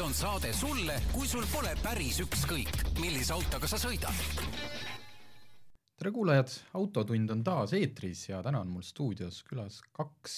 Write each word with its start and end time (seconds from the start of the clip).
see 0.00 0.06
on 0.06 0.14
saade 0.14 0.52
sulle, 0.56 0.94
kui 1.12 1.28
sul 1.28 1.44
pole 1.52 1.74
päris 1.82 2.22
ükskõik, 2.22 2.70
millise 3.02 3.34
autoga 3.34 3.68
sa 3.68 3.76
sõidad. 3.76 4.16
tere 6.00 6.12
kuulajad, 6.14 6.52
Autotund 6.80 7.30
on 7.34 7.42
taas 7.44 7.74
eetris 7.76 8.22
ja 8.30 8.38
täna 8.42 8.62
on 8.64 8.70
mul 8.72 8.86
stuudios 8.86 9.42
külas 9.44 9.82
kaks 9.92 10.36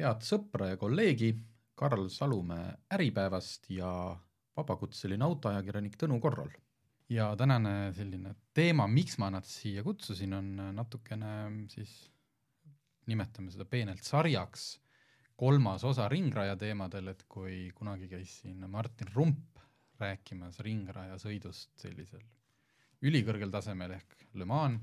head 0.00 0.24
sõpra 0.24 0.70
ja 0.70 0.78
kolleegi, 0.80 1.34
Karl 1.76 2.08
Salumäe 2.08 2.70
Äripäevast 2.96 3.68
ja 3.68 4.16
vabakutseline 4.56 5.24
autoajakirjanik 5.24 5.98
Tõnu 6.00 6.16
Korral. 6.20 6.48
ja 7.08 7.34
tänane 7.36 7.92
selline 7.92 8.34
teema, 8.54 8.86
miks 8.88 9.18
ma 9.18 9.28
nad 9.30 9.44
siia 9.44 9.82
kutsusin, 9.82 10.32
on 10.32 10.56
natukene 10.72 11.68
siis, 11.68 11.92
nimetame 13.06 13.50
seda 13.50 13.68
peenelt 13.68 14.02
sarjaks 14.02 14.78
kolmas 15.36 15.84
osa 15.84 16.08
ringraja 16.08 16.56
teemadel, 16.56 17.10
et 17.14 17.24
kui 17.28 17.70
kunagi 17.74 18.08
käis 18.08 18.38
siin 18.42 18.64
Martin 18.70 19.10
Rump 19.14 19.58
rääkimas 19.98 20.60
ringraja 20.62 21.18
sõidust 21.22 21.74
sellisel 21.78 22.22
ülikõrgel 23.04 23.52
tasemel 23.52 23.96
ehk 23.98 24.16
Le 24.38 24.46
Mans, 24.48 24.80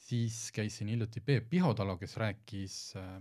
siis 0.00 0.48
käis 0.54 0.78
siin 0.78 0.90
hiljuti 0.92 1.20
Peep 1.24 1.50
Pihotalu, 1.50 1.96
kes 2.00 2.16
rääkis 2.20 2.76
äh, 2.98 3.18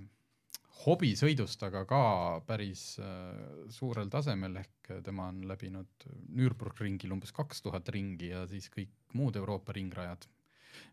hobisõidust, 0.85 1.63
aga 1.67 1.83
ka 1.89 2.01
päris 2.47 2.83
äh, 3.03 3.65
suurel 3.73 4.11
tasemel, 4.13 4.61
ehk 4.61 4.93
tema 5.05 5.27
on 5.33 5.43
läbinud 5.49 6.07
Nürburgringil 6.37 7.13
umbes 7.15 7.35
kaks 7.35 7.65
tuhat 7.65 7.89
ringi 7.93 8.31
ja 8.31 8.45
siis 8.49 8.69
kõik 8.73 8.93
muud 9.19 9.37
Euroopa 9.39 9.75
ringrajad. 9.75 10.29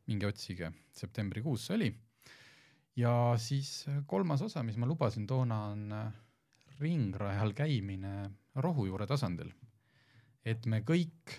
minge 0.07 0.27
otsige, 0.27 0.73
septembrikuus 0.95 1.67
see 1.67 1.75
oli 1.77 1.89
ja 2.97 3.35
siis 3.37 3.85
äh, 3.89 4.03
kolmas 4.07 4.43
osa, 4.43 4.63
mis 4.63 4.77
ma 4.77 4.87
lubasin 4.87 5.27
toona, 5.27 5.61
on 5.73 5.93
äh, 5.93 6.13
ringrajal 6.81 7.53
käimine 7.53 8.31
rohujuure 8.55 9.07
tasandil. 9.07 9.53
et 10.47 10.67
me 10.67 10.81
kõik 10.87 11.33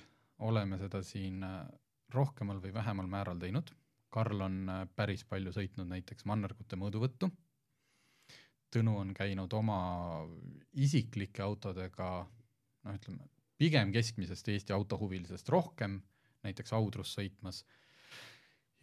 oleme 0.44 0.78
seda 0.78 1.02
siin 1.04 1.44
äh, 1.44 1.66
rohkemal 2.14 2.62
või 2.62 2.74
vähemal 2.74 3.08
määral 3.08 3.40
teinud. 3.40 3.72
Karl 4.10 4.42
on 4.42 4.70
päris 4.96 5.26
palju 5.28 5.52
sõitnud 5.52 5.88
näiteks 5.90 6.26
mannergute 6.26 6.78
mõõduvõttu. 6.80 7.28
Tõnu 8.72 8.94
on 8.98 9.12
käinud 9.14 9.54
oma 9.54 9.80
isiklike 10.74 11.44
autodega, 11.44 12.08
noh, 12.84 12.96
ütleme 12.96 13.28
pigem 13.58 13.92
keskmisest 13.92 14.48
Eesti 14.48 14.74
autohuvilisest 14.74 15.50
rohkem, 15.50 16.00
näiteks 16.44 16.74
Audrus 16.74 17.14
sõitmas. 17.18 17.66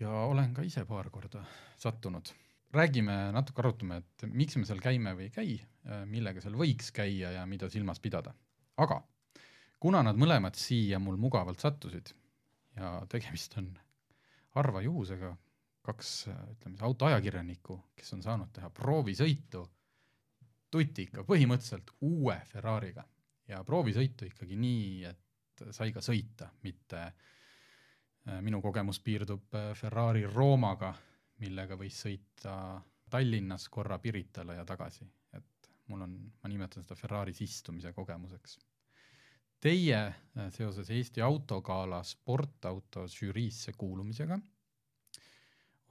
ja 0.00 0.11
olen 0.11 0.55
ka 0.55 0.62
ise 0.62 0.84
paar 0.84 1.11
korda 1.11 1.44
sattunud 1.78 2.33
räägime, 2.75 3.14
natuke 3.34 3.62
arutame, 3.62 4.00
et 4.03 4.27
miks 4.30 4.58
me 4.58 4.67
seal 4.69 4.83
käime 4.83 5.14
või 5.17 5.28
ei 5.28 5.34
käi, 5.34 5.56
millega 6.11 6.42
seal 6.42 6.56
võiks 6.58 6.91
käia 6.94 7.33
ja 7.39 7.47
mida 7.47 7.69
silmas 7.72 8.00
pidada. 8.03 8.34
aga 8.77 9.03
kuna 9.78 10.03
nad 10.03 10.16
mõlemad 10.19 10.56
siia 10.58 10.98
mul 10.98 11.16
mugavalt 11.20 11.61
sattusid 11.61 12.11
ja 12.77 12.97
tegemist 13.11 13.56
on 13.61 13.69
harva 14.56 14.83
juhusega, 14.83 15.34
kaks, 15.84 16.12
ütleme 16.28 16.77
siis 16.77 16.84
autoajakirjanikku, 16.89 17.78
kes 17.97 18.14
on 18.16 18.22
saanud 18.25 18.53
teha 18.55 18.70
proovisõitu 18.70 19.64
tutika, 20.70 21.22
põhimõtteliselt 21.22 21.92
uue 22.00 22.38
Ferrari'ga 22.50 23.05
ja 23.48 23.61
proovisõitu 23.66 24.27
ikkagi 24.31 24.56
nii, 24.56 25.05
et 25.11 25.64
sai 25.70 25.92
ka 25.92 26.03
sõita, 26.03 26.48
mitte 26.64 27.05
minu 28.41 28.62
kogemus 28.64 29.03
piirdub 29.05 29.53
Ferrari 29.77 30.25
Roomaga 30.27 30.94
millega 31.45 31.77
võis 31.78 32.00
sõita 32.06 32.55
Tallinnas 33.11 33.69
korra 33.73 33.98
Piritale 34.03 34.56
ja 34.59 34.64
tagasi, 34.67 35.06
et 35.37 35.69
mul 35.92 36.06
on, 36.06 36.14
ma 36.42 36.50
nimetan 36.50 36.84
seda 36.84 36.97
Ferraris 36.98 37.42
istumise 37.45 37.93
kogemuseks. 37.94 38.59
Teie 39.65 40.00
äh, 40.00 40.50
seoses 40.53 40.91
Eesti 40.93 41.22
Autogala 41.25 42.03
sportauto 42.04 43.06
žüriisse 43.09 43.72
kuulumisega 43.78 44.38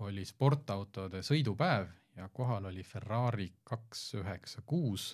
oli 0.03 0.25
sportautode 0.25 1.21
sõidupäev 1.25 1.87
ja 2.17 2.27
kohal 2.33 2.67
oli 2.69 2.83
Ferrari 2.85 3.47
kaks 3.63 4.03
üheksa 4.19 4.61
kuus 4.67 5.13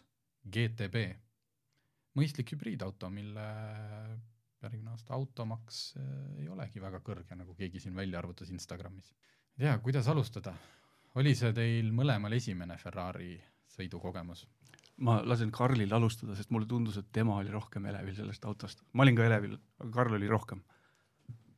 GTB, 0.50 1.04
mõistlik 2.18 2.56
hübriidauto, 2.56 3.12
mille 3.14 3.46
järgmine 4.64 4.92
aasta 4.96 5.14
automaks 5.16 5.84
äh, 6.00 6.14
ei 6.42 6.50
olegi 6.52 6.82
väga 6.84 7.04
kõrge, 7.06 7.38
nagu 7.38 7.56
keegi 7.60 7.84
siin 7.84 7.96
välja 7.96 8.20
arvutas 8.20 8.52
Instagramis 8.52 9.14
ja 9.60 9.78
kuidas 9.78 10.08
alustada? 10.08 10.54
oli 11.16 11.34
see 11.36 11.52
teil 11.54 11.90
mõlemal 11.92 12.34
esimene 12.38 12.78
Ferrari 12.78 13.34
sõidukogemus? 13.74 14.46
ma 15.00 15.20
lasen 15.24 15.52
Karlil 15.52 15.94
alustada, 15.96 16.36
sest 16.36 16.52
mulle 16.52 16.68
tundus, 16.68 16.98
et 17.00 17.08
tema 17.16 17.38
oli 17.40 17.52
rohkem 17.52 17.86
elevil 17.92 18.16
sellest 18.16 18.46
autost. 18.46 18.84
ma 18.94 19.04
olin 19.04 19.16
ka 19.16 19.26
elevil, 19.26 19.58
aga 19.80 19.92
Karl 19.96 20.18
oli 20.18 20.28
rohkem. 20.28 20.64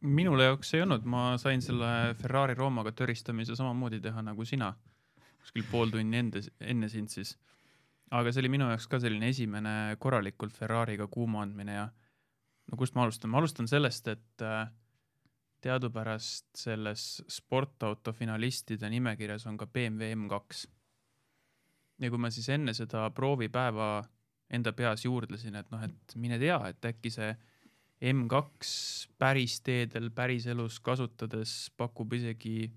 minule 0.01 0.49
jaoks 0.49 0.73
ei 0.73 0.81
olnud, 0.81 1.05
ma 1.05 1.37
sain 1.37 1.61
selle 1.61 2.15
Ferrari 2.21 2.57
Roomaga 2.57 2.91
töristamise 2.91 3.55
samamoodi 3.55 4.01
teha 4.01 4.21
nagu 4.21 4.45
sina, 4.45 4.73
kuskil 5.41 5.65
pool 5.71 5.89
tunni 5.93 6.17
ende, 6.17 6.41
enne 6.59 6.89
sind 6.89 7.09
siis. 7.09 7.37
aga 8.11 8.31
see 8.31 8.43
oli 8.43 8.53
minu 8.57 8.69
jaoks 8.69 8.87
ka 8.87 8.99
selline 8.99 9.29
esimene 9.29 9.95
korralikult 9.99 10.53
Ferrari'ga 10.57 11.07
kuuma 11.07 11.41
andmine 11.45 11.73
ja 11.73 11.89
no 12.71 12.77
kust 12.77 12.95
ma 12.95 13.05
alustan, 13.05 13.29
ma 13.31 13.41
alustan 13.41 13.67
sellest, 13.67 14.07
et 14.07 14.45
äh, 14.45 14.69
teadupärast 15.61 16.47
selles 16.57 17.21
sportauto 17.29 18.13
finalistide 18.13 18.89
nimekirjas 18.89 19.45
on 19.47 19.57
ka 19.57 19.67
BMW 19.67 20.13
M2. 20.15 20.67
ja 22.01 22.09
kui 22.09 22.17
ma 22.17 22.31
siis 22.33 22.49
enne 22.49 22.73
seda 22.73 23.09
proovipäeva 23.13 24.03
enda 24.51 24.73
peas 24.73 25.05
juurdlesin, 25.05 25.55
et 25.55 25.69
noh, 25.71 25.83
et 25.85 26.15
mine 26.15 26.39
tea, 26.41 26.57
et 26.67 26.85
äkki 26.85 27.11
see 27.13 27.29
M2 28.01 28.65
päris 29.21 29.59
teedel, 29.61 30.09
päriselus 30.09 30.79
kasutades 30.83 31.69
pakub 31.77 32.13
isegi 32.17 32.71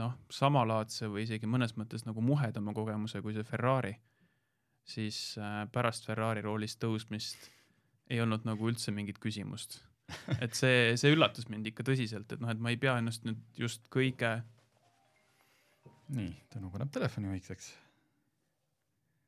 noh, 0.00 0.16
samalaadse 0.32 1.10
või 1.12 1.26
isegi 1.28 1.46
mõnes 1.50 1.76
mõttes 1.76 2.06
nagu 2.08 2.24
muhedama 2.24 2.74
kogemuse 2.74 3.20
kui 3.22 3.36
see 3.36 3.44
Ferrari, 3.44 3.92
siis 4.88 5.20
äh, 5.38 5.66
pärast 5.72 6.08
Ferrari 6.08 6.42
roolist 6.46 6.80
tõusmist 6.82 7.50
ei 8.10 8.24
olnud 8.24 8.48
nagu 8.48 8.72
üldse 8.72 8.90
mingit 8.90 9.20
küsimust 9.22 9.82
et 10.44 10.56
see, 10.56 10.94
see 11.00 11.12
üllatas 11.14 11.48
mind 11.50 11.68
ikka 11.70 11.84
tõsiselt, 11.86 12.32
et 12.32 12.42
noh, 12.42 12.50
et 12.52 12.62
ma 12.62 12.72
ei 12.72 12.80
pea 12.80 12.96
ennast 13.00 13.26
nüüd 13.28 13.40
just 13.58 13.86
kõige. 13.92 14.38
nii, 16.16 16.32
Tõnu 16.54 16.72
paneb 16.72 16.90
telefoni 16.94 17.30
vaikseks. 17.32 17.72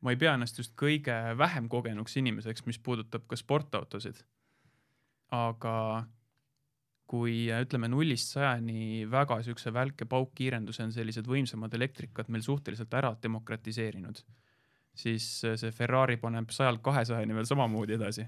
ma 0.02 0.14
ei 0.14 0.18
pea 0.18 0.34
ennast 0.34 0.58
just 0.58 0.74
kõige 0.78 1.18
vähem 1.38 1.68
kogenuks 1.70 2.16
inimeseks, 2.18 2.66
mis 2.66 2.78
puudutab 2.78 3.26
ka 3.28 3.38
sportautosid. 3.38 4.24
aga 5.32 5.76
kui 7.12 7.50
ütleme 7.52 7.90
nullist 7.92 8.32
sajani 8.32 9.04
väga 9.10 9.42
siukse 9.44 9.72
välke 9.72 10.06
paukkiirenduse 10.08 10.86
on 10.86 10.92
sellised 10.94 11.26
võimsamad 11.28 11.74
elektrikad 11.76 12.30
meil 12.32 12.44
suhteliselt 12.44 12.94
ära 12.94 13.10
demokratiseerinud, 13.22 14.22
siis 14.96 15.26
see 15.42 15.72
Ferrari 15.76 16.16
paneb 16.16 16.48
sajalt 16.50 16.80
kahesajani 16.84 17.36
veel 17.36 17.48
samamoodi 17.48 17.98
edasi 17.98 18.24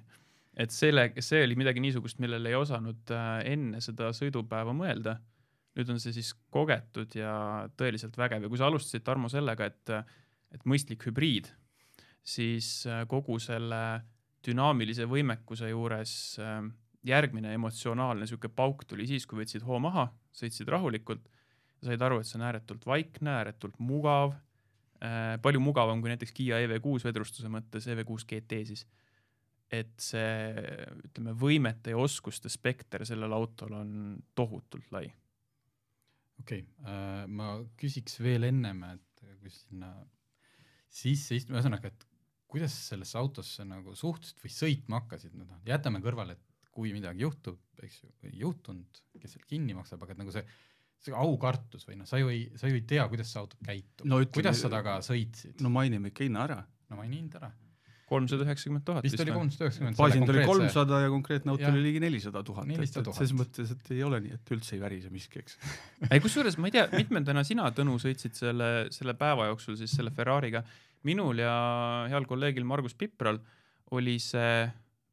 et 0.57 0.75
selle, 0.75 1.09
see 1.25 1.43
oli 1.45 1.57
midagi 1.59 1.83
niisugust, 1.83 2.21
millele 2.23 2.53
ei 2.53 2.59
osanud 2.59 3.11
äh, 3.15 3.41
enne 3.55 3.81
seda 3.85 4.13
sõidupäeva 4.15 4.75
mõelda. 4.77 5.19
nüüd 5.75 5.89
on 5.91 5.99
see 5.99 6.15
siis 6.15 6.31
kogetud 6.55 7.17
ja 7.19 7.67
tõeliselt 7.75 8.15
vägev 8.15 8.45
ja 8.45 8.51
kui 8.51 8.61
sa 8.61 8.69
alustasid, 8.69 9.03
Tarmo, 9.03 9.27
sellega, 9.27 9.67
et, 9.67 9.91
et 10.55 10.67
mõistlik 10.71 11.03
hübriid, 11.09 11.49
siis 12.23 12.87
äh, 12.87 13.03
kogu 13.11 13.41
selle 13.43 13.81
dünaamilise 14.47 15.09
võimekuse 15.11 15.73
juures 15.73 16.15
äh, 16.39 16.61
järgmine 17.05 17.57
emotsionaalne 17.59 18.23
niisugune 18.23 18.55
pauk 18.55 18.87
tuli 18.87 19.09
siis, 19.11 19.27
kui 19.27 19.43
võtsid 19.43 19.67
hoo 19.67 19.81
maha, 19.83 20.07
sõitsid 20.33 20.71
rahulikult, 20.71 21.27
said 21.85 22.01
aru, 22.01 22.21
et 22.21 22.31
see 22.31 22.39
on 22.39 22.47
ääretult 22.47 22.87
vaikne, 22.87 23.35
ääretult 23.43 23.75
mugav, 23.83 24.33
palju 25.45 25.61
mugavam 25.61 26.01
kui 26.01 26.09
näiteks 26.09 26.33
Kiia 26.33 26.63
EV6 26.65 27.05
vedrustuse 27.05 27.51
mõttes, 27.53 27.85
EV6 27.93 28.25
GT 28.31 28.63
siis 28.71 28.87
et 29.73 29.95
see, 30.03 30.55
ütleme, 31.09 31.35
võimete 31.39 31.95
ja 31.95 32.01
oskuste 32.01 32.51
spekter 32.53 33.05
sellel 33.09 33.33
autol 33.37 33.77
on 33.79 33.93
tohutult 34.37 34.91
lai. 34.95 35.07
okei 36.41 36.65
okay, 36.65 36.91
äh,, 36.91 37.25
ma 37.29 37.57
küsiks 37.81 38.21
veel 38.23 38.49
ennem, 38.51 38.83
et 38.95 39.25
kui 39.41 39.53
sinna 39.53 39.93
sisse 40.95 41.39
istuma, 41.39 41.59
ühesõnaga, 41.59 41.91
et 41.91 42.07
kuidas 42.55 42.75
sellesse 42.91 43.19
autosse 43.19 43.65
nagu 43.67 43.97
suhtusid 43.99 44.43
või 44.45 44.53
sõitma 44.55 45.01
hakkasid, 45.03 45.35
noh, 45.41 45.57
jätame 45.67 46.01
kõrvale, 46.05 46.37
et 46.37 46.71
kui 46.75 46.93
midagi 46.95 47.25
juhtub, 47.25 47.59
eks 47.83 48.01
ju, 48.03 48.13
ei 48.29 48.39
juhtunud, 48.43 49.03
kes 49.19 49.37
selle 49.37 49.49
kinni 49.51 49.77
maksab, 49.77 50.03
aga 50.05 50.15
et 50.15 50.23
nagu 50.23 50.35
see, 50.35 50.45
see 51.03 51.15
aukartus 51.19 51.87
või 51.89 51.99
noh, 52.01 52.09
sa 52.09 52.21
ju 52.21 52.31
ei, 52.33 52.47
sa 52.59 52.71
ju 52.71 52.79
ei 52.79 52.87
tea, 52.89 53.05
kuidas 53.11 53.31
see 53.31 53.43
auto 53.43 53.59
käitub 53.65 54.09
no,, 54.11 54.21
kuidas 54.35 54.63
sa 54.63 54.71
temaga 54.71 55.01
sõitsid? 55.07 55.61
no 55.63 55.73
mainime 55.75 56.11
ikka 56.11 56.27
hinna 56.27 56.47
ära. 56.49 56.61
no 56.91 56.99
maini 57.01 57.21
hind 57.21 57.39
ära 57.41 57.51
kolmsada 58.15 58.47
üheksakümmend 58.47 58.85
tuhat. 58.89 59.07
vist 59.07 59.21
oli 59.25 59.35
kolmsada 59.35 59.69
üheksakümmend. 59.69 59.99
baasihind 59.99 60.33
oli 60.35 60.45
kolmsada 60.49 61.01
ja 61.05 61.11
konkreetne 61.13 61.55
auto 61.55 61.71
oli 61.71 61.83
ligi 61.89 62.03
nelisada 62.03 62.43
tuhat, 62.47 62.71
et, 62.75 63.01
selles 63.19 63.35
mõttes, 63.37 63.75
et 63.75 63.91
ei 63.95 64.05
ole 64.07 64.21
nii, 64.25 64.39
et 64.39 64.55
üldse 64.57 64.77
ei 64.77 64.83
värise 64.83 65.11
miski, 65.15 65.43
eks. 65.45 65.59
ei, 66.13 66.23
kusjuures 66.25 66.59
ma 66.61 66.71
ei 66.71 66.77
tea, 66.79 66.87
mitmendana 66.95 67.45
sina, 67.47 67.71
Tõnu, 67.75 67.97
sõitsid 68.03 68.39
selle, 68.39 68.71
selle 68.95 69.17
päeva 69.19 69.49
jooksul 69.51 69.79
siis 69.81 69.95
selle 69.97 70.15
Ferrari'ga. 70.15 70.65
minul 71.05 71.43
ja 71.43 71.55
heal 72.13 72.27
kolleegil 72.29 72.65
Margus 72.65 72.95
Pipral 72.99 73.41
oli 73.95 74.17
see 74.23 74.65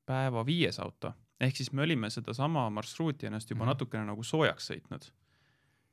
päeva 0.07 0.45
viies 0.45 0.80
auto, 0.80 1.13
ehk 1.42 1.57
siis 1.57 1.71
me 1.75 1.83
olime 1.86 2.09
sedasama 2.13 2.69
marsruuti 2.74 3.27
ennast 3.27 3.50
juba 3.50 3.63
mm 3.63 3.68
-hmm. 3.68 3.74
natukene 3.75 4.06
nagu 4.06 4.24
soojaks 4.24 4.71
sõitnud. 4.71 5.12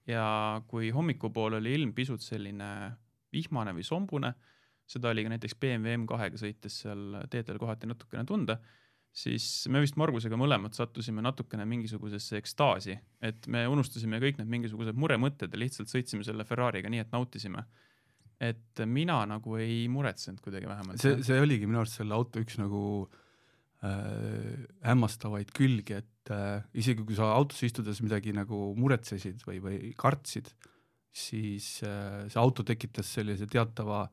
ja 0.06 0.62
kui 0.66 0.90
hommikupoole 0.90 1.56
oli 1.56 1.74
ilm 1.74 1.92
pisut 1.92 2.20
selline 2.20 2.92
vihmane 3.32 3.74
või 3.76 3.84
sombune, 3.84 4.32
seda 4.88 5.12
oli 5.12 5.24
ka 5.24 5.32
näiteks 5.34 5.56
BMW 5.60 6.00
M2-ga 6.02 6.40
sõites 6.40 6.82
seal 6.84 7.18
teedel 7.30 7.60
kohati 7.60 7.88
natukene 7.90 8.24
tunda, 8.28 8.58
siis 9.14 9.66
me 9.72 9.82
vist 9.82 9.98
Margusega 10.00 10.38
mõlemad 10.38 10.76
sattusime 10.76 11.22
natukene 11.24 11.66
mingisugusesse 11.68 12.38
ekstaasi, 12.40 12.96
et 13.24 13.48
me 13.50 13.64
unustasime 13.70 14.20
kõik 14.22 14.40
need 14.40 14.50
mingisugused 14.52 14.98
muremõtted 14.98 15.52
ja 15.52 15.60
lihtsalt 15.60 15.92
sõitsime 15.92 16.26
selle 16.26 16.46
Ferrari'ga 16.48 16.90
nii, 16.92 17.04
et 17.04 17.14
nautisime. 17.14 17.66
et 18.38 18.80
mina 18.86 19.24
nagu 19.26 19.56
ei 19.58 19.88
muretsenud 19.90 20.38
kuidagi 20.40 20.68
vähemalt. 20.70 21.00
see, 21.02 21.22
see 21.26 21.40
oligi 21.42 21.66
minu 21.66 21.80
arust 21.80 21.98
selle 21.98 22.14
auto 22.14 22.38
üks 22.38 22.54
nagu 22.60 22.82
äh, 23.82 24.62
hämmastavaid 24.86 25.50
külgi, 25.56 25.98
et 25.98 26.30
äh, 26.30 26.62
isegi 26.72 27.02
kui 27.02 27.18
sa 27.18 27.32
autosse 27.34 27.66
istudes 27.66 28.00
midagi 28.04 28.32
nagu 28.32 28.74
muretsesid 28.78 29.42
või, 29.48 29.58
või 29.64 29.92
kartsid, 29.98 30.52
siis 31.10 31.80
äh, 31.82 32.28
see 32.30 32.38
auto 32.38 32.62
tekitas 32.62 33.10
sellise 33.18 33.50
teatava 33.50 34.06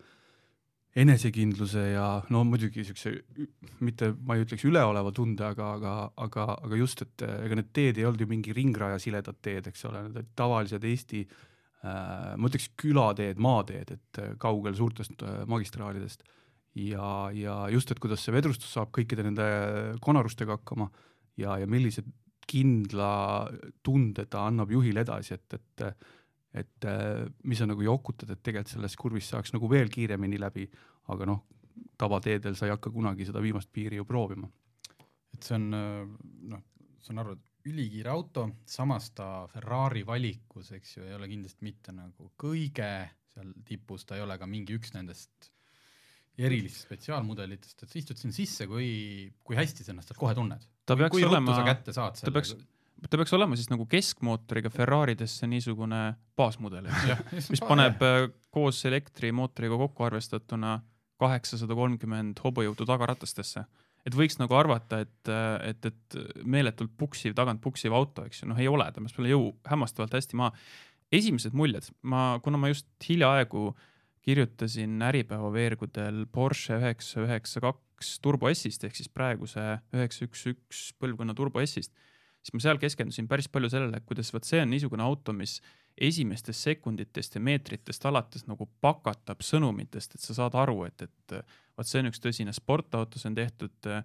enesekindluse 0.96 1.82
ja 1.92 2.06
no 2.32 2.44
muidugi 2.48 2.86
ü- 2.86 3.48
mitte, 3.84 4.14
ma 4.24 4.38
ei 4.38 4.46
ütleks 4.46 4.64
üleoleva 4.68 5.12
tunde, 5.16 5.44
aga, 5.44 5.74
aga, 5.76 5.96
aga, 6.24 6.46
aga 6.68 6.80
just, 6.80 7.04
et 7.04 7.26
äh, 7.26 7.42
ega 7.48 7.60
need 7.60 7.74
teed 7.76 8.00
ei 8.00 8.08
olnud 8.08 8.24
ju 8.24 8.30
mingi 8.32 8.56
ringraja 8.56 9.02
siledad 9.04 9.42
teed, 9.44 9.68
eks 9.72 9.86
ole, 9.90 10.06
need 10.06 10.22
olid 10.22 10.32
tavalised 10.40 10.88
Eesti 10.88 11.26
äh, 11.26 12.32
ma 12.40 12.52
ütleks 12.52 12.70
külateed, 12.80 13.42
maateed, 13.44 13.96
et 13.98 14.22
äh, 14.24 14.34
kaugel 14.42 14.78
suurtest 14.78 15.26
äh, 15.28 15.44
magistraalidest. 15.52 16.24
Ja, 16.76 17.32
ja 17.32 17.62
just, 17.72 17.92
et 17.92 18.02
kuidas 18.04 18.24
see 18.24 18.36
vedrustus 18.36 18.74
saab 18.76 18.90
kõikide 18.96 19.24
nende 19.24 19.46
konarustega 20.04 20.58
hakkama 20.58 20.90
ja, 21.40 21.56
ja 21.62 21.68
millise 21.72 22.04
kindla 22.46 23.48
tunde 23.84 24.26
ta 24.32 24.44
annab 24.50 24.72
juhile 24.76 25.06
edasi, 25.06 25.38
et, 25.40 25.56
et 25.56 25.86
et 26.56 26.88
äh, 26.88 27.26
mis 27.44 27.60
sa 27.60 27.68
nagu 27.68 27.84
jokutad, 27.84 28.32
et 28.32 28.44
tegelikult 28.44 28.76
selles 28.76 28.96
kurvis 29.00 29.32
saaks 29.34 29.54
nagu 29.56 29.70
veel 29.72 29.92
kiiremini 29.92 30.40
läbi, 30.40 30.68
aga 31.12 31.28
noh, 31.28 31.42
tavateedel 32.00 32.56
sa 32.56 32.70
ei 32.70 32.76
hakka 32.76 32.92
kunagi 32.94 33.28
seda 33.28 33.42
viimast 33.44 33.72
piiri 33.76 34.00
ju 34.00 34.06
proovima. 34.08 34.48
et 35.36 35.44
see 35.44 35.58
on 35.58 35.68
äh, 35.76 36.06
noh, 36.54 36.64
saan 37.04 37.20
aru, 37.24 37.36
et 37.36 37.70
ülikiire 37.70 38.12
auto, 38.14 38.46
samas 38.70 39.10
ta 39.18 39.48
Ferrari 39.52 40.06
valikus, 40.08 40.72
eks 40.78 40.98
ju, 40.98 41.04
ei 41.08 41.18
ole 41.18 41.28
kindlasti 41.32 41.66
mitte 41.66 41.96
nagu 41.96 42.32
kõige 42.40 42.92
seal 43.34 43.52
tipus, 43.68 44.06
ta 44.08 44.16
ei 44.16 44.24
ole 44.24 44.38
ka 44.40 44.48
mingi 44.48 44.78
üks 44.78 44.94
nendest 44.96 45.52
erilistest 46.36 46.88
spetsiaalmudelitest, 46.90 47.84
et 47.84 47.92
sa 47.92 48.00
istud 48.00 48.20
sinna 48.20 48.36
sisse, 48.36 48.68
kui, 48.68 48.88
kui 49.44 49.58
hästi 49.58 49.86
sa 49.86 49.94
ennast 49.94 50.12
seal 50.12 50.20
kohe 50.20 50.36
tunned. 50.38 50.64
ta 50.86 50.98
peaks 51.00 51.24
olema 51.24 51.56
ta 51.96 52.34
peaks, 52.36 52.54
ta 53.10 53.20
peaks 53.20 53.34
olema 53.38 53.58
siis 53.58 53.70
nagu 53.72 53.86
keskmootoriga 53.90 54.72
Ferraridesse 54.74 55.48
niisugune 55.50 56.02
baasmudel, 56.38 56.88
eks 56.90 57.08
ju, 57.10 57.18
mis 57.54 57.64
paneb 57.64 58.04
äh, 58.06 58.28
koos 58.56 58.82
elektrimootoriga 58.90 59.78
kokku 59.86 60.08
arvestatuna 60.08 60.80
kaheksasada 61.22 61.76
kolmkümmend 61.78 62.40
hobujõudu 62.44 62.88
tagaratastesse. 62.88 63.66
et 64.06 64.14
võiks 64.14 64.38
nagu 64.38 64.54
arvata, 64.54 65.00
et, 65.02 65.30
et, 65.66 65.86
et 65.90 66.18
meeletult 66.46 66.92
puksiv, 66.98 67.34
tagant 67.38 67.62
puksiv 67.62 67.94
auto, 67.96 68.26
eks 68.28 68.44
ju, 68.44 68.50
noh 68.52 68.60
ei 68.62 68.68
ole, 68.70 68.86
ta 68.92 69.02
peab 69.02 69.14
selle 69.14 69.32
jõu 69.32 69.48
hämmastavalt 69.66 70.14
hästi 70.14 70.38
maha. 70.38 70.54
esimesed 71.12 71.56
muljed, 71.58 71.90
ma, 72.04 72.40
kuna 72.44 72.60
ma 72.62 72.70
just 72.70 72.88
hiljaaegu 73.08 73.72
kirjutasin 74.26 75.02
Äripäeva 75.06 75.52
veergudel 75.54 76.26
Porsche 76.34 76.80
üheksa 76.80 77.22
üheksa 77.26 77.62
kaks 77.62 78.20
Turbo 78.22 78.50
S-ist 78.54 78.84
ehk 78.84 78.98
siis 78.98 79.10
praeguse 79.10 79.64
üheksa 79.94 80.26
üks 80.26 80.46
üks 80.54 80.86
põlvkonna 81.02 81.36
Turbo 81.38 81.62
S-ist, 81.66 81.94
siis 82.46 82.54
ma 82.54 82.62
seal 82.62 82.78
keskendusin 82.82 83.28
päris 83.30 83.48
palju 83.50 83.72
sellele, 83.74 84.04
kuidas 84.06 84.30
vot 84.34 84.46
see 84.46 84.62
on 84.62 84.70
niisugune 84.70 85.04
auto, 85.04 85.34
mis 85.34 85.58
esimestest 85.98 86.68
sekunditest 86.68 87.38
ja 87.38 87.42
meetritest 87.42 88.06
alates 88.06 88.46
nagu 88.50 88.68
pakatab 88.84 89.42
sõnumitest, 89.46 90.18
et 90.18 90.22
sa 90.22 90.36
saad 90.38 90.58
aru, 90.62 90.84
et, 90.86 91.08
et 91.08 91.38
vot 91.78 91.90
see 91.90 92.04
on 92.04 92.12
üks 92.12 92.22
tõsine 92.22 92.54
sportauto, 92.54 93.20
see 93.20 93.32
on 93.32 93.38
tehtud 93.40 93.90
äh, 93.90 94.04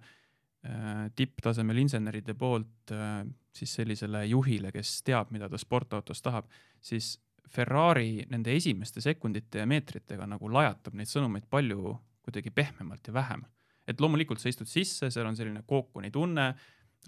tipptasemel 1.17 1.83
inseneride 1.83 2.33
poolt 2.37 2.95
äh, 2.95 3.21
siis 3.53 3.75
sellisele 3.77 4.23
juhile, 4.31 4.71
kes 4.73 5.01
teab, 5.05 5.29
mida 5.35 5.49
ta 5.51 5.59
sportautos 5.61 6.23
tahab, 6.25 6.49
siis 6.81 7.17
Ferrari 7.51 8.23
nende 8.31 8.53
esimeste 8.55 9.03
sekundite 9.03 9.59
ja 9.61 9.67
meetritega 9.67 10.25
nagu 10.29 10.49
lajatab 10.49 10.95
neid 10.95 11.09
sõnumeid 11.11 11.49
palju 11.51 11.97
kuidagi 12.23 12.53
pehmemalt 12.55 13.07
ja 13.07 13.13
vähem. 13.13 13.43
et 13.87 13.99
loomulikult 13.99 14.39
sa 14.39 14.47
istud 14.47 14.69
sisse, 14.69 15.09
seal 15.11 15.25
on 15.27 15.35
selline 15.35 15.63
kookoni 15.67 16.11
tunne, 16.13 16.53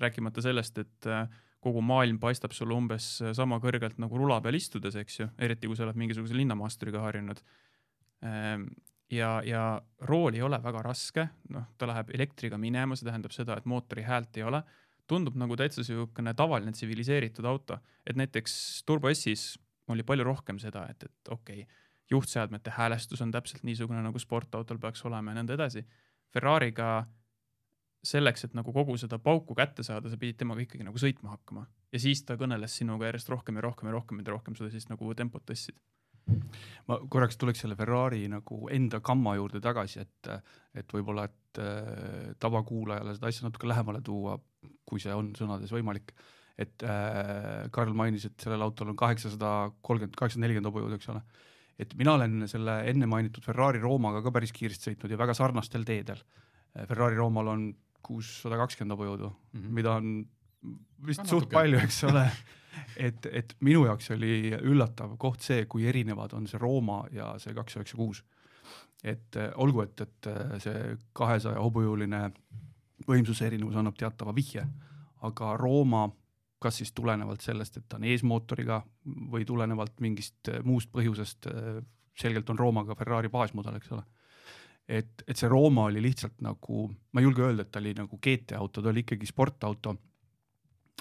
rääkimata 0.01 0.41
sellest, 0.41 0.77
et 0.81 1.09
äh, 1.09 1.27
kogu 1.63 1.81
maailm 1.85 2.19
paistab 2.19 2.51
sulle 2.55 2.75
umbes 2.75 3.05
sama 3.37 3.59
kõrgelt 3.63 3.99
nagu 4.01 4.17
rula 4.19 4.39
peal 4.43 4.57
istudes, 4.57 4.97
eks 4.99 5.19
ju, 5.19 5.27
eriti 5.39 5.69
kui 5.69 5.77
sa 5.79 5.85
oled 5.85 5.99
mingisuguse 5.99 6.35
linnamaasturiga 6.35 6.99
harjunud. 7.05 7.39
ja, 9.11 9.29
ja 9.45 9.61
rool 10.09 10.35
ei 10.35 10.41
ole 10.41 10.59
väga 10.63 10.81
raske, 10.83 11.27
noh, 11.55 11.65
ta 11.77 11.87
läheb 11.87 12.11
elektriga 12.15 12.57
minema, 12.59 12.95
see 12.95 13.07
tähendab 13.07 13.31
seda, 13.35 13.57
et 13.57 13.65
mootori 13.65 14.03
häält 14.03 14.37
ei 14.37 14.43
ole. 14.43 14.63
tundub 15.07 15.35
nagu 15.35 15.55
täitsa 15.59 15.81
niisugune 15.81 16.33
tavaline 16.33 16.71
tsiviliseeritud 16.71 17.45
auto, 17.45 17.77
et 18.07 18.15
näiteks 18.15 18.83
Turbo 18.85 19.11
S-is 19.13 19.59
oli 19.87 20.03
palju 20.03 20.23
rohkem 20.23 20.59
seda, 20.59 20.85
et, 20.89 21.03
et 21.03 21.31
okei 21.31 21.63
okay,, 21.63 21.81
juhtseadmete 22.11 22.71
häälestus 22.71 23.21
on 23.21 23.31
täpselt 23.31 23.63
niisugune 23.63 24.01
nagu 24.03 24.19
sportautol 24.19 24.79
peaks 24.79 25.05
olema 25.05 25.31
ja 25.31 25.39
nõnda 25.39 25.57
edasi. 25.57 25.83
Ferrari'ga 26.33 27.05
selleks, 28.03 28.43
et 28.47 28.55
nagu 28.57 28.73
kogu 28.75 28.97
seda 28.99 29.17
pauku 29.23 29.55
kätte 29.55 29.83
saada, 29.85 30.11
sa 30.11 30.19
pidid 30.19 30.41
temaga 30.41 30.63
ikkagi 30.65 30.83
nagu 30.83 30.99
sõitma 30.99 31.37
hakkama 31.37 31.63
ja 31.93 32.01
siis 32.01 32.23
ta 32.27 32.37
kõneles 32.39 32.75
sinuga 32.79 33.07
järjest 33.07 33.29
rohkem 33.31 33.59
ja 33.59 33.65
rohkem 33.65 33.89
ja 33.89 33.95
rohkem, 33.95 34.19
mida 34.19 34.33
rohkem 34.33 34.57
sa 34.57 34.69
siis 34.73 34.89
nagu 34.89 35.13
tempot 35.17 35.43
tõstsid. 35.45 35.77
ma 36.87 36.97
korraks 37.11 37.37
tuleks 37.39 37.63
selle 37.63 37.75
Ferrari 37.75 38.25
nagu 38.31 38.67
enda 38.71 39.01
kamma 39.03 39.35
juurde 39.35 39.59
tagasi, 39.63 40.05
et, 40.05 40.29
et 40.73 40.93
võib-olla, 40.95 41.25
et 41.27 41.59
äh, 41.59 42.29
tavakuulajale 42.39 43.15
seda 43.17 43.27
asja 43.31 43.47
natuke 43.47 43.67
lähemale 43.67 44.01
tuua, 44.01 44.37
kui 44.87 45.03
see 45.03 45.13
on 45.13 45.33
sõnades 45.35 45.71
võimalik. 45.75 46.15
et 46.57 46.83
äh, 46.83 47.67
Karl 47.71 47.93
mainis, 47.93 48.25
et 48.25 48.39
sellel 48.39 48.61
autol 48.61 48.93
on 48.93 48.99
kaheksasada 48.99 49.71
kolmkümmend, 49.81 50.15
kaheksasada 50.15 50.45
nelikümmend 50.45 50.71
hobujõudu, 50.71 50.99
eks 50.99 51.11
ole. 51.11 51.23
et 51.79 51.95
mina 51.99 52.13
olen 52.13 52.47
selle 52.47 52.81
enne 52.89 53.05
mainitud 53.05 53.43
Ferrari 53.43 53.83
Roomaga 53.83 54.23
ka 54.23 54.31
päris 54.31 54.55
kiiresti 54.55 54.91
sõitnud 54.91 55.11
ja 55.11 55.19
väga 55.19 55.33
sarnastel 55.33 55.83
teedel. 55.83 56.21
Ferrari 56.73 57.17
Roomal 57.19 57.47
on 57.51 57.65
kuussada 58.03 58.59
kakskümmend 58.59 58.95
hobujõudu 58.97 59.29
mm, 59.29 59.59
-hmm. 59.59 59.75
mida 59.79 59.97
on 59.99 60.15
vist 61.07 61.25
suht 61.29 61.49
palju, 61.51 61.79
eks 61.83 62.03
ole. 62.09 62.23
et, 62.97 63.25
et 63.31 63.55
minu 63.61 63.85
jaoks 63.85 64.11
oli 64.15 64.53
üllatav 64.55 65.17
koht 65.21 65.45
see, 65.45 65.65
kui 65.69 65.85
erinevad 65.89 66.33
on 66.33 66.47
see 66.49 66.61
Rooma 66.61 67.03
ja 67.13 67.33
see 67.41 67.53
kaks 67.53 67.77
üheksa 67.77 67.99
kuus. 67.99 68.23
et 69.03 69.35
äh, 69.35 69.51
olgu, 69.59 69.83
et, 69.83 70.01
et 70.01 70.27
äh, 70.31 70.57
see 70.63 70.97
kahesaja 71.13 71.59
hobujõuline 71.59 72.29
võimsuse 73.07 73.45
erinevus 73.49 73.75
annab 73.75 73.97
teatava 73.99 74.31
vihje, 74.35 74.63
aga 75.27 75.57
Rooma 75.59 76.07
kas 76.63 76.77
siis 76.79 76.93
tulenevalt 76.95 77.43
sellest, 77.43 77.77
et 77.77 77.89
ta 77.89 77.97
on 77.99 78.05
eesmootoriga 78.07 78.77
või 79.31 79.43
tulenevalt 79.45 79.99
mingist 79.99 80.47
äh, 80.47 80.63
muust 80.63 80.91
põhjusest, 80.91 81.49
selgelt 82.15 82.49
on 82.49 82.59
Rooma 82.59 82.85
ka 82.87 82.95
Ferrari 82.95 83.29
baasmudel, 83.29 83.75
eks 83.75 83.91
ole. 83.91 84.05
et, 84.87 85.23
et 85.27 85.39
see 85.39 85.49
Rooma 85.51 85.87
oli 85.89 86.01
lihtsalt 86.03 86.41
nagu, 86.43 86.87
ma 87.11 87.21
ei 87.21 87.27
julge 87.27 87.45
öelda, 87.45 87.65
et 87.65 87.71
ta 87.71 87.81
oli 87.81 87.93
nagu 87.97 88.19
GT-auto, 88.19 88.81
ta 88.81 88.91
oli 88.91 89.03
ikkagi 89.05 89.29
sportauto. 89.29 89.95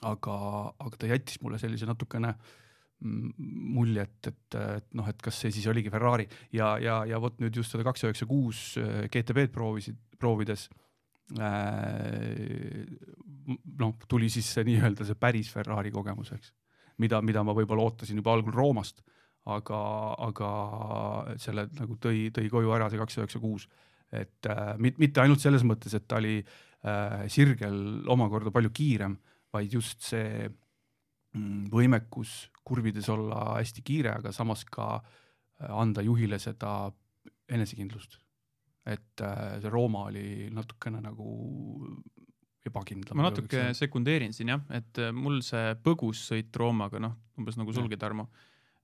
aga, 0.03 0.35
aga 0.83 0.99
ta 0.99 1.07
jättis 1.07 1.39
mulle 1.43 1.59
sellise 1.63 1.87
natukene 1.87 2.33
mm, 2.33 3.51
mulje, 3.75 4.03
et, 4.03 4.31
et, 4.33 4.57
et 4.79 4.87
noh, 4.99 5.07
et 5.09 5.21
kas 5.23 5.37
see 5.45 5.53
siis 5.55 5.67
oligi 5.71 5.93
Ferrari 5.93 6.27
ja, 6.53 6.77
ja, 6.83 7.05
ja 7.07 7.21
vot 7.23 7.39
nüüd 7.39 7.55
just 7.55 7.71
seda 7.71 7.85
kaks 7.87 8.09
üheksa 8.09 8.27
kuus 8.27 8.63
GTB-d 8.79 9.53
proovisid, 9.55 10.01
proovides 10.19 10.67
äh, 11.39 12.83
noh, 13.79 13.95
tuli 14.09 14.31
siis 14.33 14.49
see 14.55 14.67
nii-öelda 14.67 15.07
see 15.07 15.19
päris 15.19 15.51
Ferrari 15.53 15.93
kogemus, 15.95 16.33
eks, 16.35 16.53
mida, 17.03 17.21
mida 17.23 17.45
ma 17.47 17.55
võib-olla 17.57 17.87
ootasin 17.89 18.19
juba 18.19 18.35
algul 18.35 18.55
Roomast, 18.55 19.03
aga, 19.51 19.81
aga 20.29 20.51
selle 21.43 21.67
nagu 21.79 21.97
tõi, 22.03 22.29
tõi 22.35 22.51
koju 22.53 22.75
ära 22.75 22.91
see 22.91 23.01
kaks 23.01 23.19
üheksa 23.19 23.43
kuus, 23.43 23.67
et 24.13 24.51
äh, 24.51 24.75
mit, 24.83 25.01
mitte 25.03 25.23
ainult 25.23 25.43
selles 25.43 25.65
mõttes, 25.67 25.95
et 25.99 26.07
ta 26.07 26.21
oli 26.21 26.39
äh, 26.39 27.25
sirgel 27.33 28.07
omakorda 28.13 28.53
palju 28.55 28.71
kiirem, 28.75 29.17
vaid 29.53 29.75
just 29.75 30.05
see 30.07 30.47
mm, 30.47 31.69
võimekus 31.73 32.37
kurvides 32.63 33.09
olla 33.13 33.57
hästi 33.59 33.85
kiire, 33.85 34.17
aga 34.21 34.33
samas 34.35 34.65
ka 34.69 34.95
äh, 35.01 35.71
anda 35.71 36.05
juhile 36.07 36.39
seda 36.43 36.93
enesekindlust. 37.53 38.19
et 38.87 39.21
äh, 39.23 39.61
see 39.63 39.71
Rooma 39.71 40.09
oli 40.11 40.49
natukene 40.51 40.99
nagu 41.03 41.27
ebakindlam. 42.67 43.19
ma 43.19 43.29
natuke 43.29 43.71
sekundeerin 43.79 44.35
siin 44.35 44.55
jah, 44.55 44.63
et 44.75 44.99
äh, 45.03 45.13
mul 45.15 45.41
see 45.47 45.75
põgus 45.85 46.23
sõit 46.31 46.55
Roomaga, 46.59 47.01
noh, 47.03 47.15
umbes 47.39 47.59
nagu 47.59 47.75
sulgi, 47.75 47.99
Tarmo, 47.99 48.29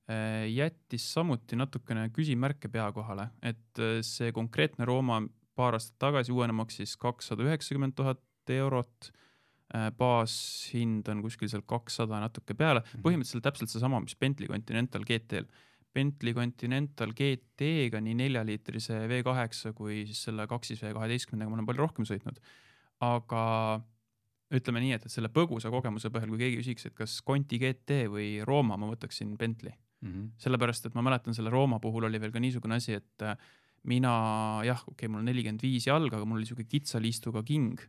jättis 0.09 1.05
samuti 1.13 1.57
natukene 1.57 2.07
küsimärke 2.17 2.71
pea 2.73 2.87
kohale, 2.97 3.29
et 3.45 3.81
äh, 3.83 3.99
see 4.07 4.33
konkreetne 4.33 4.87
Rooma 4.89 5.21
paar 5.59 5.77
aastat 5.77 5.99
tagasi, 6.01 6.33
uuena 6.33 6.55
maksis 6.57 6.97
kakssada 7.01 7.45
üheksakümmend 7.47 7.97
tuhat 7.99 8.23
eurot. 8.49 9.13
baashind 9.69 11.11
on 11.13 11.19
kuskil 11.21 11.51
seal 11.53 11.61
kakssada 11.69 12.23
natuke 12.23 12.55
peale, 12.57 12.81
põhimõtteliselt 13.05 13.45
täpselt 13.45 13.69
seesama, 13.69 13.99
mis 14.01 14.15
Bentley 14.17 14.49
Continental 14.49 15.03
GT-l. 15.05 15.45
Bentley 15.93 16.33
Continental 16.33 17.13
GT-ga 17.13 18.01
nii 18.01 18.15
neljaliitrise 18.17 19.03
V8 19.11 19.75
kui 19.77 20.07
siis 20.09 20.23
selle 20.25 20.47
kaksis 20.49 20.81
V12-ga 20.87 21.37
ma 21.43 21.59
olen 21.59 21.69
palju 21.69 21.85
rohkem 21.85 22.09
sõitnud. 22.09 22.41
aga 23.05 23.43
ütleme 24.57 24.81
nii, 24.87 24.95
et, 24.97 25.05
et 25.05 25.13
selle 25.13 25.29
põgusa 25.29 25.69
kogemuse 25.69 26.09
põhjal, 26.09 26.33
kui 26.33 26.41
keegi 26.47 26.63
küsiks, 26.63 26.89
et 26.89 26.97
kas 26.97 27.19
Conti 27.21 27.61
GT 27.61 28.07
või 28.09 28.39
Rooma, 28.49 28.81
ma 28.81 28.89
võtaksin 28.89 29.37
Bentley 29.37 29.77
mm. 30.01 30.11
-hmm. 30.11 30.31
sellepärast, 30.45 30.87
et 30.87 30.99
ma 30.99 31.05
mäletan 31.07 31.35
selle 31.35 31.51
Rooma 31.51 31.81
puhul 31.81 32.09
oli 32.09 32.21
veel 32.21 32.35
ka 32.35 32.43
niisugune 32.43 32.79
asi, 32.79 32.99
et 32.99 33.23
äh, 33.23 33.37
mina 33.85 34.13
jah, 34.67 34.83
okei 34.83 35.07
okay,, 35.07 35.13
mul 35.13 35.23
on 35.23 35.31
nelikümmend 35.31 35.63
viis 35.63 35.87
jalga, 35.87 36.17
aga 36.17 36.27
mul 36.27 36.41
oli 36.41 36.49
sihuke 36.49 36.67
kitsa 36.69 37.01
liistuga 37.01 37.43
king 37.43 37.81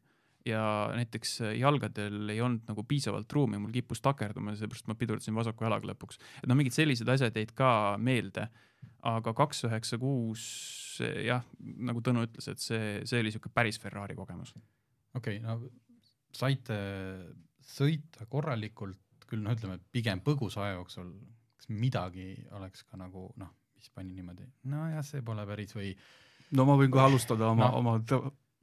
ja 0.48 0.64
näiteks 0.96 1.42
äh, 1.42 1.58
jalgadel 1.60 2.30
ei 2.30 2.42
olnud 2.42 2.70
nagu 2.70 2.84
piisavalt 2.88 3.32
ruumi, 3.34 3.60
mul 3.60 3.74
kippus 3.76 4.02
takerduma, 4.02 4.56
seepärast 4.56 4.88
ma 4.88 4.96
pidurdasin 5.00 5.36
vasaku 5.36 5.68
jalaga 5.68 5.92
lõpuks. 5.92 6.20
et 6.44 6.48
noh, 6.48 6.58
mingid 6.60 6.76
sellised 6.76 7.10
asjad 7.10 7.36
jäid 7.36 7.54
ka 7.58 7.98
meelde, 7.98 8.48
aga 9.10 9.34
kaks 9.34 9.66
üheksa 9.70 10.00
kuus 10.00 10.44
jah, 11.00 11.44
nagu 11.60 12.02
Tõnu 12.04 12.26
ütles, 12.28 12.48
et 12.52 12.64
see, 12.64 12.88
see 13.08 13.22
oli 13.24 13.32
sihuke 13.32 13.52
päris 13.54 13.80
Ferrari 13.80 14.16
kogemus. 14.16 14.54
okei 15.16 15.40
okay,, 15.40 15.44
no 15.44 15.60
saite 16.36 16.78
sõita 17.66 18.26
korralikult, 18.30 19.28
küll 19.30 19.44
noh, 19.44 19.54
ütleme 19.54 19.80
pigem 19.94 20.24
põgusa 20.26 20.66
aja 20.66 20.80
jooksul, 20.80 21.12
midagi 21.70 22.34
oleks 22.58 22.84
ka 22.88 23.00
nagu 23.00 23.30
noh, 23.40 23.54
mis 23.78 23.90
pani 23.96 24.14
niimoodi, 24.18 24.48
nojah, 24.72 25.04
see 25.06 25.24
pole 25.26 25.46
päris 25.48 25.76
või 25.78 25.94
no 26.58 26.66
ma 26.68 26.78
võin 26.80 26.92
kohe 26.94 27.08
alustada 27.08 27.52
oma 27.54 27.70
no., 27.70 27.82
oma 27.82 27.96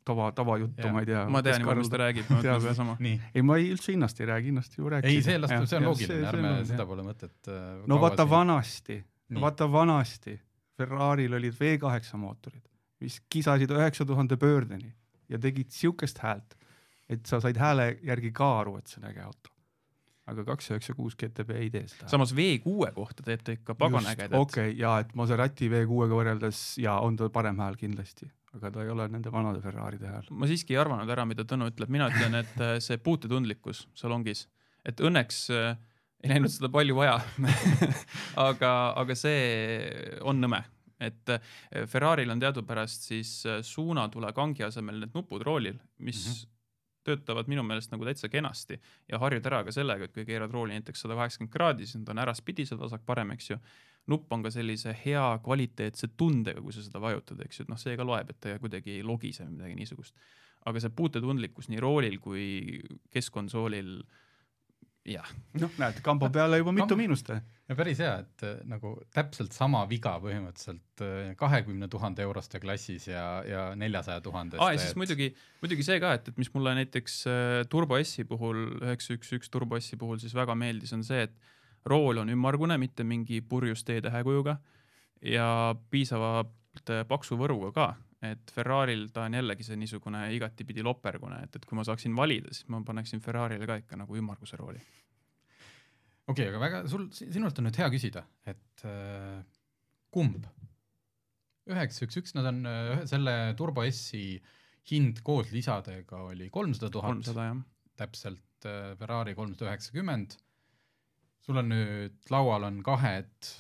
tava, 0.06 0.30
tavajuttu, 0.36 0.90
ma 0.94 1.02
ei 1.02 1.10
tea. 1.10 1.22
ma 1.32 1.42
tean 1.46 1.64
juba, 1.64 1.78
mis 1.80 1.92
ta 1.92 2.02
räägib, 2.02 2.28
ma 2.30 2.36
mõtlen 2.40 2.60
sedasama. 2.66 2.98
ei, 3.06 3.46
ma 3.46 3.58
ei, 3.60 3.70
üldse 3.74 3.94
hinnast 3.94 4.20
ei 4.20 4.30
räägi, 4.32 4.52
hinnast 4.52 4.78
ju 4.78 4.92
rääkisin. 4.92 5.16
ei, 5.16 5.26
see 5.26 5.40
las, 5.40 5.56
see 5.70 5.80
on 5.80 5.88
loogiline, 5.90 6.28
ärme 6.32 6.52
seda 6.68 6.86
pole 6.88 7.06
mõtet 7.06 7.50
äh, 7.52 7.64
no 7.90 8.00
vaata 8.02 8.28
vanasti, 8.30 9.00
vaata 9.40 9.70
vanasti, 9.70 10.38
Ferrari'l 10.76 11.38
olid 11.38 11.56
V8 11.56 12.20
mootorid, 12.20 12.62
mis 13.00 13.22
kisasid 13.32 13.72
üheksa 13.72 14.04
tuhande 14.08 14.36
pöördeni 14.36 14.92
ja 15.32 15.40
tegid 15.40 15.72
siukest 15.72 16.20
häält 16.22 16.56
et 17.10 17.26
sa 17.28 17.40
said 17.42 17.58
hääle 17.60 17.90
järgi 18.04 18.32
ka 18.34 18.48
aru, 18.60 18.76
et 18.80 18.90
see 18.90 19.00
on 19.02 19.10
äge 19.10 19.22
auto. 19.24 19.52
Aga 20.30 20.44
kaks 20.46 20.72
üheksa 20.72 20.94
kuus 20.96 21.14
GTB 21.18 21.58
ei 21.60 21.68
tee 21.70 21.84
seda. 21.90 22.08
samas 22.10 22.32
V6 22.34 22.92
kohta 22.96 23.26
teeb 23.26 23.44
ta 23.46 23.54
ikka 23.54 23.76
pagan 23.78 24.06
ägedat. 24.10 24.34
okei 24.38 24.72
okay,, 24.72 24.78
ja 24.80 24.96
et 25.02 25.14
Maserati 25.18 25.70
V6-ga 25.70 26.18
võrreldes 26.18 26.62
ja 26.82 26.98
on 27.04 27.18
ta 27.18 27.28
parem 27.32 27.60
hääl 27.62 27.78
kindlasti, 27.78 28.28
aga 28.56 28.72
ta 28.74 28.84
ei 28.84 28.92
ole 28.92 29.06
nende 29.12 29.32
vanade 29.32 29.62
Ferraride 29.64 30.10
hääl. 30.10 30.30
ma 30.30 30.50
siiski 30.50 30.74
ei 30.74 30.80
arvanud 30.82 31.10
ära, 31.14 31.26
mida 31.28 31.46
Tõnu 31.46 31.70
ütleb, 31.70 31.92
mina 31.94 32.08
ütlen, 32.10 32.40
et 32.42 32.56
äh, 32.58 32.78
see 32.82 32.98
puutetundlikkus 33.02 33.86
salongis, 33.94 34.46
et 34.86 35.02
õnneks 35.04 35.44
äh, 35.54 35.76
ei 36.24 36.34
läinud 36.34 36.50
seda 36.50 36.72
palju 36.74 36.98
vaja 36.98 37.20
aga, 38.48 38.72
aga 38.98 39.18
see 39.18 40.18
on 40.26 40.42
nõme 40.42 40.64
et 40.98 41.30
äh, 41.30 41.54
Ferrari'l 41.86 42.34
on 42.34 42.42
teadupärast 42.42 43.06
siis 43.12 43.38
suunatule 43.68 44.34
kangi 44.34 44.66
asemel 44.66 45.04
need 45.04 45.14
nupud 45.14 45.46
roolil, 45.46 45.78
mis 46.02 46.26
mm 46.26 46.32
-hmm 46.32 46.52
töötavad 47.06 47.50
minu 47.50 47.64
meelest 47.66 47.92
nagu 47.92 48.06
täitsa 48.06 48.30
kenasti 48.32 48.78
ja 49.10 49.20
harjud 49.22 49.46
ära 49.46 49.62
ka 49.66 49.74
sellega, 49.74 50.08
et 50.08 50.14
kui 50.14 50.26
keerad 50.28 50.52
rooli 50.54 50.76
näiteks 50.76 51.06
sada 51.06 51.18
kaheksakümmend 51.18 51.52
kraadi, 51.54 51.86
siis 51.86 52.02
nad 52.02 52.14
on 52.14 52.22
äraspidised, 52.26 52.80
vasak-parem, 52.82 53.32
eks 53.36 53.52
ju. 53.52 53.60
nupp 54.06 54.32
on 54.32 54.42
ka 54.44 54.52
sellise 54.54 54.92
hea 55.04 55.24
kvaliteetse 55.42 56.12
tundega, 56.16 56.62
kui 56.62 56.74
sa 56.74 56.84
seda 56.84 57.00
vajutad, 57.02 57.40
eks 57.42 57.58
ju, 57.58 57.64
et 57.66 57.72
noh, 57.72 57.80
see 57.80 57.96
ka 57.98 58.04
loeb, 58.06 58.30
et 58.30 58.38
ta 58.40 58.58
kuidagi 58.62 59.00
ei 59.00 59.06
logise 59.06 59.42
või 59.44 59.56
midagi 59.56 59.80
niisugust. 59.80 60.14
aga 60.66 60.80
see 60.82 60.90
puutetundlikkus 60.98 61.68
nii 61.70 61.80
roolil 61.82 62.18
kui 62.18 62.44
keskkonsoolil 63.14 63.90
jah. 65.06 65.28
noh, 65.60 65.72
näed, 65.80 66.00
kamba 66.04 66.28
peale 66.32 66.58
juba 66.60 66.72
mitu 66.74 66.96
miinust. 66.98 67.30
ja 67.30 67.76
päris 67.78 68.00
hea, 68.02 68.12
et 68.24 68.44
äh, 68.46 68.56
nagu 68.68 68.94
täpselt 69.14 69.54
sama 69.56 69.82
viga 69.90 70.16
põhimõtteliselt 70.22 71.04
äh, 71.04 71.32
kahekümne 71.38 71.88
tuhande 71.92 72.24
euroste 72.26 72.60
klassis 72.62 73.08
ja, 73.10 73.26
ja 73.46 73.66
neljasaja 73.78 74.22
tuhandeste. 74.24 74.62
aa, 74.64 74.74
ja 74.74 74.82
siis 74.82 74.94
et... 74.94 75.00
muidugi, 75.00 75.30
muidugi 75.62 75.86
see 75.86 76.00
ka, 76.02 76.14
et, 76.18 76.30
et 76.32 76.40
mis 76.40 76.50
mulle 76.54 76.74
näiteks 76.80 77.18
äh, 77.30 77.58
Turbo 77.72 77.98
S-i 78.02 78.26
puhul, 78.28 78.64
üheksa 78.82 79.18
üks 79.18 79.34
üks 79.38 79.52
Turbo 79.52 79.80
S-i 79.80 79.98
puhul 80.00 80.20
siis 80.22 80.34
väga 80.36 80.56
meeldis, 80.58 80.94
on 80.96 81.04
see, 81.06 81.26
et 81.28 81.86
rool 81.86 82.22
on 82.22 82.32
ümmargune, 82.32 82.78
mitte 82.82 83.06
mingi 83.06 83.42
purjus 83.46 83.84
T-tähekujuga 83.86 84.58
ja 85.26 85.48
piisavalt 85.90 86.92
paksu 87.08 87.38
võruga 87.40 87.72
ka 87.72 87.86
et 88.24 88.52
Ferrari'l 88.52 89.08
ta 89.12 89.26
on 89.26 89.36
jällegi 89.36 89.66
see 89.66 89.76
niisugune 89.80 90.22
igatipidi 90.36 90.84
lopergune, 90.84 91.42
et, 91.44 91.58
et 91.58 91.66
kui 91.68 91.76
ma 91.76 91.84
saaksin 91.86 92.14
valida, 92.16 92.52
siis 92.54 92.68
ma 92.72 92.80
paneksin 92.86 93.20
Ferrari'le 93.24 93.68
ka 93.68 93.76
ikka 93.82 93.98
nagu 94.00 94.16
ümmarguse 94.16 94.56
rooli. 94.60 94.80
okei 96.26 96.30
okay,, 96.32 96.48
aga 96.48 96.62
väga, 96.62 96.82
sul, 96.90 97.08
sinult 97.12 97.60
on 97.60 97.68
nüüd 97.68 97.80
hea 97.82 97.90
küsida, 97.92 98.24
et 98.48 98.86
äh, 98.88 99.42
kumb? 100.14 100.48
üheksa, 101.66 102.06
üks, 102.06 102.20
üks, 102.22 102.34
nad 102.38 102.48
on 102.52 102.64
äh, 102.70 103.04
selle 103.10 103.36
Turbo 103.58 103.84
S-i 103.90 104.40
hind 104.90 105.20
koos 105.26 105.50
lisadega 105.52 106.22
oli 106.30 106.48
kolmsada 106.54 106.90
tuhat. 106.94 107.32
täpselt 107.96 108.68
äh,, 108.68 108.92
Ferrari 108.96 109.34
kolmsada 109.34 109.72
üheksakümmend. 109.72 110.38
sul 111.44 111.60
on 111.60 111.68
nüüd, 111.70 112.16
laual 112.32 112.64
on 112.66 112.80
kahed, 112.86 113.50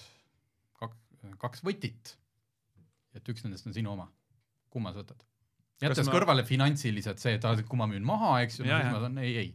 kaks, 0.80 1.26
kaks 1.44 1.66
võtit. 1.66 2.16
et 3.12 3.28
üks 3.28 3.44
nendest 3.44 3.68
on 3.68 3.76
sinu 3.76 3.92
oma 3.92 4.08
kumma 4.72 4.94
sa 4.94 5.02
võtad? 5.02 5.26
jättes 5.82 6.08
ma... 6.08 6.14
kõrvale 6.14 6.44
finantsiliselt 6.46 7.20
see, 7.22 7.36
et 7.38 7.68
kui 7.68 7.78
ma 7.80 7.88
müün 7.90 8.06
maha, 8.06 8.38
eks 8.46 8.60
ju, 8.60 8.66
siis 8.66 8.90
ma 8.90 9.02
saan, 9.02 9.20
ei, 9.22 9.36
ei. 9.44 9.52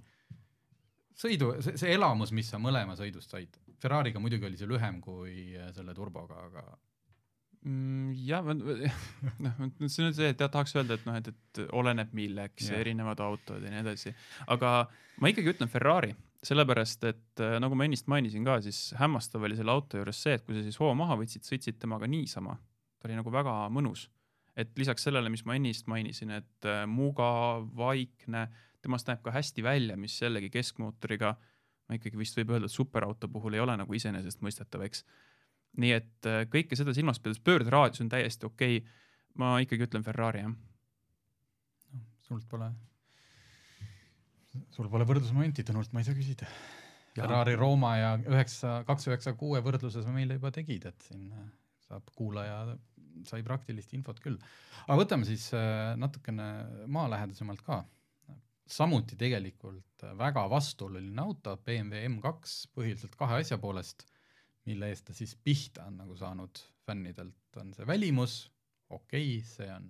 sõidu, 1.17 1.55
see, 1.65 1.77
see 1.81 1.95
elamus, 1.95 2.33
mis 2.35 2.51
sa 2.51 2.61
mõlema 2.61 2.95
sõidust 2.99 3.33
said, 3.33 3.57
Ferrari'ga 3.81 4.21
muidugi 4.21 4.45
oli 4.45 4.59
see 4.59 4.69
lühem 4.69 5.01
kui 5.01 5.57
äh, 5.57 5.71
selle 5.75 5.95
turboga, 5.97 6.45
aga 6.49 6.65
mm,. 7.65 8.11
jah, 8.27 8.51
noh, 9.47 9.63
see 9.87 10.05
on 10.05 10.17
see, 10.17 10.29
et 10.33 10.41
jah, 10.41 10.51
tahaks 10.53 10.75
öelda, 10.77 10.99
et 10.99 11.07
noh, 11.09 11.17
et, 11.17 11.31
et 11.33 11.63
oleneb 11.77 12.13
milleks 12.17 12.69
ja 12.69 12.81
erinevad 12.81 13.23
autod 13.25 13.63
ja 13.63 13.73
nii 13.73 13.81
edasi, 13.85 14.13
aga 14.53 14.75
ma 15.21 15.33
ikkagi 15.33 15.55
ütlen 15.55 15.73
Ferrari, 15.73 16.13
sellepärast 16.45 17.09
et 17.09 17.41
äh, 17.41 17.57
nagu 17.61 17.77
ma 17.77 17.89
ennist 17.89 18.09
mainisin 18.11 18.45
ka, 18.45 18.61
siis 18.65 18.91
hämmastav 19.01 19.49
oli 19.49 19.57
selle 19.57 19.73
auto 19.73 19.97
juures 19.97 20.21
see, 20.21 20.37
et 20.37 20.45
kui 20.45 20.57
sa 20.57 20.65
siis 20.65 20.77
hoo 20.81 20.93
maha 20.97 21.17
võtsid, 21.17 21.49
sõitsid 21.49 21.81
temaga 21.81 22.09
niisama, 22.09 22.59
ta 23.01 23.09
oli 23.09 23.17
nagu 23.17 23.33
väga 23.33 23.63
mõnus 23.73 24.05
et 24.59 24.77
lisaks 24.79 25.05
sellele, 25.07 25.31
mis 25.31 25.43
ma 25.47 25.55
ennist 25.57 25.87
mainisin, 25.91 26.33
et 26.41 26.67
äh, 26.67 26.83
mugav, 26.89 27.67
vaikne, 27.77 28.47
temast 28.83 29.09
näeb 29.09 29.21
ka 29.23 29.33
hästi 29.35 29.63
välja, 29.63 29.97
mis 29.99 30.17
jällegi 30.21 30.51
keskmootoriga, 30.53 31.35
no 31.87 31.97
ikkagi 31.97 32.19
vist 32.19 32.37
võib 32.39 32.55
öelda, 32.55 32.69
et 32.69 32.75
superauto 32.75 33.29
puhul 33.31 33.55
ei 33.57 33.63
ole 33.63 33.77
nagu 33.79 33.95
iseenesestmõistetav, 33.97 34.83
eks. 34.87 35.05
nii 35.81 35.93
et 35.95 36.29
äh, 36.29 36.43
kõike 36.51 36.79
seda 36.79 36.95
silmas 36.97 37.21
pidades, 37.21 37.41
pöörderaadius 37.43 38.03
on 38.03 38.11
täiesti 38.11 38.47
okei 38.49 38.81
okay.. 38.81 38.99
ma 39.39 39.55
ikkagi 39.63 39.87
ütlen 39.87 40.03
Ferrari, 40.03 40.43
jah. 40.43 40.53
noh, 41.95 42.05
sult 42.27 42.47
pole, 42.51 42.67
sul 44.75 44.91
pole 44.91 45.07
võrdlusmomenti, 45.07 45.67
Tõnult 45.67 45.93
ma 45.95 46.03
ei 46.03 46.09
saa 46.09 46.17
küsida. 46.17 46.49
Ferrari, 47.15 47.57
Rooma 47.59 47.95
ja 47.99 48.11
üheksa, 48.23 48.81
kaks 48.87 49.09
üheksa 49.09 49.33
kuue 49.35 49.59
võrdluses 49.63 50.05
meile 50.15 50.37
juba 50.37 50.51
tegid, 50.55 50.85
et 50.87 51.07
siin 51.07 51.27
äh, 51.35 51.49
saab 51.87 52.07
kuulaja 52.15 52.63
sai 53.27 53.41
praktilist 53.45 53.93
infot 53.97 54.19
küll. 54.23 54.37
aga 54.87 54.97
võtame 54.99 55.27
siis 55.27 55.49
äh, 55.57 55.93
natukene 55.99 56.47
maalähedasemalt 56.91 57.63
ka. 57.65 57.83
samuti 58.71 59.17
tegelikult 59.19 60.05
väga 60.17 60.45
vastuoluline 60.49 61.21
auto, 61.21 61.57
BMW 61.65 62.07
M2 62.07 62.71
põhiliselt 62.75 63.17
kahe 63.19 63.41
asja 63.41 63.57
poolest, 63.59 64.05
mille 64.69 64.87
eest 64.89 65.09
ta 65.09 65.13
siis 65.13 65.35
pihta 65.35 65.89
on 65.89 65.97
nagu 66.03 66.15
saanud 66.15 66.61
fännidelt, 66.85 67.57
on 67.59 67.73
see 67.73 67.87
välimus, 67.87 68.45
okei 68.89 69.37
okay,, 69.37 69.43
see 69.47 69.67
on, 69.73 69.89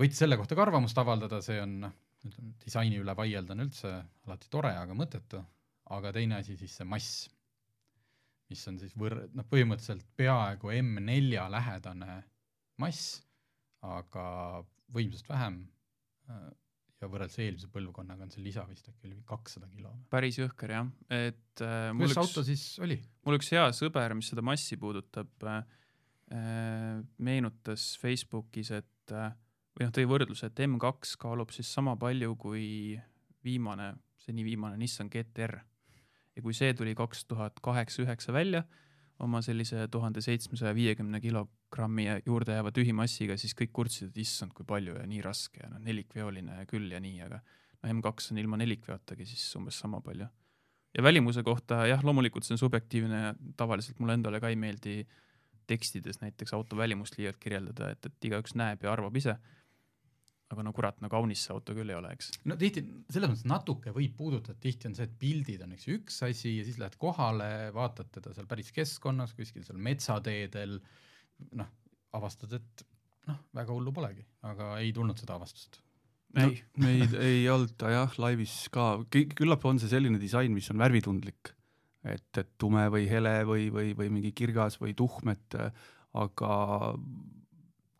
võite 0.00 0.16
selle 0.16 0.38
kohta 0.40 0.56
ka 0.56 0.64
arvamust 0.64 0.98
avaldada, 0.98 1.42
see 1.44 1.60
on 1.62 1.78
noh, 1.84 1.94
ütleme 2.26 2.56
disaini 2.64 2.98
üle 3.02 3.14
vaielda 3.16 3.54
on 3.54 3.66
üldse 3.66 3.92
alati 4.26 4.50
tore, 4.50 4.72
aga 4.74 4.96
mõttetu, 4.96 5.42
aga 5.94 6.12
teine 6.16 6.40
asi 6.40 6.56
siis 6.58 6.74
see 6.80 6.88
mass 6.88 7.26
mis 8.50 8.62
on 8.70 8.78
siis 8.80 8.94
võr-, 8.98 9.24
noh, 9.34 9.46
põhimõtteliselt 9.50 10.06
peaaegu 10.18 10.70
M4 10.74 11.48
lähedane 11.52 12.20
mass, 12.82 13.18
aga 13.86 14.26
võimsust 14.94 15.28
vähem 15.28 15.64
äh, 16.30 16.46
ja 17.00 17.08
võrreldes 17.10 17.38
eelmise 17.42 17.68
põlvkonnaga 17.72 18.26
on 18.26 18.32
see 18.32 18.44
lisa 18.44 18.64
vist 18.68 18.88
äkki 18.90 19.10
oli 19.10 19.18
kakssada 19.28 19.68
kilo. 19.72 19.92
päris 20.12 20.38
jõhker 20.40 20.72
jah, 20.72 20.92
et 21.12 21.64
äh, 21.64 21.90
kuidas 21.96 22.14
see 22.14 22.22
auto 22.22 22.44
siis 22.46 22.64
oli? 22.84 22.98
mul 23.26 23.38
üks 23.38 23.50
hea 23.54 23.66
sõber, 23.76 24.14
mis 24.16 24.30
seda 24.32 24.44
massi 24.46 24.78
puudutab 24.80 25.48
äh,, 25.50 25.66
äh 26.32 27.02
meenutas 27.18 27.94
Facebookis, 28.02 28.72
et 28.78 29.14
äh, 29.14 29.30
või 29.76 29.88
noh, 29.88 29.92
tõi 29.92 30.08
võrdluse, 30.08 30.48
et 30.48 30.64
M2 30.64 31.20
kaalub 31.20 31.52
siis 31.54 31.70
sama 31.72 31.96
palju 32.00 32.36
kui 32.40 32.66
viimane, 33.44 33.92
seni 34.24 34.44
viimane 34.46 34.78
Nissan 34.80 35.10
GTR 35.12 35.58
ja 36.36 36.42
kui 36.44 36.54
see 36.56 36.74
tuli 36.76 36.94
kaks 36.94 37.24
tuhat 37.30 37.60
kaheksa, 37.64 38.02
üheksa 38.04 38.32
välja, 38.36 38.62
oma 39.24 39.40
sellise 39.44 39.86
tuhande 39.88 40.20
seitsmesaja 40.20 40.74
viiekümne 40.76 41.20
kilogrammi 41.24 42.06
juurde 42.26 42.58
jääva 42.58 42.72
tühimassiga, 42.76 43.38
siis 43.40 43.56
kõik 43.56 43.72
kurtsid, 43.72 44.10
et 44.10 44.18
issand, 44.26 44.52
kui 44.56 44.66
palju 44.68 44.98
ja 44.98 45.06
nii 45.08 45.22
raske 45.24 45.62
ja 45.62 45.70
noh, 45.72 45.80
nelikveoline 45.82 46.66
küll 46.68 46.92
ja 46.92 47.00
nii, 47.00 47.22
aga 47.24 47.40
no 47.40 47.94
M2 47.94 48.32
on 48.34 48.42
ilma 48.42 48.60
nelikveotagi 48.60 49.28
siis 49.28 49.46
umbes 49.56 49.78
sama 49.80 50.02
palju. 50.04 50.28
ja 50.96 51.02
välimuse 51.02 51.42
kohta 51.42 51.86
jah, 51.86 52.04
loomulikult 52.04 52.44
see 52.44 52.54
on 52.54 52.60
subjektiivne 52.60 53.22
ja 53.22 53.34
tavaliselt 53.56 53.98
mulle 54.00 54.16
endale 54.16 54.40
ka 54.40 54.48
ei 54.48 54.56
meeldi 54.56 55.06
tekstides 55.66 56.20
näiteks 56.20 56.54
auto 56.54 56.76
välimust 56.76 57.18
liialt 57.18 57.36
kirjeldada, 57.40 57.90
et, 57.90 58.06
et 58.06 58.28
igaüks 58.28 58.54
näeb 58.54 58.84
ja 58.84 58.92
arvab 58.92 59.16
ise 59.16 59.36
aga 60.52 60.62
no 60.62 60.72
kurat, 60.74 60.98
no 61.02 61.10
kaunis 61.10 61.42
see 61.42 61.54
auto 61.54 61.74
küll 61.74 61.90
ei 61.90 61.96
ole, 61.98 62.12
eks. 62.14 62.30
no 62.46 62.56
tihti, 62.60 62.84
selles 63.10 63.32
mõttes 63.32 63.48
natuke 63.50 63.94
võib 63.94 64.14
puudutada, 64.18 64.58
tihti 64.62 64.90
on 64.90 64.94
see, 64.98 65.08
et 65.08 65.16
pildid 65.18 65.64
on 65.66 65.72
eks 65.74 65.88
ju 65.88 65.96
üks 65.98 66.20
asi 66.26 66.56
ja 66.58 66.66
siis 66.66 66.78
lähed 66.82 66.94
kohale, 67.02 67.48
vaatad 67.74 68.12
teda 68.14 68.34
seal 68.36 68.46
päris 68.50 68.70
keskkonnas, 68.76 69.34
kuskil 69.38 69.66
seal 69.66 69.80
metsateedel, 69.82 70.78
noh, 71.58 71.72
avastad, 72.16 72.54
et 72.60 72.86
noh, 73.26 73.42
väga 73.58 73.74
hullu 73.74 73.94
polegi, 73.96 74.22
aga 74.46 74.76
ei 74.82 74.94
tulnud 74.94 75.18
seda 75.18 75.34
avastust. 75.40 75.80
No, 76.36 76.50
meid 76.82 77.14
ei 77.22 77.46
olnud 77.48 77.74
ta 77.80 77.90
jah, 77.92 78.16
laivis 78.20 78.66
ka, 78.74 78.90
küllap 79.10 79.64
on 79.66 79.78
see 79.80 79.90
selline 79.90 80.20
disain, 80.20 80.52
mis 80.52 80.68
on 80.70 80.78
värvitundlik, 80.82 81.52
et, 82.06 82.28
et 82.38 82.50
tume 82.60 82.84
või 82.92 83.06
hele 83.10 83.38
või, 83.48 83.70
või, 83.72 83.94
või 83.98 84.10
mingi 84.18 84.34
kirgas 84.36 84.78
või 84.82 84.94
tuhm, 84.98 85.32
et 85.32 85.56
aga 86.16 86.52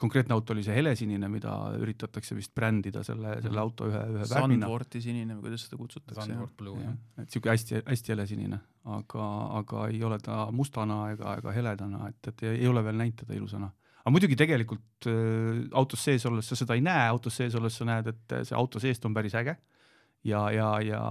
konkreetne 0.01 0.35
auto 0.35 0.53
oli 0.53 0.63
see 0.65 0.75
helesinine, 0.77 1.29
mida 1.33 1.55
üritatakse 1.81 2.37
vist 2.37 2.53
brändida 2.57 3.03
selle, 3.07 3.37
selle 3.45 3.61
auto 3.63 3.89
ühe, 3.89 4.03
ühe 4.13 4.27
värvina. 4.29 4.67
Sandvorti 4.67 5.01
sinine 5.05 5.37
või 5.37 5.47
kuidas 5.47 5.65
seda 5.67 5.79
kutsutakse. 5.81 6.21
Sandvort 6.21 6.57
Blue, 6.59 6.77
jah. 6.83 6.99
et 7.17 7.31
niisugune 7.31 7.55
hästi, 7.55 7.81
hästi 7.87 8.13
helesinine, 8.13 8.61
aga, 8.99 9.31
aga 9.63 9.87
ei 9.93 10.03
ole 10.05 10.21
ta 10.23 10.45
mustana 10.53 11.01
ega, 11.15 11.39
ega 11.41 11.57
heledana, 11.57 12.11
et, 12.13 12.33
et 12.33 12.47
ei 12.53 12.69
ole 12.69 12.85
veel 12.85 13.01
näinud 13.01 13.23
teda 13.23 13.39
ilusana. 13.39 13.71
aga 14.03 14.15
muidugi 14.15 14.37
tegelikult 14.39 15.09
äh, 15.11 15.65
autos 15.73 16.05
sees 16.05 16.29
olles 16.29 16.53
sa 16.53 16.61
seda 16.61 16.77
ei 16.77 16.85
näe, 16.85 17.09
autos 17.09 17.41
sees 17.41 17.57
olles 17.57 17.81
sa 17.81 17.89
näed, 17.89 18.13
et 18.13 18.39
see 18.45 18.59
auto 18.59 18.83
seest 18.83 19.09
on 19.09 19.17
päris 19.17 19.35
äge. 19.35 19.57
ja, 20.25 20.45
ja, 20.53 20.71
ja 20.85 21.03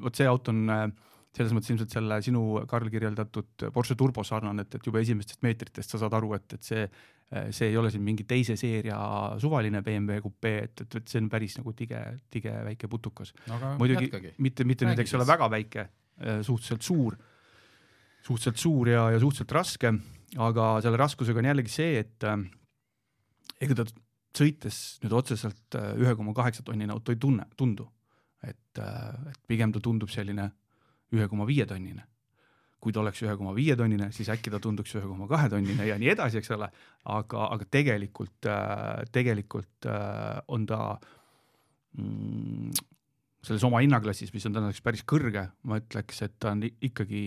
vot 0.00 0.16
see 0.16 0.26
auto 0.30 0.54
on 0.54 0.64
äh, 0.72 0.88
selles 1.36 1.52
mõttes 1.54 1.70
ilmselt 1.70 1.92
selle 1.94 2.18
sinu, 2.24 2.42
Karl, 2.70 2.88
kirjeldatud 2.90 3.68
Porsche 3.74 3.94
Turbo 3.98 4.24
sarnane, 4.26 4.64
et, 4.64 4.74
et 4.74 4.86
juba 4.86 5.02
esimestest 5.04 5.44
meetritest 5.46 5.92
sa 5.92 6.00
saad 6.02 6.16
aru, 6.18 6.32
et, 6.38 6.56
et 6.56 6.66
see 6.66 6.86
see 7.54 7.68
ei 7.70 7.76
ole 7.78 7.92
siin 7.94 8.02
mingi 8.02 8.24
teise 8.26 8.56
seeria 8.58 8.98
suvaline 9.38 9.82
BMW 9.86 10.18
kupee, 10.24 10.64
et, 10.66 10.82
et, 10.82 10.96
et 10.98 11.12
see 11.12 11.20
on 11.22 11.28
päris 11.30 11.54
nagu 11.60 11.74
tige, 11.78 12.00
tige 12.30 12.54
väike 12.66 12.90
putukas 12.90 13.30
no,. 13.46 13.58
muidugi 13.78 14.08
jätkagi. 14.08 14.32
mitte, 14.42 14.66
mitte 14.66 14.88
nüüd, 14.88 15.02
eks 15.04 15.14
ole, 15.14 15.26
väga 15.28 15.50
väike, 15.52 15.86
äh, 16.18 16.40
suhteliselt 16.46 16.82
suur, 16.86 17.18
suhteliselt 18.26 18.58
suur 18.58 18.90
ja, 18.90 19.06
ja 19.14 19.22
suhteliselt 19.22 19.54
raske, 19.54 19.94
aga 20.42 20.72
selle 20.82 20.98
raskusega 20.98 21.42
on 21.42 21.50
jällegi 21.52 21.74
see, 21.76 22.02
et 22.02 22.26
äh, 22.26 22.42
ega 23.62 23.78
ta 23.78 23.86
sõites 24.34 24.82
nüüd 25.04 25.14
otseselt 25.22 25.78
ühe 26.02 26.18
koma 26.18 26.34
kaheksa 26.34 26.66
tonnine 26.66 26.94
auto 26.94 27.14
ei 27.14 27.22
tunne, 27.22 27.46
tundu. 27.58 27.86
et, 28.42 28.78
et 28.78 29.42
pigem 29.46 29.70
ta 29.70 29.82
tundub 29.84 30.10
selline 30.10 30.50
ühe 31.14 31.26
koma 31.30 31.46
viie 31.46 31.66
tonnine 31.66 32.09
kui 32.80 32.94
ta 32.96 33.02
oleks 33.02 33.20
ühe 33.24 33.34
koma 33.36 33.52
viie 33.56 33.76
tonnine, 33.76 34.10
siis 34.16 34.30
äkki 34.32 34.52
ta 34.52 34.60
tunduks 34.62 34.94
ühe 34.96 35.04
koma 35.04 35.28
kahe 35.30 35.50
tonnine 35.52 35.86
ja 35.88 35.98
nii 36.00 36.12
edasi, 36.14 36.40
eks 36.40 36.54
ole, 36.56 36.70
aga, 37.12 37.46
aga 37.56 37.68
tegelikult 37.78 38.48
äh,, 38.48 39.04
tegelikult 39.12 39.88
äh, 39.90 40.40
on 40.48 40.66
ta 40.68 40.80
mm, 41.98 42.72
selles 43.44 43.64
oma 43.68 43.82
hinnaklassis, 43.84 44.32
mis 44.34 44.48
on 44.48 44.56
tänaseks 44.56 44.84
päris 44.84 45.04
kõrge, 45.08 45.46
ma 45.68 45.80
ütleks, 45.80 46.24
et 46.26 46.36
ta 46.40 46.54
on 46.56 46.64
ikkagi 46.68 47.24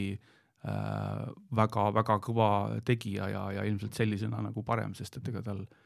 väga-väga 0.64 2.16
äh, 2.16 2.22
kõva 2.24 2.50
tegija 2.88 3.28
ja, 3.28 3.48
ja 3.58 3.64
ilmselt 3.68 3.98
sellisena 3.98 4.40
nagu 4.46 4.64
parem, 4.64 4.94
sest 4.96 5.18
et 5.20 5.28
ega 5.28 5.42
tal 5.44 5.66
äh, 5.66 5.83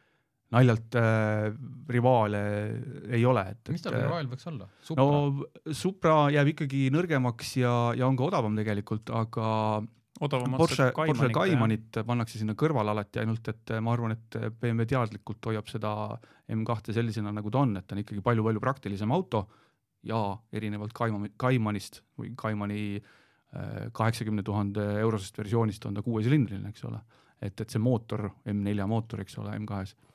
naljalt 0.54 0.96
äh, 0.96 1.50
rivaale 1.92 2.42
ei 3.12 3.26
ole, 3.28 3.44
et. 3.52 3.72
mis 3.74 3.84
tal 3.84 3.98
äh, 3.98 4.06
rivaal 4.06 4.30
võiks 4.32 4.48
olla? 4.48 4.70
no 4.96 5.08
Supra 5.76 6.16
jääb 6.32 6.54
ikkagi 6.54 6.88
nõrgemaks 6.96 7.58
ja, 7.60 7.74
ja 8.00 8.08
on 8.08 8.16
ka 8.20 8.30
odavam 8.30 8.56
tegelikult, 8.56 9.12
aga 9.12 9.50
odavamalt 10.24 10.64
Porsche, 10.64 10.90
Porsche 10.96 11.30
Caymanit 11.36 12.00
pannakse 12.08 12.40
sinna 12.40 12.56
kõrvale 12.58 12.96
alati 12.96 13.22
ainult, 13.22 13.52
et 13.52 13.76
ma 13.84 13.94
arvan, 13.94 14.16
et 14.16 14.40
BMW 14.56 14.88
teadlikult 14.90 15.52
hoiab 15.52 15.68
seda 15.70 15.92
M2 16.48 16.96
sellisena, 16.96 17.36
nagu 17.36 17.52
ta 17.52 17.66
on, 17.66 17.76
et 17.78 17.88
ta 17.88 17.98
on 17.98 18.02
ikkagi 18.06 18.24
palju-palju 18.26 18.64
praktilisem 18.64 19.12
auto 19.14 19.44
ja 20.08 20.22
erinevalt 20.56 20.96
Cayman, 20.96 21.34
Caymanist 21.36 22.02
või 22.18 22.32
Caymani 22.40 22.82
äh, 22.96 23.88
kaheksakümne 23.92 24.48
tuhande 24.48 24.94
eurosest 25.04 25.44
versioonist 25.44 25.92
on 25.92 26.00
ta 26.00 26.08
kuuesilindriline, 26.08 26.72
eks 26.72 26.88
ole. 26.88 27.04
et, 27.42 27.60
et 27.60 27.70
see 27.70 27.84
mootor, 27.84 28.30
M4 28.48 28.88
mootor, 28.88 29.28
eks 29.28 29.42
ole, 29.44 29.52
M2-s 29.60 30.07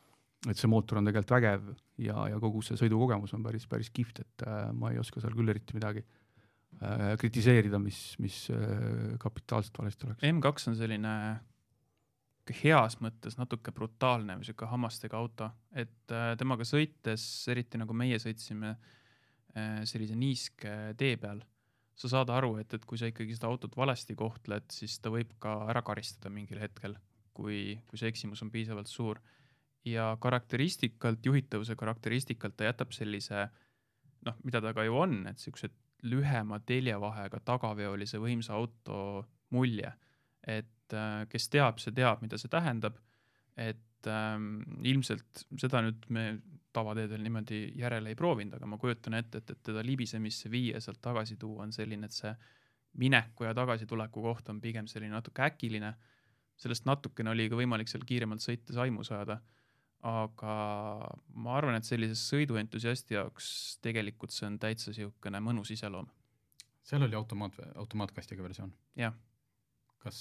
et 0.51 0.59
see 0.59 0.71
mootor 0.71 0.99
on 0.99 1.07
tegelikult 1.07 1.37
vägev 1.37 1.71
ja, 2.03 2.27
ja 2.33 2.41
kogu 2.43 2.65
see 2.67 2.79
sõidukogemus 2.81 3.35
on 3.37 3.45
päris, 3.47 3.69
päris 3.71 3.93
kihvt, 3.95 4.25
et 4.25 4.45
äh, 4.49 4.67
ma 4.75 4.91
ei 4.91 4.99
oska 5.03 5.23
seal 5.23 5.37
küll 5.39 5.53
eriti 5.53 5.77
midagi 5.77 6.03
äh, 6.03 7.13
kritiseerida, 7.21 7.79
mis, 7.83 8.01
mis 8.23 8.45
äh, 8.51 9.15
kapitaalselt 9.23 9.79
valesti 9.79 10.09
oleks. 10.09 10.27
M2 10.27 10.73
on 10.73 10.79
selline 10.81 11.15
heas 12.63 12.99
mõttes 12.99 13.37
natuke 13.39 13.71
brutaalne 13.75 14.35
või 14.39 14.47
sihuke 14.49 14.67
hammastega 14.67 15.19
auto, 15.19 15.49
et 15.71 16.11
äh, 16.11 16.33
temaga 16.41 16.67
sõites, 16.67 17.25
eriti 17.53 17.79
nagu 17.79 17.95
meie 17.95 18.19
sõitsime 18.23 18.75
äh, 18.75 19.83
sellise 19.89 20.19
niiske 20.19 20.75
tee 20.99 21.15
peal, 21.23 21.45
sa 21.95 22.11
saad 22.11 22.33
aru, 22.35 22.57
et, 22.59 22.75
et 22.75 22.85
kui 22.89 22.99
sa 22.99 23.07
ikkagi 23.11 23.37
seda 23.37 23.51
autot 23.53 23.77
valesti 23.79 24.17
kohtled, 24.19 24.67
siis 24.75 24.99
ta 24.99 25.13
võib 25.13 25.37
ka 25.43 25.61
ära 25.71 25.85
karistada 25.87 26.33
mingil 26.35 26.59
hetkel, 26.59 26.97
kui, 27.37 27.79
kui 27.87 28.01
see 28.01 28.11
eksimus 28.11 28.43
on 28.43 28.51
piisavalt 28.51 28.91
suur 28.91 29.23
ja 29.85 30.17
karakteristikalt, 30.21 31.27
juhitavuse 31.27 31.77
karakteristikalt 31.77 32.57
ta 32.57 32.65
jätab 32.65 32.93
sellise 32.95 33.47
noh, 34.27 34.37
mida 34.45 34.61
ta 34.63 34.75
ka 34.75 34.85
ju 34.87 34.97
on, 34.99 35.27
et 35.27 35.43
siuksed 35.43 35.75
lühema 36.07 36.59
teljevahega 36.67 37.41
tagaveolise 37.47 38.19
võimsa 38.23 38.55
auto 38.59 39.25
mulje. 39.51 39.93
et 40.47 40.95
äh, 40.95 41.27
kes 41.31 41.49
teab, 41.49 41.79
see 41.79 41.95
teab, 41.95 42.23
mida 42.23 42.39
see 42.39 42.51
tähendab. 42.51 42.99
et 43.57 44.07
ähm, 44.07 44.63
ilmselt 44.83 45.45
seda 45.61 45.83
nüüd 45.85 46.07
me 46.09 46.25
tavateedel 46.73 47.21
niimoodi 47.23 47.73
järele 47.77 48.09
ei 48.09 48.17
proovinud, 48.17 48.55
aga 48.57 48.67
ma 48.67 48.79
kujutan 48.81 49.15
ette, 49.15 49.43
et, 49.43 49.51
et 49.51 49.63
teda 49.63 49.83
libisemisse 49.85 50.51
viia, 50.51 50.81
sealt 50.81 51.03
tagasi 51.05 51.37
tuua 51.37 51.67
on 51.67 51.73
selline, 51.73 52.09
et 52.09 52.17
see 52.17 52.33
mineku 53.03 53.45
ja 53.45 53.53
tagasituleku 53.55 54.23
koht 54.25 54.49
on 54.49 54.61
pigem 54.61 54.89
selline 54.89 55.13
natuke 55.13 55.43
äkiline. 55.43 55.95
sellest 56.57 56.85
natukene 56.87 57.31
oli 57.31 57.49
ka 57.51 57.57
võimalik 57.57 57.89
seal 57.89 58.05
kiiremalt 58.07 58.43
sõites 58.45 58.77
aimu 58.79 59.05
saada 59.05 59.41
aga 60.03 60.55
ma 61.39 61.55
arvan, 61.59 61.77
et 61.79 61.87
sellise 61.87 62.17
sõiduentusiasti 62.19 63.15
jaoks 63.15 63.51
tegelikult 63.85 64.35
see 64.35 64.49
on 64.49 64.59
täitsa 64.63 64.91
niisugune 64.91 65.41
mõnus 65.45 65.71
iseloom. 65.75 66.09
seal 66.83 67.07
oli 67.07 67.15
automaat, 67.15 67.61
automaatkastiga 67.79 68.43
versioon? 68.43 68.73
jah. 68.99 69.15
kas 70.03 70.19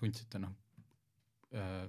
tundsite 0.00 0.40
noh, 0.40 0.54
äh, 1.52 1.84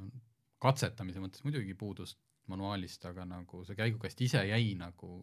katsetamise 0.62 1.23
mõttes 1.23 1.45
muidugi 1.47 1.77
puudust 1.80 2.19
manuaalist, 2.51 3.06
aga 3.08 3.23
nagu 3.30 3.63
see 3.63 3.77
käigukast 3.80 4.21
ise 4.25 4.43
jäi 4.49 4.73
nagu, 4.75 5.21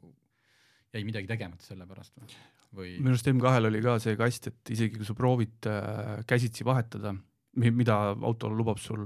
jäi 0.94 1.04
midagi 1.04 1.28
tegemata 1.28 1.66
selle 1.66 1.85
pärast 1.90 2.16
või, 2.16 2.33
või...? 2.72 2.96
minu 3.02 3.12
arust 3.12 3.28
M2-l 3.28 3.68
oli 3.68 3.85
ka 3.85 3.98
see 4.00 4.16
kast, 4.16 4.48
et 4.48 4.72
isegi 4.72 4.96
kui 4.96 5.09
sa 5.09 5.16
proovid 5.18 5.68
äh, 5.68 6.14
käsitsi 6.28 6.64
vahetada, 6.64 7.12
mida 7.61 7.98
auto 8.14 8.48
lubab 8.48 8.81
sul 8.81 9.04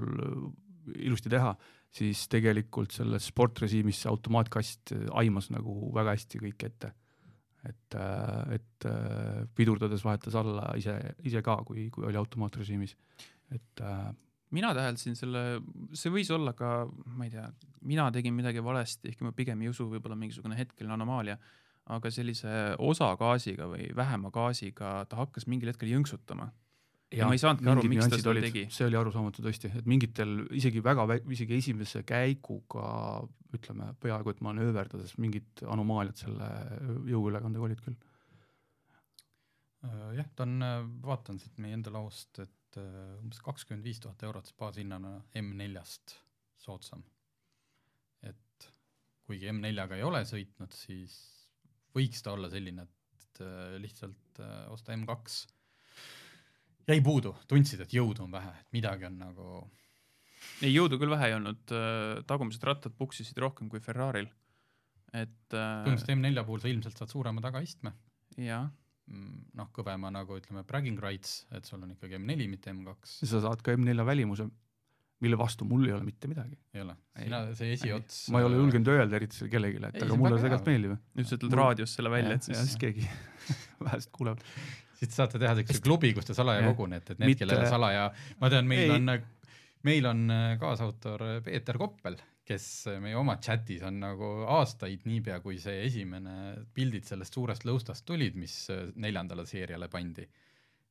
ilusti 0.95 1.31
teha, 1.33 1.57
siis 1.93 2.25
tegelikult 2.33 2.95
selles 2.95 3.29
sportrežiimis 3.29 4.03
see 4.03 4.11
automaatkast 4.11 4.95
aimas 5.21 5.51
nagu 5.53 5.93
väga 5.95 6.17
hästi 6.17 6.41
kõik 6.47 6.67
ette. 6.71 6.93
et, 7.63 7.95
et 8.51 8.87
pidurdades 9.55 10.03
vahetas 10.03 10.35
alla 10.35 10.73
ise, 10.75 10.97
ise 11.23 11.43
ka, 11.47 11.61
kui, 11.67 11.87
kui 11.95 12.09
oli 12.09 12.19
automaatrežiimis, 12.19 12.97
et 13.55 13.83
mina 14.51 14.73
täheldasin 14.75 15.15
selle, 15.15 15.43
see 15.95 16.11
võis 16.11 16.31
olla 16.35 16.57
ka, 16.59 16.89
ma 17.15 17.29
ei 17.29 17.31
tea, 17.31 17.45
mina 17.87 18.09
tegin 18.15 18.35
midagi 18.35 18.65
valesti, 18.65 19.13
ehkki 19.13 19.29
ma 19.29 19.35
pigem 19.37 19.63
ei 19.63 19.71
usu, 19.71 19.87
võib-olla 19.93 20.19
mingisugune 20.19 20.59
hetkeline 20.59 20.97
anomaalia, 20.97 21.39
aga 21.93 22.11
sellise 22.15 22.51
osagaasiga 22.83 23.69
või 23.71 23.89
vähema 23.95 24.31
gaasiga 24.35 25.01
ta 25.11 25.23
hakkas 25.23 25.49
mingil 25.51 25.73
hetkel 25.73 25.91
jõnksutama 25.91 26.51
ja 27.17 27.29
ma 27.29 27.37
ei 27.37 27.41
saanudki 27.43 27.71
aru, 27.73 27.85
miks 27.91 28.09
ta 28.09 28.19
seda 28.21 28.35
tegi. 28.45 28.65
see 28.73 28.87
oli 28.89 28.99
arusaamatu 28.99 29.45
tõesti, 29.45 29.71
et 29.81 29.89
mingitel 29.89 30.47
isegi 30.59 30.83
väga, 30.85 31.07
isegi 31.35 31.59
esimese 31.59 32.03
käiguga 32.09 32.87
ütleme 33.57 33.91
peaaegu 34.01 34.33
et 34.33 34.41
manööverdades 34.45 35.17
mingid 35.21 35.63
anomaaliad 35.69 36.19
selle 36.23 36.49
jõuülekandega 37.11 37.69
olid 37.69 37.85
küll. 37.85 37.99
Äh, 39.83 40.11
jah, 40.19 40.29
ta 40.37 40.47
on, 40.47 40.59
äh, 40.63 40.79
vaatan 41.05 41.41
siit 41.43 41.59
meie 41.63 41.77
enda 41.77 41.93
laost, 41.95 42.39
et 42.45 42.79
äh, 42.81 43.17
umbes 43.19 43.43
kakskümmend 43.45 43.87
viis 43.87 44.01
tuhat 44.03 44.23
eurot 44.29 44.53
baashinnana 44.59 45.17
M4-st 45.39 46.17
soodsam. 46.63 47.03
et 48.23 48.69
kuigi 49.27 49.49
M4-ga 49.51 49.99
ei 49.99 50.05
ole 50.07 50.21
sõitnud, 50.29 50.71
siis 50.77 51.17
võiks 51.97 52.23
ta 52.23 52.37
olla 52.37 52.49
selline, 52.53 52.87
et 53.19 53.41
lihtsalt 53.83 54.39
osta 54.71 54.95
M2 54.95 55.41
jäi 56.89 57.01
puudu, 57.05 57.35
tundsid, 57.51 57.85
et 57.85 57.95
jõudu 57.95 58.25
on 58.27 58.35
vähe, 58.35 58.53
et 58.61 58.77
midagi 58.77 59.07
on 59.09 59.19
nagu 59.21 59.49
ei 60.63 60.73
jõudu 60.75 60.99
küll 61.01 61.13
vähe 61.13 61.31
ei 61.31 61.37
olnud, 61.39 61.75
tagumised 62.29 62.65
rattad 62.67 62.95
puksisid 62.99 63.39
rohkem 63.43 63.71
kui 63.73 63.83
Ferraril. 63.83 64.29
et 65.13 65.55
äh, 65.55 65.83
põhimõtteliselt 65.85 66.15
M4 66.17 66.47
puhul 66.49 66.63
sa 66.63 66.71
ilmselt 66.73 66.99
saad 67.03 67.13
suurema 67.13 67.43
tagaistme, 67.45 67.93
jah, 68.41 68.71
noh, 69.59 69.69
kõvema 69.77 70.11
nagu 70.15 70.39
ütleme, 70.39 70.65
bragging 70.65 71.01
rights, 71.03 71.43
et 71.53 71.69
sul 71.69 71.83
on 71.83 71.93
ikkagi 71.93 72.17
M4, 72.17 72.49
mitte 72.49 72.73
M2, 72.73 72.97
sa 73.29 73.43
saad 73.45 73.65
ka 73.65 73.75
M4 73.77 74.07
välimuse, 74.09 74.47
mille 75.23 75.39
vastu 75.39 75.67
mul 75.69 75.85
ei 75.87 75.95
ole 75.95 76.07
mitte 76.07 76.31
midagi. 76.31 76.57
ei 76.75 76.83
ole, 76.83 76.97
Ei. 77.19 77.27
sina, 77.27 77.43
see 77.59 77.75
esiots 77.77 78.23
ma 78.35 78.41
ei 78.41 78.49
ole 78.49 78.59
julgenud 78.59 78.89
öelda 78.95 79.21
eriti 79.21 79.39
seal 79.39 79.53
kellelegi, 79.53 79.83
et 79.83 79.85
Ei, 79.91 80.01
aga 80.01 80.09
see 80.09 80.17
on 80.17 80.23
mulle 80.23 80.39
väga 80.39 80.47
tegelikult 80.49 80.71
meeldib. 80.73 80.97
nüüd 81.19 81.29
sa 81.29 81.39
ütled 81.39 81.59
raadios 81.61 81.99
selle 81.99 82.15
välja, 82.15 82.39
et 82.39 82.49
ja 82.49 82.57
siis 82.57 82.73
siis 82.73 82.81
keegi 82.81 83.07
vähesed 83.87 84.11
kuulevad. 84.17 84.43
Siis 85.03 85.19
saate 85.19 85.41
teha 85.43 85.55
siukse 85.59 85.81
klubi, 85.85 86.13
kus 86.17 86.29
te 86.29 86.37
salaja 86.37 86.65
kogunete, 86.71 87.17
et 87.17 87.23
need, 87.23 87.39
kellele 87.41 87.71
salaja, 87.71 88.09
ma 88.41 88.51
tean, 88.53 88.69
meil 88.71 88.85
Ei. 88.87 88.93
on, 88.97 89.17
meil 89.89 90.11
on 90.11 90.29
äh, 90.31 90.45
kaasautor 90.61 91.25
Peeter 91.47 91.79
Koppel, 91.81 92.19
kes 92.47 92.67
meie 93.03 93.17
oma 93.19 93.37
chatis 93.43 93.85
on 93.87 94.01
nagu 94.03 94.31
aastaid 94.51 95.07
niipea, 95.07 95.39
kui 95.45 95.61
see 95.63 95.85
esimene 95.87 96.65
pildid 96.75 97.07
sellest 97.07 97.39
suurest 97.39 97.67
lõustast 97.69 98.07
tulid, 98.09 98.39
mis 98.39 98.57
äh, 98.75 98.89
neljandale 99.03 99.47
seeriale 99.49 99.91
pandi, 99.93 100.27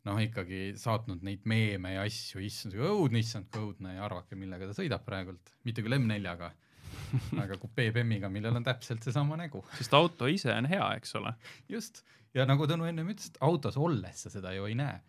noh 0.07 0.17
ikkagi 0.21 0.71
saatnud 0.81 1.23
neid 1.25 1.45
meeme 1.49 1.95
ja 1.95 2.05
asju, 2.07 2.41
issand, 2.43 2.75
õudne, 2.79 3.21
issand, 3.21 3.51
kui 3.51 3.69
õudne 3.69 3.97
ja 3.97 4.07
arvake, 4.07 4.39
millega 4.39 4.71
ta 4.71 4.77
sõidab 4.77 5.05
praegult, 5.05 5.53
mitte 5.67 5.83
küll 5.85 5.99
M4-ga, 5.99 6.51
aga 7.43 7.59
kupee 7.61 7.91
Bemmiga, 7.95 8.31
millel 8.31 8.57
on 8.59 8.65
täpselt 8.65 9.03
seesama 9.05 9.37
nägu. 9.39 9.61
Sest 9.77 9.93
auto 9.95 10.27
ise 10.31 10.51
on 10.55 10.67
hea, 10.71 10.87
eks 10.99 11.15
ole. 11.19 11.35
just, 11.71 12.03
ja 12.33 12.45
nagu 12.47 12.67
Tõnu 12.67 12.87
ennem 12.89 13.09
ütles, 13.13 13.29
et 13.31 13.37
autos 13.41 13.77
olles 13.77 14.21
sa 14.25 14.29
seda 14.33 14.53
ju 14.55 14.65
ei 14.69 14.75
näe. 14.75 14.99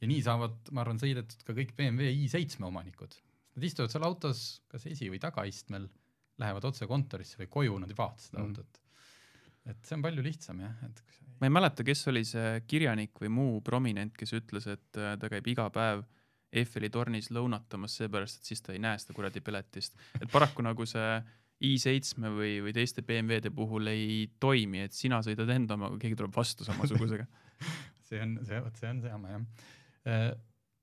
ja 0.00 0.08
nii 0.08 0.22
saavad, 0.24 0.70
ma 0.72 0.80
arvan, 0.80 0.96
sõidetud 0.98 1.42
ka 1.44 1.52
kõik 1.52 1.74
BMW 1.76 2.08
i7 2.24 2.62
omanikud. 2.64 3.14
Nad 3.56 3.64
istuvad 3.66 3.90
seal 3.92 4.04
autos 4.06 4.62
kas 4.68 4.86
esi- 4.88 5.10
või 5.12 5.18
tagaistmel, 5.20 5.88
lähevad 6.40 6.64
otse 6.64 6.86
kontorisse 6.88 7.36
või 7.36 7.48
koju, 7.52 7.78
nad 7.82 7.90
ei 7.90 7.96
vaata 7.98 8.22
seda 8.22 8.38
Mm. 8.40 8.46
autot. 8.48 8.80
et 9.66 9.76
see 9.84 9.94
on 9.94 10.02
palju 10.02 10.22
lihtsam 10.24 10.58
jah, 10.60 10.72
et 10.86 11.00
kui 11.04 11.12
sa 11.12 11.24
ma 11.40 11.46
ei 11.46 11.50
mäleta, 11.52 11.84
kes 11.84 12.06
oli 12.08 12.24
see 12.24 12.60
kirjanik 12.66 13.12
või 13.20 13.28
muu 13.28 13.60
prominent, 13.60 14.16
kes 14.16 14.32
ütles, 14.32 14.66
et 14.66 14.96
äh, 14.96 15.16
ta 15.18 15.28
käib 15.28 15.46
iga 15.46 15.68
päev 15.70 16.04
Eiffeli 16.52 16.88
tornis 16.90 17.28
lõunatamas, 17.30 17.92
seepärast 18.00 18.40
et 18.40 18.44
siis 18.48 18.60
ta 18.62 18.72
ei 18.72 18.78
näe 18.82 18.98
seda 18.98 19.12
kuradi 19.14 19.40
peletist. 19.40 19.94
et 20.20 20.30
paraku 20.32 20.62
nagu 20.62 20.86
see 20.86 21.22
i7 21.60 22.30
või, 22.32 22.52
või 22.64 22.72
teiste 22.76 23.04
BMW-de 23.06 23.52
puhul 23.52 23.90
ei 23.92 24.24
toimi, 24.40 24.84
et 24.86 24.96
sina 24.96 25.20
sõidad 25.24 25.50
enda 25.52 25.76
omaga, 25.76 25.98
keegi 26.00 26.16
tuleb 26.18 26.34
vastu 26.36 26.64
samasugusega. 26.66 27.26
see 28.08 28.22
on, 28.24 28.38
see, 28.46 28.60
vot 28.64 28.80
see 28.80 28.88
on 28.90 29.02
see 29.04 29.12
jama 29.12 29.34
jah. 29.34 29.44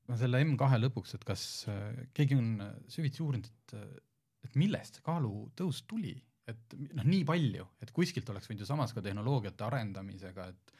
no 0.07 0.19
selle 0.19 0.43
M2 0.45 0.81
lõpuks, 0.85 1.17
et 1.17 1.25
kas 1.27 1.43
äh, 1.71 2.03
keegi 2.17 2.37
on 2.37 2.53
äh, 2.63 2.75
süvitsi 2.93 3.25
uurinud, 3.25 3.49
et, 3.49 3.75
et 4.47 4.59
millest 4.59 4.99
see 4.99 5.05
kaalutõus 5.05 5.81
tuli, 5.89 6.13
et 6.47 6.77
noh, 6.93 7.03
nii 7.03 7.25
palju, 7.27 7.65
et 7.83 7.91
kuskilt 7.95 8.29
oleks 8.31 8.47
võinud 8.47 8.63
ju 8.63 8.69
samas 8.69 8.93
ka 8.95 9.03
tehnoloogiate 9.03 9.65
arendamisega, 9.67 10.51
et 10.53 10.75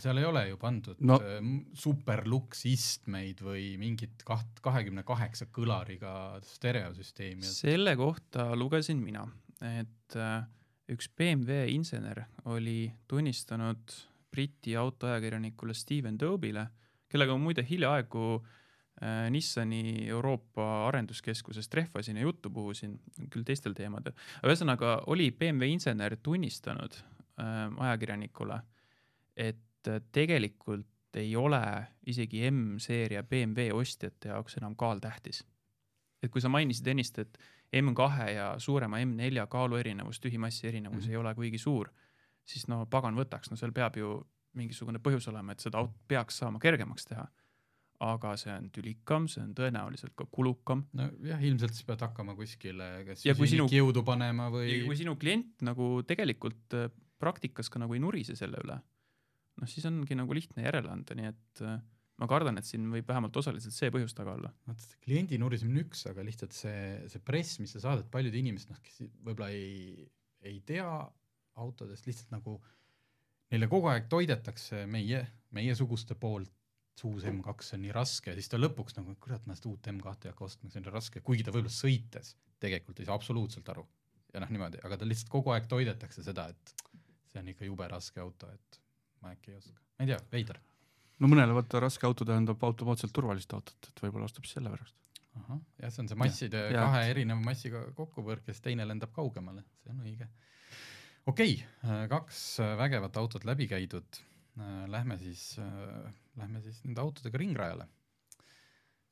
seal 0.00 0.18
ei 0.18 0.24
ole 0.26 0.48
ju 0.48 0.56
pandud 0.60 0.98
No- 1.00 1.18
no. 1.18 1.52
superluks 1.78 2.64
istmeid 2.66 3.42
või 3.44 3.74
mingit 3.78 4.24
kaht, 4.26 4.58
kahekümne 4.64 5.04
kaheksa 5.06 5.46
kõlariga 5.54 6.40
stereosüsteemi. 6.42 7.42
selle 7.46 7.96
kohta 7.96 8.50
lugesin 8.58 8.98
mina, 9.02 9.26
et 9.62 10.16
äh, 10.18 10.42
üks 10.90 11.08
BMW 11.16 11.68
insener 11.74 12.24
oli 12.44 12.92
tunnistanud 13.08 13.94
Briti 14.34 14.74
autoajakirjanikule 14.76 15.74
Steven 15.78 16.18
Dobile, 16.18 16.66
kellega 17.08 17.36
ma 17.36 17.44
muide 17.46 17.62
hiljaaegu 17.62 18.24
äh, 18.42 19.30
Nissani 19.30 20.08
Euroopa 20.08 20.88
arenduskeskuses 20.88 21.68
trehvasin 21.70 22.16
ja 22.18 22.26
juttu 22.26 22.50
puhusin, 22.50 22.98
küll 23.30 23.46
teistel 23.46 23.74
teemadel. 23.78 24.12
ühesõnaga 24.42 25.04
oli 25.06 25.30
BMW 25.30 25.70
insener 25.76 26.16
tunnistanud 26.22 26.98
äh, 27.38 27.70
ajakirjanikule, 27.78 28.58
et 29.36 29.56
äh, 29.56 29.63
tegelikult 30.12 30.86
ei 31.16 31.36
ole 31.36 31.60
isegi 32.06 32.50
M-seeria 32.50 33.22
BMW 33.22 33.74
ostjate 33.74 34.28
jaoks 34.28 34.58
enam 34.58 34.76
kaal 34.76 34.98
tähtis. 34.98 35.44
et 36.22 36.30
kui 36.32 36.40
sa 36.40 36.48
mainisid 36.48 36.86
ennist, 36.88 37.18
et 37.18 37.38
M2 37.76 38.28
ja 38.32 38.54
suurema 38.58 38.98
M4 39.02 39.46
kaalu 39.50 39.76
erinevus, 39.76 40.20
tühimassi 40.20 40.66
erinevus 40.68 41.04
mm. 41.04 41.08
-hmm. 41.08 41.10
ei 41.10 41.16
ole 41.16 41.34
kuigi 41.34 41.58
suur, 41.58 41.90
siis 42.44 42.68
no 42.68 42.86
pagan 42.86 43.14
võtaks, 43.14 43.50
no 43.50 43.56
seal 43.56 43.72
peab 43.72 43.96
ju 43.96 44.20
mingisugune 44.54 44.98
põhjus 44.98 45.28
olema, 45.28 45.52
et 45.52 45.60
seda 45.60 45.78
autot 45.78 46.08
peaks 46.08 46.38
saama 46.38 46.58
kergemaks 46.58 47.04
teha. 47.04 47.26
aga 48.00 48.32
see 48.36 48.50
on 48.52 48.70
tülikam, 48.74 49.28
see 49.30 49.40
on 49.40 49.52
tõenäoliselt 49.54 50.12
ka 50.18 50.26
kulukam 50.30 50.82
nojah, 50.98 51.44
ilmselt 51.46 51.72
siis 51.72 51.86
pead 51.86 52.00
hakkama 52.02 52.34
kuskile 52.34 53.04
kas 53.06 53.22
Ja 53.24 53.34
kui 53.38 53.46
sinu- 53.46 53.68
jõudu 53.70 54.02
panema 54.04 54.48
või 54.50 54.66
ja 54.66 54.80
kui 54.86 54.96
sinu 54.96 55.14
klient 55.16 55.62
nagu 55.62 56.02
tegelikult 56.02 56.74
praktikas 57.18 57.70
ka 57.70 57.78
nagu 57.78 57.94
ei 57.94 58.02
nurise 58.02 58.36
selle 58.36 58.58
üle, 58.64 58.80
noh 59.60 59.70
siis 59.70 59.84
ongi 59.88 60.16
nagu 60.18 60.36
lihtne 60.36 60.64
järele 60.66 60.90
anda, 60.92 61.16
nii 61.18 61.30
et 61.30 61.64
äh, 61.64 61.78
ma 62.20 62.28
kardan, 62.30 62.58
et 62.60 62.68
siin 62.68 62.86
võib 62.92 63.08
vähemalt 63.10 63.36
osaliselt 63.40 63.74
see 63.74 63.90
põhjus 63.94 64.14
taga 64.16 64.36
olla. 64.38 64.52
vaata 64.68 65.00
kliendi 65.04 65.38
nuristamine 65.40 65.80
on 65.80 65.86
üks, 65.88 66.04
aga 66.10 66.24
lihtsalt 66.26 66.54
see, 66.56 66.80
see 67.10 67.22
press, 67.24 67.58
mis 67.62 67.74
sa 67.74 67.82
saadad, 67.88 68.08
paljud 68.12 68.34
inimesed, 68.38 68.70
noh, 68.70 68.82
kes 68.84 69.00
võib-olla 69.26 69.50
ei, 69.54 70.06
ei 70.46 70.60
tea 70.66 70.86
autodest 71.62 72.06
lihtsalt 72.08 72.34
nagu 72.34 72.58
neile 73.52 73.68
kogu 73.70 73.90
aeg 73.90 74.06
toidetakse 74.10 74.84
meie, 74.90 75.22
meiesuguste 75.54 76.16
poolt, 76.18 76.50
see 76.98 77.10
uus 77.10 77.26
M2 77.26 77.74
on 77.74 77.82
nii 77.82 77.94
raske 77.94 78.34
siis 78.38 78.50
ta 78.50 78.58
lõpuks 78.60 78.94
nagu, 79.00 79.16
kurat, 79.22 79.42
ma 79.50 79.56
seda 79.58 79.72
uut 79.72 79.90
M2 79.90 80.28
ei 80.28 80.30
hakka 80.30 80.46
ostma, 80.46 80.70
see 80.70 80.82
on 80.82 80.90
raske, 80.94 81.22
kuigi 81.26 81.46
ta 81.46 81.54
võib-olla 81.54 81.74
sõites 81.74 82.36
tegelikult 82.62 83.02
ei 83.02 83.08
saa 83.08 83.18
absoluutselt 83.18 83.68
aru. 83.74 83.82
ja 84.34 84.42
noh, 84.42 84.50
niimoodi, 84.50 84.80
aga 84.86 84.98
ta 84.98 85.06
lihtsalt 85.06 85.30
kogu 85.30 85.52
aeg 85.54 85.66
toidetakse 85.70 86.22
seda, 86.26 86.48
et 86.54 86.74
see 87.30 87.42
on 87.42 87.50
ikka 87.50 87.66
jube 87.66 87.86
raske 87.90 88.22
auto, 88.22 88.50
et 88.50 88.80
ma 89.24 89.32
äkki 89.34 89.54
ei 89.54 89.58
oska, 89.60 89.80
ma 89.98 90.06
ei 90.06 90.12
tea, 90.12 90.20
veider. 90.34 90.60
no 91.22 91.30
mõnele 91.32 91.56
vaata 91.56 91.80
raske 91.84 92.06
auto 92.08 92.26
tähendab 92.28 92.62
automaatselt 92.68 93.14
turvalist 93.16 93.52
autot, 93.56 93.88
et 93.90 94.04
võib-olla 94.04 94.28
ostab 94.28 94.46
siis 94.46 94.58
sellepärast. 94.58 94.96
ahah, 95.40 95.58
jah, 95.82 95.90
see 95.90 96.04
on 96.04 96.10
see 96.12 96.20
masside 96.20 96.60
Ja- 96.60 96.68
ja, 96.68 96.76
ja- 96.76 96.84
kahe 96.86 97.10
erineva 97.10 97.40
massiga 97.42 97.80
kokkupõrkes, 97.98 98.60
teine 98.62 98.86
lendab 98.86 99.12
kaugemale, 99.16 99.64
see 99.82 99.90
on 99.94 100.04
õige. 100.06 100.28
okei 101.26 101.56
okay,, 101.58 102.06
kaks 102.12 102.44
äh, 102.60 102.76
vägevat 102.78 103.16
autot 103.16 103.44
läbi 103.48 103.66
käidud, 103.70 104.22
lähme 104.86 105.16
siis, 105.18 105.56
lähme 106.38 106.60
siis 106.62 106.76
nende 106.84 107.00
autodega 107.02 107.38
ringrajale. 107.42 107.88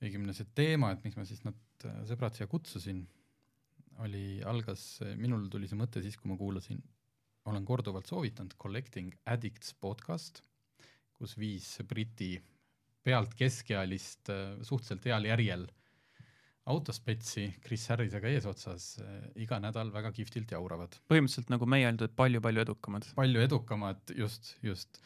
õigemini 0.03 0.35
see 0.35 0.47
teema, 0.55 0.93
et 0.93 1.03
miks 1.05 1.17
ma 1.19 1.25
siis 1.27 1.43
nad 1.47 1.59
äh, 1.87 2.03
sõbrad 2.07 2.35
siia 2.39 2.47
kutsusin, 2.51 3.03
oli, 4.03 4.41
algas, 4.49 5.01
minul 5.19 5.49
tuli 5.51 5.69
see 5.71 5.79
mõte 5.79 6.03
siis, 6.03 6.17
kui 6.19 6.31
ma 6.31 6.37
kuulasin, 6.39 6.81
olen 7.51 7.65
korduvalt 7.67 8.07
soovitanud 8.11 8.57
Collecting 8.61 9.13
Addicts 9.27 9.75
podcast, 9.81 10.43
kus 11.17 11.37
viis 11.39 11.69
Briti 11.89 12.35
pealt 13.03 13.35
keskealist 13.39 14.31
äh, 14.31 14.59
suhteliselt 14.63 15.09
heal 15.11 15.27
järjel 15.27 15.65
autospetsi 16.71 17.49
Chris 17.65 17.89
Harrisega 17.91 18.31
eesotsas 18.31 18.93
äh, 19.03 19.17
iga 19.43 19.59
nädal 19.63 19.91
väga 19.95 20.13
kihvtilt 20.15 20.55
jauravad. 20.55 20.95
põhimõtteliselt 21.11 21.51
nagu 21.51 21.67
meie 21.67 21.89
öeldud, 21.91 22.15
palju-palju 22.19 22.63
edukamad. 22.63 23.09
palju 23.19 23.43
edukamad, 23.49 24.15
just, 24.19 24.55
just. 24.63 25.03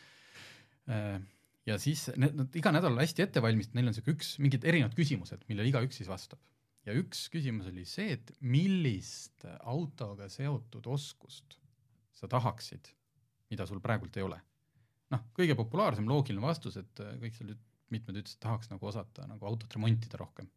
ja 1.67 1.79
siis 1.83 2.05
need, 2.15 2.37
nad 2.39 2.59
iga 2.61 2.71
nädal 2.77 3.01
hästi 3.01 3.25
ette 3.25 3.43
valmistatud, 3.43 3.81
neil 3.81 3.91
on 3.91 3.97
siuke 3.97 4.13
üks, 4.13 4.37
mingid 4.43 4.69
erinevad 4.69 4.95
küsimused, 4.99 5.49
millele 5.49 5.73
igaüks 5.73 6.03
siis 6.03 6.11
vastab. 6.13 6.43
ja 6.87 6.95
üks 6.95 7.25
küsimus 7.33 7.73
oli 7.73 7.89
see, 7.89 8.13
et 8.21 8.35
millist 8.45 9.49
autoga 9.65 10.29
seotud 10.31 10.87
oskust 10.93 11.57
sa 12.17 12.29
tahaksid, 12.33 12.91
mida 13.53 13.67
sul 13.69 13.83
praegult 13.85 14.17
ei 14.17 14.27
ole. 14.27 14.41
noh, 15.13 15.23
kõige 15.37 15.55
populaarsem 15.55 16.09
loogiline 16.11 16.43
vastus, 16.43 16.79
et 16.81 17.03
äh, 17.05 17.15
kõik 17.23 17.37
seal, 17.39 17.55
mitmed 17.95 18.17
ütlesid, 18.19 18.41
tahaks 18.43 18.73
nagu 18.73 18.89
osata 18.89 19.29
nagu 19.31 19.47
autot 19.47 19.75
remontida 19.77 20.19
rohkem. 20.19 20.49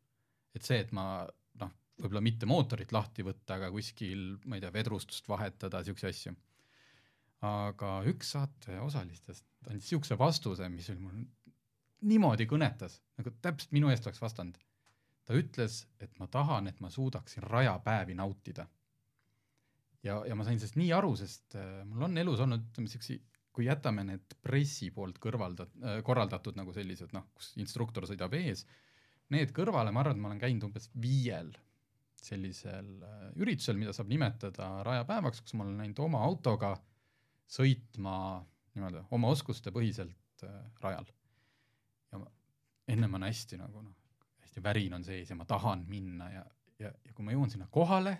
et 0.55 0.65
see, 0.65 0.79
et 0.81 0.93
ma 0.95 1.27
noh, 1.61 1.73
võib-olla 2.01 2.23
mitte 2.25 2.49
mootorit 2.49 2.91
lahti 2.95 3.25
võtta, 3.27 3.59
aga 3.59 3.69
kuskil, 3.73 4.39
ma 4.45 4.57
ei 4.57 4.63
tea, 4.63 4.73
vedrustust 4.73 5.27
vahetada, 5.29 5.83
siukseid 5.85 6.15
asju. 6.15 6.33
aga 7.45 7.91
üks 8.09 8.33
saate 8.35 8.79
osalistest 8.83 9.45
andis 9.67 9.91
siukse 9.91 10.17
vastuse, 10.19 10.67
mis 10.69 10.89
oli 10.91 11.03
mul 11.03 11.21
niimoodi 12.09 12.47
kõnetas, 12.49 12.99
nagu 13.19 13.31
täpselt 13.43 13.73
minu 13.75 13.91
eest 13.91 14.07
oleks 14.07 14.21
vastanud. 14.23 14.57
ta 15.29 15.37
ütles, 15.37 15.83
et 16.01 16.15
ma 16.17 16.25
tahan, 16.27 16.67
et 16.67 16.79
ma 16.81 16.89
suudaksin 16.89 17.43
rajapäevi 17.43 18.15
nautida. 18.17 18.65
ja, 20.05 20.19
ja 20.27 20.37
ma 20.37 20.45
sain 20.47 20.59
sellest 20.59 20.79
nii 20.79 20.91
aru, 20.95 21.15
sest 21.19 21.57
äh, 21.59 21.81
mul 21.87 22.07
on 22.09 22.17
elus 22.21 22.43
olnud, 22.45 22.69
ütleme 22.71 22.91
siuksi, 22.91 23.19
kui 23.55 23.65
jätame 23.67 24.05
need 24.07 24.37
pressi 24.43 24.91
poolt 24.95 25.19
kõrvaldat- 25.23 25.79
äh,, 25.83 26.01
korraldatud 26.05 26.59
nagu 26.59 26.75
sellised 26.75 27.15
noh, 27.15 27.29
kus 27.35 27.53
instruktor 27.59 28.07
sõidab 28.09 28.35
ees, 28.39 28.65
need 29.33 29.51
kõrvale, 29.55 29.93
ma 29.93 30.03
arvan, 30.03 30.17
et 30.17 30.23
ma 30.23 30.31
olen 30.31 30.41
käinud 30.41 30.69
umbes 30.69 30.89
viiel 31.01 31.51
sellisel 32.19 32.87
äh, 33.03 33.25
üritusel, 33.39 33.79
mida 33.79 33.93
saab 33.95 34.09
nimetada 34.11 34.69
rajapäevaks, 34.87 35.43
kus 35.43 35.55
ma 35.55 35.65
olen 35.65 35.79
läinud 35.83 36.01
oma 36.03 36.21
autoga 36.25 36.73
sõitma 37.49 38.15
niimoodi 38.75 39.03
oma 39.15 39.31
oskuste 39.33 39.73
põhiselt 39.75 40.43
äh, 40.45 40.59
rajal. 40.83 41.07
ja 42.11 42.21
ma 42.21 42.27
ennem 42.89 43.13
on 43.19 43.27
hästi 43.27 43.59
nagu 43.59 43.83
noh, 43.83 43.95
hästi 44.43 44.63
värin 44.63 44.97
on 44.97 45.05
sees 45.05 45.29
ja 45.29 45.37
ma 45.37 45.45
tahan 45.49 45.85
minna 45.89 46.29
ja, 46.33 46.43
ja, 46.79 46.91
ja 47.05 47.13
kui 47.13 47.25
ma 47.25 47.35
jõuan 47.35 47.51
sinna 47.53 47.67
kohale, 47.71 48.17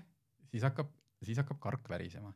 siis 0.52 0.66
hakkab, 0.66 0.92
siis 1.26 1.40
hakkab 1.42 1.60
kark 1.64 1.90
värisema. 1.90 2.34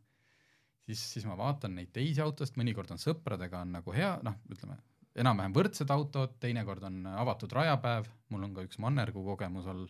siis, 0.85 1.03
siis 1.13 1.25
ma 1.25 1.37
vaatan 1.39 1.75
neid 1.79 1.91
teisi 1.95 2.21
autosid, 2.21 2.57
mõnikord 2.59 2.91
on 2.91 3.01
sõpradega 3.01 3.61
on 3.63 3.77
nagu 3.77 3.95
hea, 3.95 4.17
noh, 4.23 4.39
ütleme 4.51 4.77
enam-vähem 5.23 5.53
võrdsed 5.55 5.91
autod, 5.93 6.37
teinekord 6.41 6.83
on 6.89 7.03
avatud 7.07 7.51
rajapäev, 7.53 8.09
mul 8.33 8.47
on 8.47 8.55
ka 8.55 8.65
üks 8.65 8.79
mannergu 8.81 9.23
kogemus 9.25 9.67
all, 9.69 9.85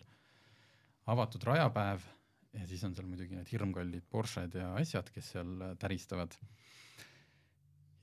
avatud 1.10 1.46
rajapäev 1.48 2.04
ja 2.54 2.66
siis 2.70 2.84
on 2.86 2.94
seal 2.94 3.08
muidugi 3.08 3.36
need 3.36 3.50
hirmkallid 3.50 4.04
Porsched 4.10 4.54
ja 4.58 4.74
asjad, 4.78 5.08
kes 5.14 5.32
seal 5.34 5.54
täristavad. 5.80 6.36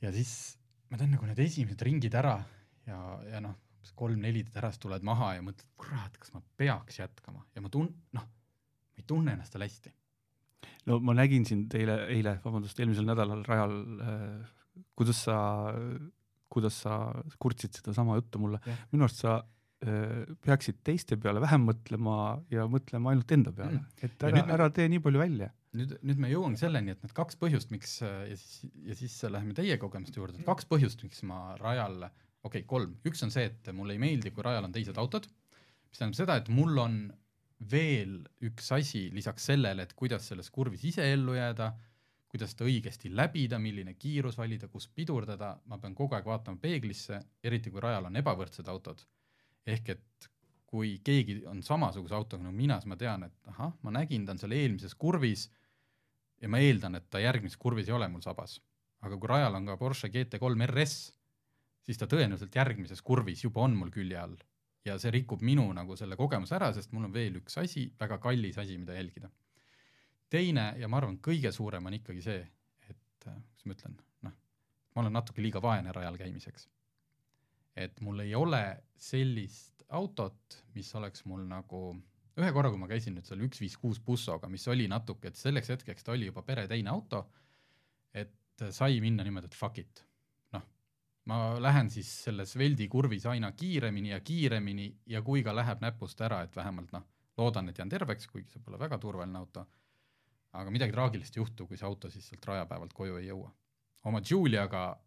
ja 0.01 0.11
siis 0.11 0.57
ma 0.89 0.99
teen 0.99 1.13
nagu 1.15 1.27
need 1.29 1.39
esimesed 1.39 1.81
ringid 1.87 2.15
ära 2.17 2.39
ja, 2.87 2.99
ja 3.31 3.41
noh, 3.43 3.55
kolm-neli 3.97 4.43
tärast 4.49 4.81
tuled 4.81 5.03
maha 5.05 5.35
ja 5.37 5.45
mõtled, 5.45 5.67
kurat, 5.79 6.15
kas 6.17 6.33
ma 6.33 6.41
peaks 6.57 6.99
jätkama 6.99 7.43
ja 7.55 7.63
ma 7.63 7.69
tun-, 7.73 7.91
noh, 8.17 8.25
ma 8.25 9.01
ei 9.01 9.05
tunne 9.07 9.35
ennast 9.35 9.55
veel 9.55 9.67
hästi. 9.67 9.93
No 10.89 10.99
ma 10.99 11.13
nägin 11.17 11.45
sind 11.45 11.73
eile, 11.77 11.99
eile, 12.09 12.37
vabandust, 12.43 12.79
eelmisel 12.81 13.05
nädalal 13.05 13.43
rajal 13.47 13.75
äh,, 14.01 14.51
kuidas 14.97 15.23
sa, 15.27 15.37
kuidas 16.51 16.81
sa 16.83 16.99
kurtsid 17.41 17.77
sedasama 17.79 18.17
juttu 18.19 18.39
mulle 18.41 18.59
Jah., 18.65 18.79
minu 18.91 19.05
arust 19.07 19.21
sa 19.23 19.35
äh, 19.85 20.23
peaksid 20.45 20.81
teiste 20.87 21.17
peale 21.21 21.41
vähem 21.43 21.65
mõtlema 21.69 22.15
ja 22.53 22.65
mõtlema 22.71 23.13
ainult 23.13 23.31
enda 23.37 23.53
peale 23.55 23.79
Mm. 23.79 23.85
et 24.07 24.23
ära 24.27 24.35
me- 24.45 24.53
ära 24.57 24.69
tee 24.73 24.87
nii 24.89 24.99
palju 25.05 25.19
välja. 25.21 25.51
nüüd, 25.73 25.93
nüüd 26.03 26.17
me 26.19 26.27
jõuame 26.33 26.57
selleni, 26.59 26.91
et 26.91 27.03
need 27.03 27.13
kaks 27.15 27.37
põhjust, 27.39 27.69
miks 27.71 28.01
äh, 28.03 28.25
ja 28.31 28.35
siis, 28.35 28.71
ja 28.89 28.95
siis 28.99 29.13
läheme 29.23 29.53
teie 29.55 29.77
kogemuste 29.79 30.19
juurde, 30.19 30.39
et 30.41 30.45
kaks 30.45 30.65
põhjust, 30.67 31.03
miks 31.05 31.21
ma 31.23 31.55
rajal, 31.61 32.09
okei 32.43 32.61
okay,, 32.61 32.67
kolm, 32.67 32.97
üks 33.07 33.23
on 33.23 33.31
see, 33.31 33.45
et 33.47 33.71
mulle 33.73 33.93
ei 33.95 34.01
meeldi, 34.01 34.31
kui 34.35 34.43
rajal 34.43 34.65
on 34.67 34.73
teised 34.75 34.97
autod, 34.99 35.29
mis 35.91 35.99
tähendab 36.01 36.17
seda, 36.19 36.35
et 36.41 36.49
mul 36.51 36.77
on 36.83 36.97
veel 37.71 38.17
üks 38.47 38.71
asi 38.73 39.07
lisaks 39.13 39.45
sellele, 39.51 39.85
et 39.85 39.93
kuidas 39.97 40.25
selles 40.27 40.49
kurvis 40.49 40.83
ise 40.89 41.05
ellu 41.13 41.35
jääda, 41.37 41.71
kuidas 42.31 42.55
ta 42.55 42.65
õigesti 42.65 43.11
läbida, 43.11 43.59
milline 43.59 43.93
kiirus 43.99 44.37
valida, 44.39 44.69
kus 44.71 44.87
pidurdada, 44.87 45.53
ma 45.67 45.77
pean 45.77 45.95
kogu 45.95 46.15
aeg 46.15 46.25
vaatama 46.25 46.61
peeglisse, 46.61 47.19
eriti 47.43 47.71
kui 47.71 47.83
rajal 47.83 48.07
on 48.09 48.21
ebavõrdsed 48.21 48.69
autod. 48.71 49.03
ehk 49.65 49.89
et 49.89 50.29
kui 50.65 50.95
keegi 51.03 51.43
on 51.51 51.59
samasuguse 51.61 52.15
autoga 52.15 52.43
nagu 52.43 52.55
mina, 52.55 52.79
siis 52.79 52.89
ma 52.89 52.95
tean, 52.97 53.25
et 53.27 53.49
ahah, 53.51 53.73
ma 53.83 53.91
nägin, 53.91 54.25
ta 54.25 54.31
on 54.33 54.39
seal 54.39 54.55
eelmises 54.55 54.95
kurvis 54.95 55.49
ja 56.41 56.49
ma 56.49 56.61
eeldan, 56.63 56.95
et 56.95 57.09
ta 57.11 57.19
järgmises 57.19 57.59
kurvis 57.59 57.89
ei 57.89 57.93
ole 57.97 58.07
mul 58.07 58.23
sabas. 58.23 58.59
aga 59.01 59.17
kui 59.17 59.27
rajal 59.27 59.55
on 59.57 59.65
ka 59.65 59.77
Porsche 59.77 60.11
GT3 60.13 60.67
RS, 60.67 60.95
siis 61.81 61.97
ta 61.97 62.07
tõenäoliselt 62.07 62.55
järgmises 62.55 63.01
kurvis 63.01 63.43
juba 63.43 63.63
on 63.65 63.75
mul 63.75 63.89
külje 63.91 64.17
all. 64.17 64.37
Ja 64.85 64.97
see 65.01 65.13
rikub 65.13 65.43
minu 65.45 65.67
nagu 65.77 65.95
selle 65.99 66.17
kogemuse 66.19 66.55
ära, 66.57 66.71
sest 66.73 66.93
mul 66.95 67.07
on 67.09 67.13
veel 67.13 67.39
üks 67.41 67.57
asi, 67.61 67.85
väga 67.99 68.17
kallis 68.23 68.57
asi, 68.61 68.77
mida 68.81 68.95
jälgida. 68.97 69.29
teine 70.31 70.73
ja 70.79 70.87
ma 70.87 70.97
arvan, 71.01 71.17
kõige 71.19 71.51
suurem 71.51 71.85
on 71.85 71.97
ikkagi 71.97 72.21
see, 72.23 72.45
et 72.89 73.27
äh, 73.27 73.35
kuidas 73.35 73.65
ma 73.65 73.75
ütlen, 73.75 73.97
noh, 74.27 74.37
ma 74.95 75.03
olen 75.03 75.13
natuke 75.19 75.43
liiga 75.43 75.61
vaene 75.61 75.91
rajal 75.91 76.17
käimiseks. 76.17 76.69
et 77.75 78.01
mul 78.01 78.19
ei 78.19 78.35
ole 78.35 78.63
sellist 78.97 79.83
autot, 79.89 80.63
mis 80.75 80.89
oleks 80.95 81.25
mul 81.25 81.43
nagu 81.47 81.81
ühe 82.39 82.51
korra, 82.55 82.71
kui 82.71 82.79
ma 82.79 82.87
käisin 82.87 83.15
nüüd 83.17 83.27
seal 83.27 83.43
üks 83.45 83.59
viis 83.61 83.75
kuus 83.79 83.99
bussoga, 84.03 84.49
mis 84.49 84.67
oli 84.71 84.87
natuke, 84.91 85.29
et 85.29 85.39
selleks 85.39 85.73
hetkeks 85.73 86.07
ta 86.07 86.15
oli 86.15 86.29
juba 86.29 86.43
pere 86.47 86.65
teine 86.67 86.89
auto, 86.93 87.25
et 88.13 88.63
sai 88.71 89.01
minna 89.03 89.25
niimoodi, 89.27 89.51
et 89.51 89.57
fuck 89.57 89.81
it. 89.81 90.03
Ma 91.29 91.37
lähen 91.61 91.89
siis 91.93 92.09
selles 92.25 92.55
Veldi 92.57 92.87
kurvis 92.89 93.25
aina 93.29 93.51
kiiremini 93.51 94.09
ja 94.09 94.19
kiiremini 94.19 94.87
ja 95.13 95.21
kui 95.21 95.43
ka 95.43 95.53
läheb 95.55 95.83
näpust 95.83 96.21
ära, 96.21 96.41
et 96.43 96.55
vähemalt 96.55 96.91
noh, 96.95 97.05
loodan, 97.37 97.69
et 97.69 97.77
jään 97.77 97.89
terveks, 97.89 98.27
kuigi 98.27 98.51
see 98.51 98.63
pole 98.65 98.79
väga 98.79 98.97
turvaline 98.97 99.37
auto, 99.37 99.65
aga 100.57 100.73
midagi 100.73 100.91
traagilist 100.95 101.37
ei 101.37 101.41
juhtu, 101.41 101.67
kui 101.67 101.77
see 101.77 101.87
auto 101.87 102.09
siis 102.09 102.27
sealt 102.27 102.45
rajapäevalt 102.45 102.93
koju 102.93 103.21
ei 103.21 103.29
jõua. 103.29 103.51
oma 104.05 104.21
Juliaga 104.29 104.99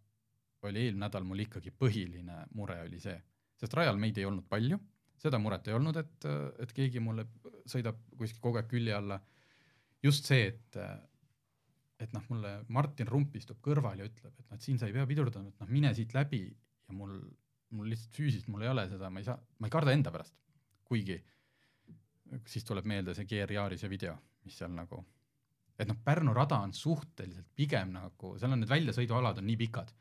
oli 0.63 0.87
eelmine 0.87 1.07
nädal 1.07 1.25
mul 1.29 1.43
ikkagi 1.45 1.71
põhiline 1.71 2.45
mure 2.55 2.81
oli 2.87 3.01
see, 3.01 3.17
sest 3.61 3.75
rajal 3.75 3.99
meid 4.01 4.19
ei 4.19 4.25
olnud 4.25 4.47
palju 4.49 4.79
seda 5.25 5.41
muret 5.41 5.69
ei 5.69 5.77
olnud, 5.77 5.97
et, 6.01 6.29
et 6.61 6.73
keegi 6.77 7.03
mulle 7.03 7.27
sõidab 7.71 8.01
kuskil 8.19 8.43
kogu 8.45 8.61
aeg 8.61 8.71
külje 8.71 8.95
alla. 8.97 9.21
just 10.05 10.29
see, 10.29 10.51
et, 10.53 10.79
et 12.01 12.13
noh, 12.17 12.25
mulle 12.31 12.57
Martin 12.75 13.09
Rump 13.11 13.37
istub 13.39 13.61
kõrval 13.65 14.01
ja 14.03 14.09
ütleb, 14.09 14.35
et 14.35 14.49
noh, 14.49 14.57
et 14.57 14.67
siin 14.67 14.81
sa 14.81 14.89
ei 14.89 14.97
pea 14.97 15.07
pidurdama, 15.09 15.53
et 15.53 15.63
noh, 15.63 15.71
mine 15.71 15.93
siit 15.97 16.15
läbi 16.17 16.43
ja 16.49 16.97
mul, 16.97 17.17
mul 17.75 17.91
lihtsalt 17.93 18.17
füüsiliselt 18.19 18.51
mul 18.53 18.67
ei 18.67 18.73
ole 18.73 18.87
seda, 18.91 19.11
ma 19.11 19.23
ei 19.23 19.29
saa, 19.29 19.39
ma 19.61 19.71
ei 19.71 19.75
karda 19.75 19.95
enda 19.95 20.13
pärast. 20.15 20.37
kuigi 20.85 21.17
siis 22.51 22.65
tuleb 22.67 22.87
meelde 22.89 23.15
see 23.17 23.29
GR 23.29 23.53
Yarise 23.55 23.89
video, 23.89 24.17
mis 24.45 24.57
seal 24.59 24.73
nagu, 24.75 24.99
et 25.79 25.89
noh, 25.89 25.97
Pärnu 26.05 26.35
rada 26.37 26.59
on 26.65 26.75
suhteliselt 26.77 27.49
pigem 27.57 27.95
nagu, 27.95 28.35
seal 28.41 28.53
on 28.53 28.61
need 28.63 28.71
väljasõidualad 28.71 29.39
on 29.41 29.49
nii 29.49 29.61
pikad, 29.65 29.95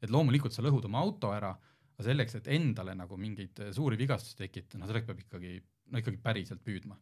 et 0.00 0.10
loomulikult 0.10 0.54
sa 0.54 0.64
lõhud 0.64 0.86
oma 0.88 1.02
auto 1.02 1.32
ära 1.34 1.52
aga 2.00 2.06
selleks, 2.08 2.38
et 2.38 2.48
endale 2.56 2.94
nagu 2.96 3.16
mingeid 3.20 3.60
suuri 3.76 3.98
vigastusi 4.00 4.38
tekitada, 4.38 4.80
no 4.80 4.88
selleks 4.88 5.06
peab 5.10 5.20
ikkagi, 5.20 5.58
no 5.92 6.00
ikkagi 6.00 6.20
päriselt 6.24 6.62
püüdma. 6.64 6.96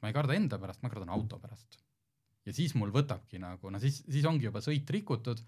ma 0.00 0.08
ei 0.08 0.16
karda 0.16 0.34
enda 0.34 0.58
pärast, 0.58 0.82
ma 0.82 0.90
kardan 0.90 1.12
auto 1.12 1.38
pärast. 1.38 1.76
Ja 2.46 2.56
siis 2.56 2.74
mul 2.78 2.92
võtabki 2.94 3.40
nagu, 3.42 3.72
no 3.72 3.80
siis, 3.82 4.02
siis 4.08 4.26
ongi 4.28 4.48
juba 4.48 4.62
sõit 4.64 4.88
rikutud, 4.90 5.40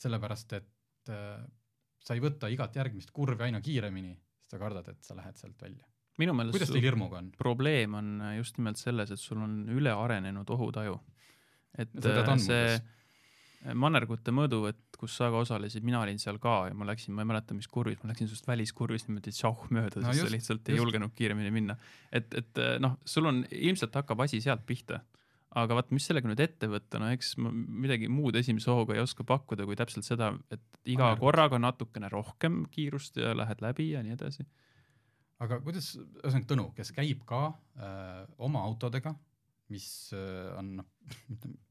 sellepärast 0.00 0.54
et 0.58 1.12
äh, 1.12 1.40
sa 2.00 2.16
ei 2.16 2.22
võta 2.24 2.50
igat 2.52 2.76
järgmist 2.80 3.12
kurvi 3.14 3.46
aina 3.48 3.60
kiiremini, 3.64 4.14
sest 4.40 4.54
sa 4.56 4.60
kardad, 4.62 4.88
et 4.92 5.02
sa 5.04 5.16
lähed 5.18 5.40
sealt 5.40 5.60
välja. 5.62 5.84
minu 6.20 6.34
meelest 6.36 6.56
kuidas 6.56 6.72
teil 6.72 6.84
hirmuga 6.84 7.20
on? 7.20 7.32
probleem 7.38 7.98
on 7.98 8.14
just 8.38 8.58
nimelt 8.60 8.80
selles, 8.80 9.12
et 9.12 9.20
sul 9.20 9.42
on 9.44 9.60
ülearenenud 9.68 10.48
ohutaju. 10.56 10.96
et 11.78 11.92
äh, 12.00 12.02
see 12.02 12.24
muuseas. 12.32 12.82
mannergute 13.76 14.32
mõõdu, 14.32 14.62
et 14.70 14.96
kus 14.96 15.14
sa 15.16 15.28
ka 15.32 15.44
osalesid, 15.44 15.84
mina 15.84 16.00
olin 16.00 16.18
seal 16.20 16.38
ka 16.40 16.70
ja 16.70 16.76
ma 16.76 16.88
läksin, 16.88 17.12
ma 17.16 17.24
ei 17.24 17.28
mäleta, 17.28 17.54
mis 17.56 17.68
kurvis, 17.68 18.00
ma 18.02 18.08
läksin 18.08 18.28
sinust 18.28 18.48
väliskurvis 18.48 19.04
niimoodi 19.08 19.32
tšauh 19.36 19.68
mööda 19.68 20.00
No 20.00 20.08
no,, 20.08 20.14
sest 20.16 20.24
sa 20.24 20.32
lihtsalt 20.32 20.68
ei 20.68 20.76
just. 20.76 20.84
julgenud 20.84 21.12
kiiremini 21.16 21.52
minna. 21.52 21.76
et, 22.12 22.32
et 22.40 22.60
noh, 22.80 22.96
sul 23.04 23.28
on, 23.28 23.44
ilmselt 23.50 24.00
hakkab 24.00 24.24
asi 24.24 24.40
sealt 24.40 24.64
pihta. 24.68 25.02
Aga 25.58 25.76
vaat, 25.78 25.90
mis 25.94 26.06
sellega 26.06 26.30
nüüd 26.30 26.40
ette 26.44 26.68
võtta, 26.70 27.00
no 27.02 27.08
eks 27.10 27.32
ma 27.42 27.50
midagi 27.52 28.10
muud 28.12 28.36
esimese 28.38 28.70
hooga 28.70 28.94
ei 28.94 29.02
oska 29.02 29.26
pakkuda, 29.26 29.66
kui 29.66 29.78
täpselt 29.78 30.06
seda, 30.06 30.30
et 30.52 30.62
iga 30.84 31.10
Mannergut. 31.10 31.24
korraga 31.24 31.60
natukene 31.62 32.10
rohkem 32.12 32.62
kiirust 32.70 33.18
ja 33.18 33.32
lähed 33.36 33.62
läbi 33.64 33.90
ja 33.94 34.04
nii 34.06 34.14
edasi. 34.14 34.46
aga 35.42 35.58
kuidas, 35.64 35.92
ühesõnaga 35.98 36.50
Tõnu, 36.52 36.68
kes 36.76 36.94
käib 36.94 37.24
ka 37.26 37.42
äh, 37.50 38.22
oma 38.38 38.62
autodega, 38.68 39.14
mis 39.74 39.88
äh, 40.14 40.50
on 40.58 40.76
noh, 40.80 40.90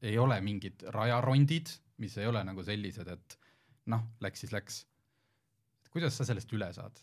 ei 0.02 0.18
ole 0.20 0.40
mingid 0.44 0.84
rajarondid, 0.92 1.72
mis 2.00 2.16
ei 2.20 2.28
ole 2.28 2.44
nagu 2.44 2.64
sellised, 2.66 3.08
et 3.08 3.38
noh, 3.92 4.04
läks 4.20 4.44
siis 4.44 4.52
läks. 4.52 4.82
kuidas 5.90 6.20
sa 6.20 6.28
sellest 6.28 6.52
üle 6.52 6.68
saad? 6.76 7.00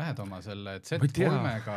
Lähed 0.00 0.18
oma 0.22 0.40
selle 0.42 0.78
Ma 0.80 1.06
ei 1.06 1.12
tea. 1.12 1.30
Z3-ga, 1.30 1.76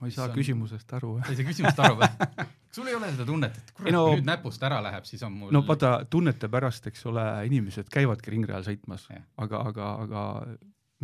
ma 0.00 0.06
ei 0.06 0.14
saa 0.14 0.28
on- 0.28 0.34
küsimusest 0.36 0.92
aru. 0.98 1.18
sa 1.24 1.32
ei 1.32 1.38
saa 1.40 1.48
küsimust 1.48 1.82
aru 1.84 1.98
või? 2.00 2.08
sul 2.76 2.86
ei 2.90 2.94
ole 2.94 3.10
seda 3.12 3.26
tunnet, 3.26 3.56
et 3.58 3.72
kurat 3.74 3.92
no- 3.94 4.04
kui 4.08 4.20
nüüd 4.20 4.28
näpust 4.28 4.62
ära 4.68 4.80
läheb, 4.84 5.06
siis 5.08 5.22
on 5.26 5.32
mul 5.34 5.52
no 5.54 5.62
vaata, 5.66 5.92
tunnete 6.10 6.50
pärast, 6.52 6.86
eks 6.90 7.06
ole, 7.10 7.24
inimesed 7.50 7.90
käivadki 7.92 8.34
ringrajal 8.34 8.66
sõitmas 8.68 9.08
aga, 9.10 9.62
aga, 9.72 9.90
aga 10.04 10.24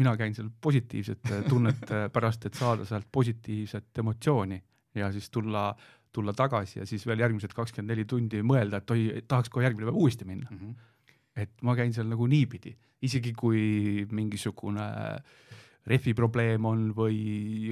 mina 0.01 0.15
käin 0.19 0.35
seal 0.35 0.51
positiivsete 0.61 1.43
tunnete 1.49 2.07
pärast, 2.15 2.47
et 2.47 2.55
saada 2.59 2.87
sealt 2.89 3.07
positiivset 3.13 4.03
emotsiooni 4.05 4.61
ja 4.95 5.11
siis 5.13 5.31
tulla, 5.31 5.69
tulla 6.13 6.33
tagasi 6.37 6.81
ja 6.81 6.87
siis 6.87 7.07
veel 7.07 7.23
järgmised 7.25 7.55
kakskümmend 7.55 7.95
neli 7.95 8.05
tundi 8.11 8.43
mõelda, 8.47 8.83
et 8.83 8.91
oi, 8.95 9.07
tahaks 9.29 9.51
kohe 9.51 9.67
järgmine 9.67 9.91
päev 9.91 9.99
uuesti 10.03 10.25
minna. 10.25 10.51
mm. 10.51 10.59
-hmm. 10.59 10.75
et 11.37 11.63
ma 11.63 11.75
käin 11.77 11.93
seal 11.93 12.07
nagu 12.07 12.27
niipidi, 12.27 12.77
isegi 13.03 13.33
kui 13.33 14.07
mingisugune 14.11 14.87
rehvi 15.89 16.15
probleem 16.17 16.65
on 16.69 16.87
või 16.97 17.19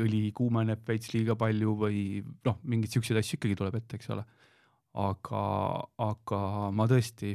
õli 0.03 0.27
kuumeneb 0.37 0.85
veits 0.89 1.13
liiga 1.15 1.37
palju 1.39 1.77
või 1.85 2.03
noh, 2.47 2.59
mingeid 2.69 2.93
siukseid 2.93 3.21
asju 3.21 3.39
ikkagi 3.39 3.57
tuleb 3.59 3.79
ette, 3.81 3.97
eks 3.97 4.13
ole. 4.13 4.27
aga, 5.01 5.45
aga 6.05 6.43
ma 6.77 6.87
tõesti, 6.91 7.33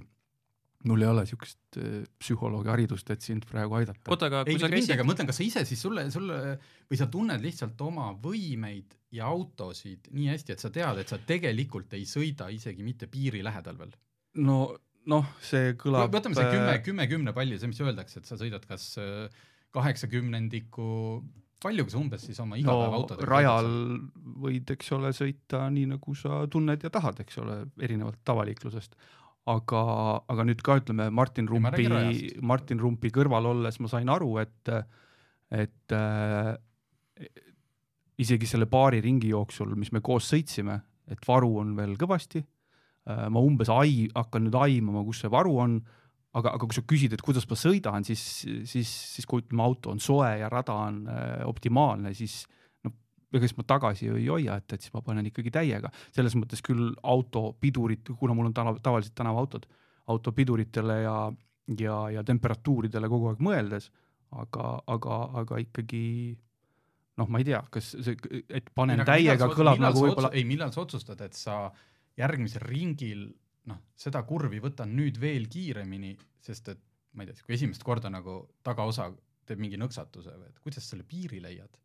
mul 0.87 1.01
ei 1.01 1.09
ole 1.09 1.25
siukest 1.29 1.79
äh, 1.81 2.03
psühholoogi 2.21 2.69
haridust, 2.69 3.09
et 3.13 3.25
sind 3.25 3.47
praegu 3.49 3.79
aidata. 3.79 4.05
oota, 4.05 4.29
aga 4.29 4.43
ei 4.45 4.53
kui 4.53 4.61
sa 4.61 4.69
mitte 4.69 4.75
mind, 4.75 4.83
käisid 4.83 4.95
aga, 4.97 5.07
mõtlen, 5.09 5.29
kas 5.31 5.41
sa 5.41 5.47
ise 5.47 5.65
siis 5.65 5.81
sulle, 5.81 6.05
sulle 6.13 6.39
või 6.85 7.01
sa 7.01 7.09
tunned 7.11 7.43
lihtsalt 7.43 7.81
oma 7.87 8.11
võimeid 8.23 8.93
ja 9.17 9.31
autosid 9.31 10.11
nii 10.13 10.29
hästi, 10.35 10.53
et 10.53 10.61
sa 10.61 10.73
tead, 10.73 11.01
et 11.01 11.09
sa 11.09 11.17
tegelikult 11.17 11.97
ei 11.97 12.05
sõida 12.09 12.51
isegi 12.53 12.85
mitte 12.85 13.09
piiri 13.09 13.41
lähedal 13.45 13.81
veel? 13.81 13.97
no, 14.45 14.61
noh, 15.09 15.35
see 15.41 15.73
kõlab. 15.79 16.13
võtame 16.13 16.37
see 16.37 16.53
kümme, 16.53 16.79
kümme 16.85 17.09
kümne 17.09 17.33
palli, 17.33 17.57
see, 17.57 17.73
mis 17.73 17.81
öeldakse, 17.81 18.21
et 18.21 18.29
sa 18.29 18.37
sõidad 18.37 18.69
kas 18.69 18.91
äh, 19.01 19.45
kaheksakümnendiku, 19.75 20.87
paljuga 21.63 21.93
sa 21.93 21.99
umbes 21.99 22.25
siis 22.27 22.39
oma 22.43 22.55
no 22.55 22.61
igapäevaautoga 22.61 23.27
rajal 23.29 23.69
võid, 24.43 24.73
eks 24.75 24.91
ole, 24.97 25.13
sõita 25.15 25.65
nii 25.73 25.87
nagu 25.95 26.15
sa 26.17 26.43
tunned 26.51 26.83
ja 26.85 26.91
tahad, 26.93 27.19
eks 27.23 27.39
ole, 27.43 27.61
erinevalt 27.81 28.21
tavaliiklusest. 28.27 28.95
aga, 29.47 29.81
aga 30.27 30.43
nüüd 30.43 30.61
ka 30.61 30.77
ütleme 30.81 31.09
Martin 31.09 31.47
Rumpi 31.47 31.87
Martin 32.41 32.79
Rumpi 32.83 33.11
kõrval 33.15 33.47
olles 33.53 33.79
ma 33.79 33.91
sain 33.91 34.09
aru, 34.11 34.33
et, 34.43 34.73
et 35.55 35.95
äh, 35.95 36.55
isegi 38.21 38.49
selle 38.49 38.67
paari 38.69 39.01
ringi 39.01 39.31
jooksul, 39.31 39.75
mis 39.77 39.91
me 39.93 40.01
koos 40.01 40.27
sõitsime, 40.31 40.79
et 41.07 41.21
varu 41.27 41.57
on 41.61 41.75
veel 41.77 41.95
kõvasti. 41.99 42.43
ma 43.07 43.39
umbes 43.39 43.69
ai-, 43.71 44.09
hakkan 44.11 44.43
nüüd 44.43 44.55
aimama, 44.59 45.05
kus 45.07 45.21
see 45.23 45.29
varu 45.31 45.53
on, 45.63 45.77
aga, 46.37 46.53
aga 46.57 46.67
kui 46.67 46.77
sa 46.77 46.83
küsid, 46.87 47.15
et 47.15 47.23
kuidas 47.25 47.47
ma 47.49 47.57
sõidan, 47.59 48.05
siis, 48.07 48.21
siis, 48.69 48.91
siis 49.15 49.27
kui 49.29 49.43
ütleme, 49.43 49.63
auto 49.65 49.91
on 49.93 50.01
soe 50.03 50.29
ja 50.41 50.49
rada 50.51 50.75
on 50.87 51.01
äh, 51.11 51.41
optimaalne, 51.47 52.13
siis 52.17 52.39
noh, 52.85 52.95
ega 53.33 53.47
siis 53.47 53.57
ma 53.57 53.67
tagasi 53.67 54.09
ju 54.09 54.17
ei 54.19 54.29
hoia, 54.31 54.57
et, 54.61 54.77
et 54.77 54.85
siis 54.85 54.93
ma 54.95 55.03
panen 55.05 55.29
ikkagi 55.29 55.53
täiega. 55.53 55.91
selles 56.15 56.37
mõttes 56.39 56.63
küll 56.65 56.91
auto 57.03 57.49
pidurit, 57.61 58.13
kuna 58.19 58.37
mul 58.37 58.51
on 58.51 58.57
täna, 58.57 58.75
tavaliselt 58.83 59.15
tänavaautod, 59.17 59.69
auto 60.13 60.33
piduritele 60.35 61.01
ja, 61.03 61.17
ja, 61.79 62.01
ja 62.15 62.25
temperatuuridele 62.27 63.09
kogu 63.11 63.31
aeg 63.31 63.41
mõeldes, 63.43 63.89
aga, 64.37 64.77
aga, 64.87 65.21
aga 65.43 65.63
ikkagi 65.63 66.05
noh, 67.17 67.27
ma 67.31 67.41
ei 67.41 67.47
tea, 67.47 67.63
kas 67.73 67.95
see, 67.95 68.15
et 68.53 68.69
panen 68.77 69.01
ei, 69.01 69.09
täiega, 69.09 69.49
kõlab 69.51 69.81
nagu 69.81 70.05
võib-olla. 70.05 70.31
ei, 70.37 70.45
millal 70.47 70.73
sa 70.75 70.83
otsustad, 70.83 71.21
et 71.25 71.37
sa 71.37 71.65
järgmisel 72.17 72.63
ringil 72.65 73.27
noh, 73.67 73.81
seda 73.95 74.23
kurvi 74.27 74.61
võtan 74.63 74.93
nüüd 74.95 75.19
veel 75.21 75.47
kiiremini, 75.51 76.15
sest 76.43 76.71
et 76.73 76.83
ma 77.13 77.25
ei 77.25 77.31
tea, 77.31 77.43
kui 77.45 77.57
esimest 77.57 77.83
korda 77.85 78.11
nagu 78.13 78.39
tagaosa 78.65 79.09
teeb 79.47 79.61
mingi 79.63 79.79
nõksatuse 79.79 80.33
või 80.35 80.49
et 80.51 80.63
kuidas 80.63 80.89
selle 80.89 81.05
piiri 81.07 81.41
leiad? 81.43 81.77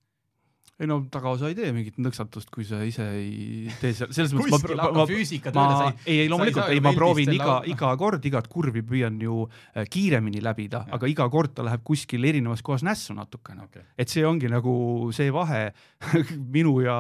ei 0.80 0.88
no 0.88 0.96
tagaosa 1.12 1.50
ei 1.50 1.54
tee 1.54 1.68
mingit 1.74 1.98
nõksatust, 2.02 2.48
kui 2.50 2.64
sa 2.66 2.80
ise 2.86 3.04
ei 3.14 3.70
tee 3.80 3.92
seal, 3.94 4.10
selles 4.14 4.32
mõttes 4.34 4.54
ma, 4.54 4.88
ma, 4.88 5.04
ma, 5.04 5.04
ma, 5.04 5.88
ei, 6.06 6.22
ei 6.24 6.30
loomulikult, 6.30 6.70
ei, 6.72 6.80
ma 6.82 6.94
proovin 6.96 7.30
iga, 7.36 7.58
iga 7.70 7.92
kord, 8.00 8.24
igat 8.26 8.48
kurvi 8.50 8.82
püüan 8.86 9.20
ju 9.22 9.44
äh, 9.46 9.84
kiiremini 9.92 10.42
läbida, 10.42 10.84
aga 10.96 11.10
iga 11.10 11.28
kord 11.32 11.54
ta 11.58 11.66
läheb 11.66 11.84
kuskil 11.86 12.24
erinevas 12.26 12.64
kohas 12.66 12.82
nässu 12.86 13.14
natukene 13.14 13.66
okay.. 13.68 13.84
et 14.00 14.10
see 14.10 14.24
ongi 14.26 14.50
nagu 14.50 14.74
see 15.14 15.30
vahe 15.34 15.68
minu 16.56 16.78
ja 16.86 16.96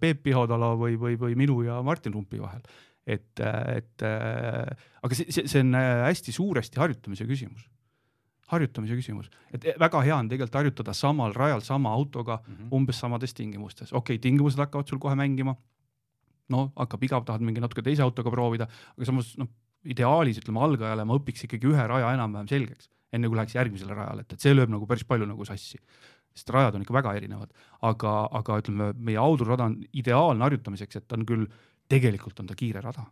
Peep 0.00 0.24
Pihodalu 0.26 0.72
või, 0.80 0.98
või, 1.00 1.18
või 1.20 1.38
minu 1.38 1.60
ja 1.66 1.78
Martin 1.86 2.16
Rumpi 2.16 2.40
vahel. 2.40 2.64
Et, 3.16 3.42
et 3.42 4.06
äh, 4.06 4.88
aga 5.02 5.18
see, 5.18 5.28
see, 5.32 5.46
see 5.50 5.64
on 5.64 5.76
äh, 5.78 6.06
hästi 6.08 6.34
suuresti 6.36 6.80
harjutamise 6.82 7.28
küsimus 7.28 7.68
harjutamise 8.50 8.98
küsimus, 8.98 9.30
et 9.54 9.64
eh, 9.64 9.78
väga 9.78 10.02
hea 10.06 10.16
on 10.16 10.28
tegelikult 10.30 10.58
harjutada 10.60 10.94
samal 10.96 11.34
rajal 11.36 11.62
sama 11.66 11.92
autoga 11.94 12.40
mm 12.40 12.54
-hmm. 12.54 12.68
umbes 12.76 13.00
samades 13.02 13.34
tingimustes, 13.34 13.92
okei 13.92 14.16
okay,, 14.16 14.22
tingimused 14.22 14.58
hakkavad 14.58 14.88
sul 14.88 14.98
kohe 14.98 15.14
mängima. 15.14 15.56
no 16.50 16.72
hakkab 16.76 17.02
igav, 17.06 17.24
tahad 17.24 17.40
mingi 17.46 17.60
natuke 17.60 17.82
teise 17.82 18.02
autoga 18.02 18.30
proovida, 18.30 18.66
aga 18.96 19.06
samas 19.06 19.36
noh, 19.38 19.46
ideaalis 19.84 20.40
ütleme 20.40 20.58
algajale 20.64 21.04
ma 21.04 21.14
õpiks 21.14 21.44
ikkagi 21.46 21.68
ühe 21.70 21.84
raja 21.86 22.08
enam-vähem 22.16 22.48
selgeks, 22.50 22.88
enne 23.12 23.28
kui 23.28 23.38
läheks 23.38 23.54
järgmisele 23.54 23.94
rajale, 23.94 24.24
et, 24.26 24.32
et 24.32 24.40
see 24.40 24.54
lööb 24.54 24.72
nagu 24.72 24.86
päris 24.86 25.04
palju 25.04 25.28
nagu 25.30 25.44
sassi. 25.44 25.78
sest 26.34 26.50
rajad 26.50 26.74
on 26.74 26.82
ikka 26.82 26.94
väga 26.94 27.14
erinevad, 27.18 27.50
aga, 27.82 28.12
aga 28.38 28.58
ütleme, 28.62 28.92
meie 28.94 29.18
audurrada 29.18 29.64
on 29.64 29.80
ideaalne 29.92 30.44
harjutamiseks, 30.46 30.96
et 30.96 31.08
ta 31.08 31.16
on 31.18 31.24
küll, 31.26 31.46
tegelikult 31.90 32.40
on 32.40 32.50
ta 32.50 32.58
kiire 32.58 32.82
rada. 32.84 33.06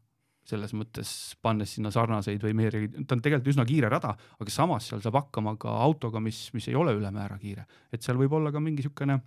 selles 0.49 0.73
mõttes 0.73 1.11
pannes 1.45 1.75
sinna 1.77 1.91
sarnaseid 1.93 2.41
või 2.41 2.55
meeri, 2.57 2.87
ta 3.05 3.13
on 3.13 3.21
tegelikult 3.21 3.51
üsna 3.53 3.67
kiire 3.69 3.91
rada, 3.93 4.15
aga 4.41 4.51
samas 4.51 4.87
seal 4.89 5.03
saab 5.05 5.19
hakkama 5.19 5.59
ka 5.61 5.75
autoga, 5.85 6.23
mis, 6.25 6.39
mis 6.57 6.71
ei 6.71 6.77
ole 6.79 6.95
ülemäära 6.97 7.37
kiire, 7.37 7.67
et 7.93 8.01
seal 8.01 8.17
võib 8.17 8.33
olla 8.39 8.49
ka 8.55 8.63
mingi 8.65 8.81
niisugune 8.81 9.19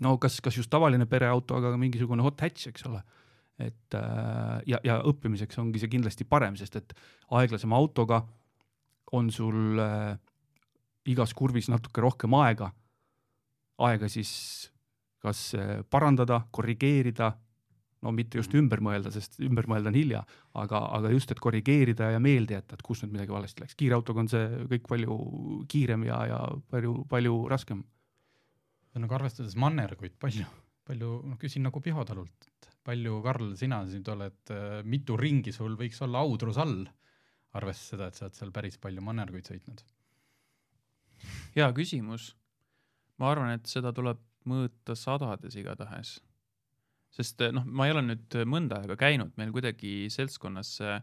no 0.00 0.16
kas, 0.22 0.38
kas 0.44 0.58
just 0.58 0.70
tavaline 0.72 1.06
pereauto, 1.10 1.56
aga 1.58 1.72
ka 1.74 1.80
mingisugune 1.80 2.24
hot 2.24 2.44
hatch, 2.44 2.70
eks 2.70 2.86
ole. 2.86 3.02
et 3.58 3.94
äh, 3.96 4.60
ja, 4.68 4.78
ja 4.84 4.98
õppimiseks 5.08 5.56
ongi 5.62 5.80
see 5.80 5.88
kindlasti 5.88 6.26
parem, 6.28 6.58
sest 6.60 6.76
et 6.76 6.92
aeglasema 7.38 7.78
autoga 7.78 8.20
on 9.16 9.30
sul 9.32 9.80
äh, 9.80 10.18
igas 11.08 11.32
kurvis 11.34 11.70
natuke 11.72 12.04
rohkem 12.04 12.34
aega, 12.36 12.68
aega 13.80 14.10
siis 14.12 14.32
kas 15.24 15.48
äh, 15.56 15.80
parandada, 15.90 16.42
korrigeerida 16.52 17.32
no 18.06 18.12
mitte 18.14 18.38
just 18.40 18.54
ümber 18.56 18.82
mõelda, 18.84 19.10
sest 19.14 19.40
ümber 19.42 19.66
mõelda 19.70 19.90
on 19.90 19.98
hilja, 19.98 20.22
aga, 20.58 20.82
aga 20.98 21.10
just, 21.14 21.32
et 21.34 21.42
korrigeerida 21.42 22.12
ja 22.14 22.22
meelde 22.22 22.56
jätta, 22.56 22.78
et 22.78 22.84
kus 22.86 23.02
nüüd 23.02 23.16
midagi 23.16 23.34
valesti 23.34 23.64
läks. 23.64 23.76
kiirautoga 23.80 24.22
on 24.22 24.30
see 24.32 24.44
kõik 24.74 24.86
palju 24.92 25.18
kiirem 25.72 26.06
ja, 26.08 26.20
ja 26.30 26.40
palju, 26.70 27.00
palju 27.10 27.40
raskem. 27.52 27.82
ühesõnaga 28.92 29.18
arvestades 29.18 29.58
mannerguid, 29.60 30.14
palju, 30.22 30.46
palju, 30.86 31.10
noh 31.32 31.40
küsin 31.42 31.66
nagu 31.66 31.82
Piho 31.84 32.06
Talult, 32.08 32.48
et 32.54 32.70
palju, 32.86 33.18
Karl, 33.26 33.50
sina 33.58 33.82
nüüd 33.88 34.08
oled, 34.14 34.38
äh, 34.54 34.78
mitu 34.86 35.18
ringi 35.20 35.52
sul 35.52 35.76
võiks 35.78 36.00
olla 36.06 36.22
audrus 36.22 36.60
all, 36.62 36.86
arvestades 37.56 37.92
seda, 37.92 38.08
et 38.08 38.18
sa 38.18 38.26
oled 38.28 38.38
seal 38.38 38.54
päris 38.54 38.78
palju 38.80 39.04
mannerguid 39.04 39.50
sõitnud? 39.50 39.84
hea 41.56 41.66
küsimus. 41.72 42.34
ma 43.18 43.30
arvan, 43.32 43.54
et 43.56 43.66
seda 43.66 43.92
tuleb 43.96 44.20
mõõta 44.46 44.94
sadades 44.94 45.56
igatahes 45.56 46.18
sest 47.16 47.40
eh, 47.44 47.52
noh, 47.54 47.64
ma 47.66 47.88
ei 47.88 47.94
ole 47.94 48.04
nüüd 48.04 48.38
mõnda 48.48 48.82
aega 48.82 48.98
käinud, 49.00 49.32
meil 49.40 49.52
kuidagi 49.54 50.06
seltskonnas 50.12 50.76
see 50.80 50.96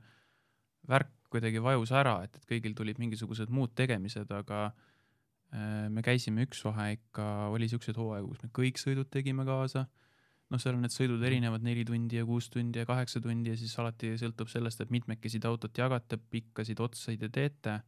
värk 0.89 1.11
kuidagi 1.33 1.61
vajus 1.63 1.93
ära, 1.95 2.19
et, 2.25 2.35
et 2.37 2.49
kõigil 2.49 2.75
tulid 2.77 2.99
mingisugused 3.01 3.51
muud 3.53 3.73
tegemised, 3.77 4.29
aga 4.35 4.67
äh, 4.69 5.87
me 5.89 6.03
käisime 6.05 6.45
üks 6.45 6.61
vahe 6.67 6.93
ikka, 6.99 7.29
oli 7.53 7.69
siukseid 7.71 7.97
hooaegu, 7.97 8.29
kus 8.33 8.43
me 8.45 8.51
kõik 8.53 8.81
sõidud 8.81 9.09
tegime 9.13 9.45
kaasa. 9.47 9.87
noh, 10.53 10.61
seal 10.61 10.75
on 10.77 10.83
need 10.85 10.93
sõidud 10.93 11.17
mm. 11.17 11.29
erinevad 11.31 11.63
neli 11.65 11.85
tundi 11.87 12.19
ja 12.19 12.27
kuus 12.29 12.51
tundi 12.53 12.83
ja 12.83 12.85
kaheksa 12.85 13.23
tundi 13.23 13.49
ja 13.49 13.57
siis 13.57 13.73
alati 13.81 14.13
sõltub 14.21 14.51
sellest, 14.51 14.83
et 14.83 14.91
mitmekesi 14.93 15.41
te 15.41 15.49
autot 15.49 15.77
jagate, 15.77 16.19
pikkasid 16.35 16.83
otsaid 16.83 17.23
te 17.23 17.31
teete. 17.33 17.79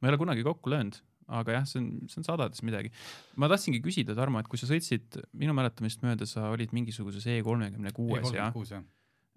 ma 0.00 0.08
ei 0.08 0.12
ole 0.12 0.20
kunagi 0.20 0.44
kokku 0.44 0.74
löönud 0.74 1.00
aga 1.28 1.58
jah, 1.58 1.68
see 1.68 1.82
on, 1.82 1.90
see 2.10 2.20
on 2.22 2.26
sadades 2.26 2.64
midagi. 2.66 2.92
ma 3.40 3.50
tahtsingi 3.52 3.82
küsida, 3.84 4.16
Tarmo, 4.18 4.42
et 4.42 4.50
kui 4.50 4.60
sa 4.60 4.68
sõitsid, 4.70 5.20
minu 5.38 5.54
mäletamist 5.56 6.02
mööda 6.06 6.28
sa 6.28 6.50
olid 6.54 6.74
mingisuguses 6.76 7.26
E 7.30 7.40
kolmekümne 7.46 7.94
kuues 7.96 8.34
ja 8.34 8.50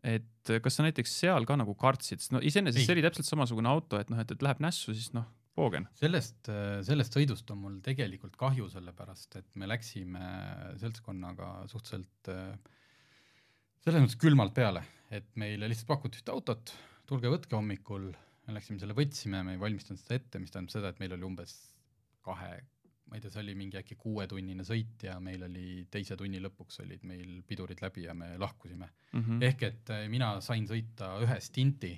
et 0.05 0.53
kas 0.61 0.77
sa 0.77 0.85
näiteks 0.85 1.15
seal 1.23 1.47
ka 1.49 1.57
nagu 1.57 1.73
kartsid, 1.79 2.21
sest 2.21 2.33
no 2.35 2.41
iseenesest 2.43 2.85
see 2.85 2.93
oli 2.93 3.03
täpselt 3.05 3.27
samasugune 3.27 3.71
auto, 3.71 3.97
et 3.97 4.11
noh, 4.13 4.19
et, 4.21 4.35
et 4.35 4.45
läheb 4.45 4.61
nässu, 4.61 4.93
siis 4.93 5.09
noh, 5.17 5.25
poogen. 5.57 5.87
sellest, 5.97 6.49
sellest 6.85 7.17
sõidust 7.17 7.49
on 7.53 7.61
mul 7.63 7.79
tegelikult 7.85 8.35
kahju, 8.39 8.67
sellepärast 8.73 9.39
et 9.41 9.47
me 9.57 9.69
läksime 9.71 10.29
seltskonnaga 10.81 11.51
suhteliselt 11.71 12.31
selles 13.85 14.01
mõttes 14.01 14.19
külmalt 14.21 14.53
peale, 14.57 14.81
et 15.13 15.27
meile 15.39 15.69
lihtsalt 15.69 15.89
pakuti 15.91 16.21
ühte 16.21 16.33
autot, 16.33 16.73
tulge 17.09 17.29
võtke 17.31 17.57
hommikul, 17.57 18.09
me 18.45 18.55
läksime 18.57 18.81
selle 18.81 18.97
võtsime, 18.97 19.43
me 19.45 19.55
ei 19.55 19.61
valmistanud 19.61 20.01
seda 20.01 20.17
ette, 20.19 20.41
mis 20.41 20.53
tähendab 20.53 20.73
seda, 20.73 20.91
et 20.91 21.01
meil 21.01 21.13
oli 21.17 21.27
umbes 21.27 21.53
kahe, 22.25 22.55
ma 23.05 23.17
ei 23.17 23.21
tea, 23.21 23.31
see 23.33 23.43
oli 23.43 23.53
mingi 23.57 23.77
äkki 23.79 23.97
kuuetunnine 24.01 24.65
sõit 24.65 25.05
ja 25.05 25.19
meil 25.23 25.45
oli 25.45 25.85
teise 25.93 26.17
tunni 26.17 26.41
lõpuks 26.41 26.81
olid 26.81 27.05
meil 27.05 27.37
pidurid 27.47 27.83
läbi 27.83 28.07
ja 28.07 28.15
me 28.17 28.31
lahkusime 28.41 28.87
mm. 28.87 29.21
-hmm. 29.21 29.45
ehk 29.49 29.63
et 29.69 29.93
äh, 29.93 30.07
mina 30.11 30.33
sain 30.41 30.65
sõita 30.69 31.11
ühe 31.21 31.37
stinti, 31.43 31.91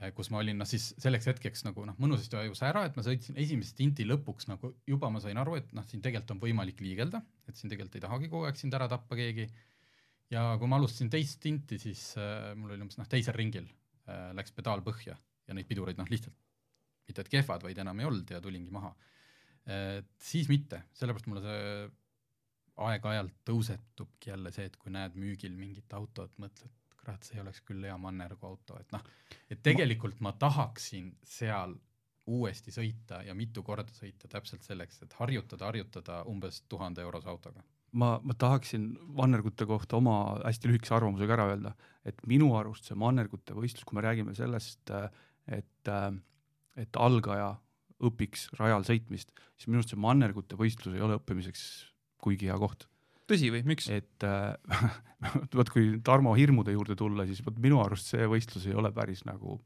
äh, 0.00 0.12
kus 0.16 0.32
ma 0.34 0.42
olin 0.42 0.58
noh, 0.58 0.68
siis 0.68 0.90
selleks 0.98 1.30
hetkeks 1.30 1.64
nagu 1.68 1.86
noh, 1.86 1.98
mõnusasti 2.02 2.40
vajus 2.40 2.64
ära, 2.66 2.84
et 2.88 2.98
ma 2.98 3.06
sõitsin 3.06 3.38
esimese 3.38 3.76
stinti 3.76 4.06
lõpuks 4.08 4.50
nagu 4.50 4.74
juba 4.86 5.10
ma 5.14 5.22
sain 5.22 5.38
aru, 5.38 5.54
et 5.60 5.72
noh, 5.78 5.86
siin 5.86 6.02
tegelikult 6.02 6.34
on 6.36 6.42
võimalik 6.42 6.82
liigelda, 6.82 7.22
et 7.46 7.56
siin 7.56 7.70
tegelikult 7.70 8.00
ei 8.00 8.06
tahagi 8.08 8.32
kogu 8.34 8.50
aeg 8.50 8.58
sind 8.58 8.74
ära 8.74 8.90
tappa 8.90 9.18
keegi. 9.18 9.48
ja 10.34 10.58
kui 10.58 10.68
ma 10.68 10.76
alustasin 10.76 11.10
teist 11.10 11.38
stinti, 11.38 11.78
siis 11.78 12.10
äh, 12.18 12.54
mul 12.58 12.74
oli 12.74 12.82
umbes 12.82 12.98
noh, 12.98 13.06
teisel 13.06 13.38
ringil 13.38 13.70
äh, 14.10 14.32
läks 14.34 14.52
pedaal 14.52 14.82
põhja 14.82 15.14
ja 15.46 15.54
neid 15.54 15.70
pidureid 15.70 15.96
noh, 15.96 16.10
lihtsalt 16.10 16.36
mitte 17.08 17.24
et 17.24 17.30
kehvad, 17.32 17.64
vaid 17.64 17.78
enam 17.80 18.00
ei 18.00 18.08
olnud 18.08 18.30
ja 18.34 18.40
tulingi 18.44 18.72
maha 18.74 18.92
et 19.68 20.12
siis 20.22 20.48
mitte, 20.48 20.82
sellepärast 20.96 21.28
mulle 21.28 21.42
see 21.44 21.88
aeg-ajalt 22.88 23.34
tõusetubki 23.48 24.30
jälle 24.30 24.52
see, 24.54 24.68
et 24.70 24.76
kui 24.78 24.92
näed 24.94 25.16
müügil 25.18 25.54
mingit 25.58 25.92
autot, 25.98 26.32
mõtled, 26.42 26.72
kurat, 27.00 27.26
see 27.26 27.40
oleks 27.42 27.60
küll 27.66 27.84
hea 27.84 27.96
mannergu 28.00 28.46
auto, 28.46 28.78
et 28.80 28.94
noh, 28.94 29.04
et 29.50 29.62
tegelikult 29.64 30.20
ma 30.24 30.32
tahaksin 30.38 31.10
seal 31.26 31.74
uuesti 32.28 32.72
sõita 32.74 33.22
ja 33.24 33.34
mitu 33.34 33.64
korda 33.64 33.92
sõita 33.96 34.28
täpselt 34.30 34.66
selleks, 34.66 35.02
et 35.02 35.16
harjutada, 35.18 35.66
harjutada 35.70 36.22
umbes 36.28 36.62
tuhande 36.68 37.02
eurose 37.02 37.28
autoga. 37.32 37.64
ma, 37.92 38.18
ma 38.22 38.34
tahaksin 38.34 38.90
mannergute 39.16 39.66
kohta 39.66 39.96
oma 39.96 40.38
hästi 40.44 40.68
lühikese 40.68 40.94
arvamusega 40.94 41.38
ära 41.38 41.46
öelda, 41.52 41.72
et 42.04 42.20
minu 42.26 42.52
arust 42.56 42.84
see 42.84 42.98
mannergute 42.98 43.56
võistlus, 43.56 43.86
kui 43.88 43.96
me 43.96 44.04
räägime 44.04 44.34
sellest, 44.36 44.92
et, 45.46 45.92
et 46.76 47.00
algaja 47.08 47.56
õpiks 48.04 48.48
rajal 48.58 48.84
sõitmist, 48.86 49.32
siis 49.56 49.68
minu 49.68 49.80
arust 49.80 49.94
see 49.94 50.00
mannergute 50.00 50.58
võistlus 50.58 50.94
ei 50.94 51.02
ole 51.04 51.18
õppimiseks 51.18 51.62
kuigi 52.22 52.50
hea 52.50 52.58
koht. 52.58 52.86
tõsi 53.28 53.50
või, 53.52 53.62
miks? 53.68 53.88
et 53.92 54.26
äh, 54.26 54.54
vot 55.58 55.70
kui 55.72 55.96
Tarmo 56.04 56.34
hirmude 56.38 56.74
juurde 56.74 56.96
tulla, 56.98 57.26
siis 57.26 57.42
vot 57.46 57.58
minu 57.62 57.80
arust 57.84 58.12
see 58.14 58.28
võistlus 58.30 58.68
ei 58.68 58.76
ole 58.78 58.92
päris 58.94 59.24
nagu, 59.28 59.60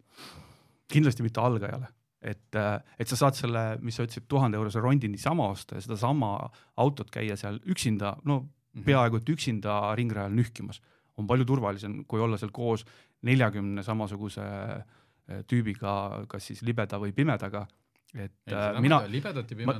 kindlasti 0.93 1.27
mitte 1.27 1.41
algajale 1.41 1.91
et, 2.23 2.55
äh, 2.55 2.79
et 2.99 3.11
sa 3.11 3.19
saad 3.19 3.37
selle, 3.39 3.63
mis 3.83 3.97
sa 3.99 4.07
ütlesid, 4.07 4.29
tuhande 4.31 4.59
eurose 4.59 4.81
rondi 4.83 5.11
niisama 5.11 5.49
osta 5.53 5.79
ja 5.79 5.85
sedasama 5.85 6.33
autot 6.81 7.11
käia 7.13 7.37
seal 7.37 7.59
üksinda, 7.67 8.17
no 8.25 8.41
mm 8.41 8.49
-hmm. 8.49 8.85
peaaegu 8.87 9.17
et 9.17 9.29
üksinda 9.29 9.95
ringrajal 9.99 10.33
nühkimas, 10.33 10.81
on 11.17 11.27
palju 11.27 11.45
turvalisem, 11.45 12.05
kui 12.05 12.21
olla 12.21 12.39
seal 12.39 12.51
koos 12.53 12.85
neljakümne 13.23 13.83
samasuguse 13.83 14.43
äh, 14.43 15.45
tüübiga, 15.47 16.25
kas 16.29 16.47
siis 16.47 16.63
libeda 16.63 16.99
või 16.99 17.13
pimedaga 17.13 17.67
et 18.13 18.53
äh, 18.53 18.77
mina, 18.85 18.99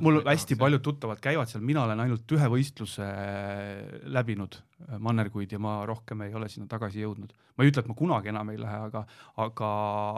mul 0.01 0.23
hästi 0.25 0.55
paljud 0.57 0.81
tuttavad 0.81 1.19
käivad 1.21 1.49
seal, 1.51 1.61
mina 1.65 1.83
olen 1.85 1.99
ainult 2.01 2.31
ühe 2.33 2.47
võistluse 2.49 3.05
äh, 3.05 3.91
läbinud 4.09 4.57
äh, 4.57 4.95
mannerguid 4.97 5.53
ja 5.53 5.59
ma 5.61 5.75
rohkem 5.85 6.23
ei 6.25 6.33
ole 6.33 6.49
sinna 6.49 6.65
tagasi 6.71 7.03
jõudnud. 7.03 7.35
ma 7.53 7.65
ei 7.65 7.69
ütle, 7.69 7.83
et 7.83 7.91
ma 7.91 7.97
kunagi 7.97 8.31
enam 8.33 8.49
ei 8.49 8.57
lähe, 8.57 8.79
aga, 8.87 9.03
aga, 9.45 9.69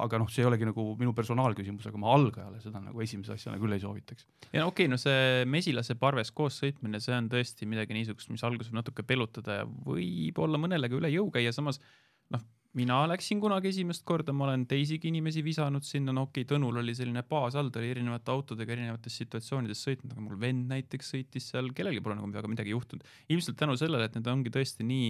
aga 0.06 0.22
noh, 0.22 0.32
see 0.32 0.46
ei 0.46 0.48
olegi 0.48 0.70
nagu 0.70 0.88
minu 1.00 1.12
personaalküsimus, 1.18 1.90
aga 1.92 2.00
ma 2.00 2.14
algajale 2.16 2.64
seda 2.64 2.80
nagu 2.86 3.04
esimese 3.04 3.36
asjana 3.36 3.60
küll 3.60 3.76
ei 3.76 3.84
soovitaks. 3.84 4.28
ja 4.54 4.64
no 4.64 4.72
okei 4.72 4.88
okay,, 4.88 4.94
no 4.96 5.02
see 5.02 5.44
mesilase 5.52 6.00
parves 6.00 6.32
koos 6.32 6.62
sõitmine, 6.64 7.04
see 7.04 7.18
on 7.18 7.28
tõesti 7.34 7.68
midagi 7.68 8.00
niisugust, 8.00 8.32
mis 8.32 8.48
alguses 8.48 8.72
natuke 8.76 9.04
pelutada 9.04 9.60
ja 9.60 9.68
võib-olla 9.68 10.62
mõnele 10.62 10.88
ka 10.88 11.02
üle 11.02 11.12
jõu 11.12 11.28
käia, 11.36 11.52
samas 11.56 11.84
noh, 12.32 12.48
mina 12.76 12.98
läksin 13.10 13.40
kunagi 13.44 13.72
esimest 13.72 14.04
korda, 14.08 14.34
ma 14.36 14.48
olen 14.50 14.66
teisigi 14.70 15.10
inimesi 15.12 15.44
visanud 15.46 15.86
sinna, 15.88 16.14
no 16.16 16.28
okei 16.28 16.44
okay,, 16.44 16.50
Tõnul 16.56 16.82
oli 16.82 16.96
selline 16.98 17.24
baas 17.30 17.56
all, 17.60 17.72
ta 17.74 17.82
oli 17.82 17.94
erinevate 17.94 18.34
autodega 18.34 18.76
erinevates 18.76 19.16
situatsioonides 19.22 19.86
sõitnud, 19.88 20.12
aga 20.14 20.26
mul 20.26 20.40
vend 20.42 20.68
näiteks 20.72 21.14
sõitis 21.16 21.50
seal, 21.54 21.72
kellelgi 21.78 22.04
pole 22.04 22.20
nagu 22.20 22.30
väga 22.34 22.52
midagi 22.52 22.76
juhtunud. 22.76 23.08
ilmselt 23.32 23.58
tänu 23.60 23.78
sellele, 23.80 24.10
et 24.10 24.20
need 24.20 24.30
ongi 24.32 24.54
tõesti 24.54 24.88
nii 24.88 25.10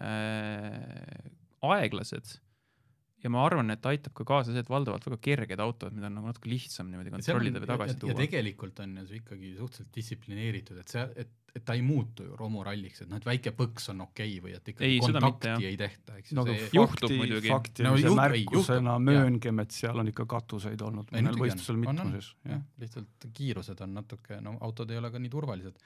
äh, 0.00 1.30
aeglased 1.66 2.36
ja 3.24 3.32
ma 3.32 3.42
arvan, 3.46 3.72
et 3.74 3.88
aitab 3.88 4.14
ka 4.16 4.26
kaasa 4.28 4.52
see, 4.52 4.62
et 4.62 4.70
valdavalt 4.70 5.06
väga 5.08 5.18
kerged 5.24 5.62
autod, 5.62 5.94
mida 5.96 6.10
on 6.10 6.18
nagu 6.18 6.30
natuke 6.30 6.50
lihtsam 6.50 6.90
niimoodi 6.92 7.12
kontrollida 7.14 7.62
või 7.62 7.70
tagasi 7.72 7.98
tuua. 8.00 8.12
ja 8.12 8.20
tegelikult 8.20 8.82
on 8.84 9.00
ju 9.00 9.06
see 9.08 9.20
ikkagi 9.22 9.52
suhteliselt 9.56 9.92
distsiplineeritud, 9.96 10.80
et 10.82 10.94
see, 10.94 11.04
et, 11.24 11.32
et 11.56 11.64
ta 11.64 11.74
ei 11.76 11.82
muutu 11.84 12.26
ju 12.26 12.36
romuralliks, 12.36 13.02
et 13.02 13.10
noh, 13.10 13.20
et 13.20 13.26
väike 13.26 13.52
põks 13.56 13.88
on 13.92 14.02
okei 14.04 14.36
okay 14.36 14.44
või 14.44 14.54
et 14.58 14.70
ikkagi 14.72 14.88
Ei, 14.88 15.00
kontakti 15.02 15.52
mitte, 15.52 15.70
ei 15.70 15.78
tehta, 15.80 16.16
eks 16.20 16.32
ju 16.32 16.38
no 16.38 16.44
aga 16.44 16.56
see 16.56 16.70
juhtub 16.76 17.06
fakti, 17.06 17.18
muidugi. 17.20 17.52
faktilise 17.52 18.10
No 18.10 18.16
märkusena 18.20 18.96
mööngem, 19.02 19.62
et 19.64 19.76
seal 19.76 20.02
on 20.02 20.12
ikka 20.12 20.26
katuseid 20.36 20.84
olnud 20.86 21.12
Ei, 21.12 21.20
mõnel 21.22 21.40
võistlusel 21.40 21.80
mitmuses, 21.80 22.32
jah 22.46 22.64
lihtsalt 22.82 23.28
kiirused 23.36 23.80
on 23.86 23.94
natuke, 23.96 24.40
no 24.44 24.56
autod 24.66 24.92
ei 24.92 25.00
ole 25.00 25.10
ka 25.14 25.22
nii 25.22 25.32
turvalised. 25.32 25.84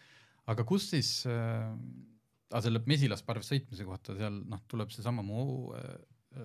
aga 0.51 0.67
kus 0.67 0.91
siis 0.95 1.13
äh,, 1.31 1.69
aga 2.51 2.63
selle 2.67 2.83
mesilasparves 2.91 3.53
sõitmise 3.55 3.87
kohta 3.87 4.17
seal 4.19 4.43
noh, 4.51 4.65
tuleb 4.69 4.91
seesama 4.91 5.23
mu 5.27 5.43
äh, 5.77 5.91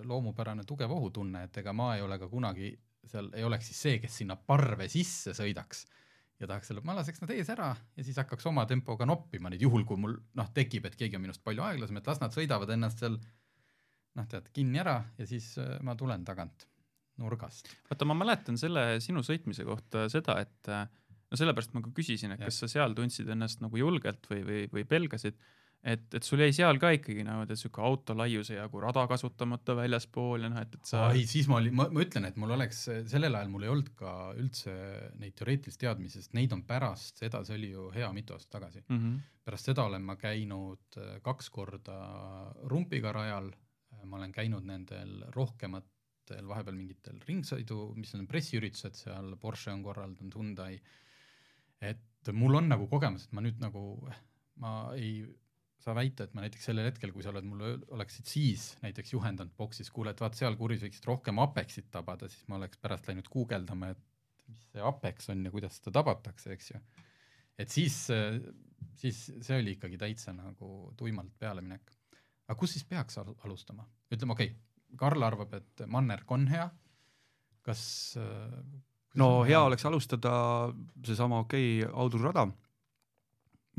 loomupärane 0.05 0.65
tugev 0.65 0.93
ohutunne, 0.93 1.45
et 1.49 1.61
ega 1.61 1.73
ma 1.73 1.95
ei 1.97 2.05
ole 2.05 2.19
ka 2.21 2.29
kunagi 2.29 2.73
seal 3.09 3.29
ei 3.37 3.45
oleks 3.45 3.69
siis 3.71 3.81
see, 3.87 3.99
kes 4.01 4.21
sinna 4.21 4.37
parve 4.37 4.87
sisse 4.91 5.33
sõidaks 5.37 5.85
ja 6.39 6.49
tahaks 6.49 6.71
selle, 6.71 6.83
ma 6.83 6.95
laseks 6.97 7.23
nad 7.23 7.31
ees 7.35 7.49
ära 7.53 7.69
ja 7.73 8.03
siis 8.03 8.17
hakkaks 8.19 8.45
oma 8.51 8.65
tempoga 8.69 9.07
noppima 9.07 9.51
neid, 9.51 9.63
juhul 9.63 9.85
kui 9.87 9.99
mul 9.99 10.17
noh, 10.35 10.51
tekib, 10.55 10.87
et 10.89 10.97
keegi 10.99 11.17
on 11.19 11.23
minust 11.23 11.43
palju 11.45 11.63
aeglasem, 11.63 11.99
et 11.99 12.09
las 12.11 12.21
nad 12.23 12.35
sõidavad 12.35 12.71
ennast 12.75 13.03
seal 13.03 13.15
noh, 13.15 14.27
tead, 14.31 14.49
kinni 14.55 14.81
ära 14.83 14.97
ja 15.19 15.27
siis 15.29 15.53
äh, 15.61 15.77
ma 15.85 15.95
tulen 15.99 16.25
tagant 16.27 16.67
nurgast. 17.21 17.71
vaata, 17.89 18.07
ma 18.09 18.17
mäletan 18.17 18.59
selle 18.59 18.99
sinu 19.03 19.23
sõitmise 19.23 19.63
kohta 19.67 20.09
seda, 20.11 20.37
et 20.43 20.71
äh, 20.71 20.87
no 21.31 21.39
sellepärast 21.39 21.75
ma 21.75 21.83
ka 21.85 21.93
küsisin, 21.95 22.35
et 22.35 22.41
Jah. 22.41 22.49
kas 22.49 22.63
sa 22.63 22.71
seal 22.71 22.95
tundsid 22.97 23.29
ennast 23.31 23.63
nagu 23.63 23.79
julgelt 23.79 24.27
või, 24.31 24.43
või, 24.47 24.65
või 24.73 24.85
pelgasid, 24.89 25.39
et, 25.85 26.05
et 26.17 26.25
sul 26.25 26.41
jäi 26.41 26.53
seal 26.55 26.79
ka 26.81 26.89
ikkagi 26.95 27.23
nagu 27.25 27.45
tead 27.45 27.59
sihuke 27.59 27.83
auto 27.85 28.15
laiuse 28.17 28.57
jagu 28.57 28.81
rada 28.81 29.05
kasutamata 29.09 29.75
väljaspool 29.77 30.47
ja 30.47 30.49
noh, 30.49 30.63
et, 30.63 30.77
et 30.79 30.89
sa 30.89 31.05
ei, 31.13 31.25
siis 31.29 31.49
ma 31.51 31.59
olin, 31.59 31.75
ma, 31.77 31.85
ma 31.93 32.01
ütlen, 32.01 32.25
et 32.29 32.39
mul 32.41 32.55
oleks, 32.55 32.81
sellel 33.11 33.37
ajal 33.37 33.51
mul 33.53 33.67
ei 33.67 33.73
olnud 33.73 33.91
ka 33.99 34.13
üldse 34.41 34.73
neid 35.21 35.35
teoreetilisi 35.37 35.81
teadmisi, 35.85 36.23
sest 36.23 36.33
neid 36.37 36.55
on 36.57 36.65
pärast 36.67 37.21
seda, 37.21 37.43
see 37.45 37.57
oli 37.59 37.71
ju 37.75 37.89
hea 37.93 38.09
mitu 38.17 38.37
aastat 38.37 38.55
tagasi. 38.57 38.83
mm. 38.87 38.97
-hmm. 38.97 39.21
pärast 39.45 39.71
seda 39.71 39.85
olen 39.85 40.07
ma 40.09 40.17
käinud 40.17 40.99
äh, 41.01 41.15
kaks 41.21 41.51
korda 41.53 41.99
rumpiga 42.71 43.13
rajal, 43.13 43.51
ma 44.05 44.17
olen 44.17 44.33
käinud 44.33 44.65
nendel 44.65 45.21
rohkematel 45.37 46.49
vahepeal 46.49 46.75
mingitel 46.75 47.21
ringsõidu, 47.29 47.93
mis 47.95 48.15
on 48.17 48.27
pressiüritused 48.27 48.97
seal, 49.05 49.35
Porsche 49.37 49.71
on 49.71 49.83
korraldanud, 49.85 50.33
Hyundai, 50.33 50.81
et 51.81 52.33
mul 52.33 52.57
on 52.57 52.69
nagu 52.73 52.87
kogemus, 52.89 53.27
et 53.27 53.33
ma 53.37 53.41
nüüd 53.45 53.61
nagu, 53.61 53.81
ma 54.57 54.77
ei 54.97 55.19
saa 55.83 55.95
väita, 55.97 56.25
et 56.25 56.33
ma 56.35 56.45
näiteks 56.45 56.69
sellel 56.69 56.87
hetkel, 56.89 57.11
kui 57.13 57.23
sa 57.23 57.31
oled 57.33 57.45
mulle, 57.47 57.71
oleksid 57.93 58.29
siis 58.29 58.67
näiteks 58.83 59.13
juhendanud 59.13 59.53
boksis, 59.57 59.91
kuule, 59.93 60.13
et 60.15 60.21
vaat 60.23 60.37
seal 60.37 60.57
kuris 60.59 60.83
võiksid 60.85 61.07
rohkem 61.09 61.41
Apexit 61.43 61.89
tabada, 61.93 62.29
siis 62.31 62.47
ma 62.51 62.59
oleks 62.59 62.79
pärast 62.81 63.09
läinud 63.09 63.27
guugeldama, 63.31 63.91
et 63.93 64.01
mis 64.49 64.69
see 64.71 64.85
Apex 64.85 65.29
on 65.33 65.43
ja 65.45 65.53
kuidas 65.53 65.79
seda 65.79 65.97
tabatakse, 65.99 66.53
eks 66.55 66.71
ju. 66.71 66.81
et 67.61 67.73
siis, 67.73 67.97
siis 69.01 69.21
see 69.41 69.59
oli 69.59 69.75
ikkagi 69.77 69.99
täitsa 70.01 70.33
nagu 70.35 70.71
tuimalt 70.97 71.33
pealeminek. 71.39 71.93
aga 72.47 72.57
kus 72.59 72.77
siis 72.77 72.87
peaks 72.87 73.19
al- 73.21 73.35
alustama? 73.43 73.87
ütleme, 74.11 74.37
okei 74.37 74.53
okay,, 74.53 74.61
Karl 74.95 75.23
arvab, 75.27 75.53
et 75.57 75.81
mannerg 75.91 76.29
on 76.31 76.45
hea, 76.47 76.69
kas 77.65 77.81
no 79.19 79.29
hea 79.43 79.59
oleks 79.65 79.85
alustada 79.85 80.31
seesama 81.03 81.41
okei 81.43 81.81
okay, 81.83 81.91
audurrada 81.93 82.45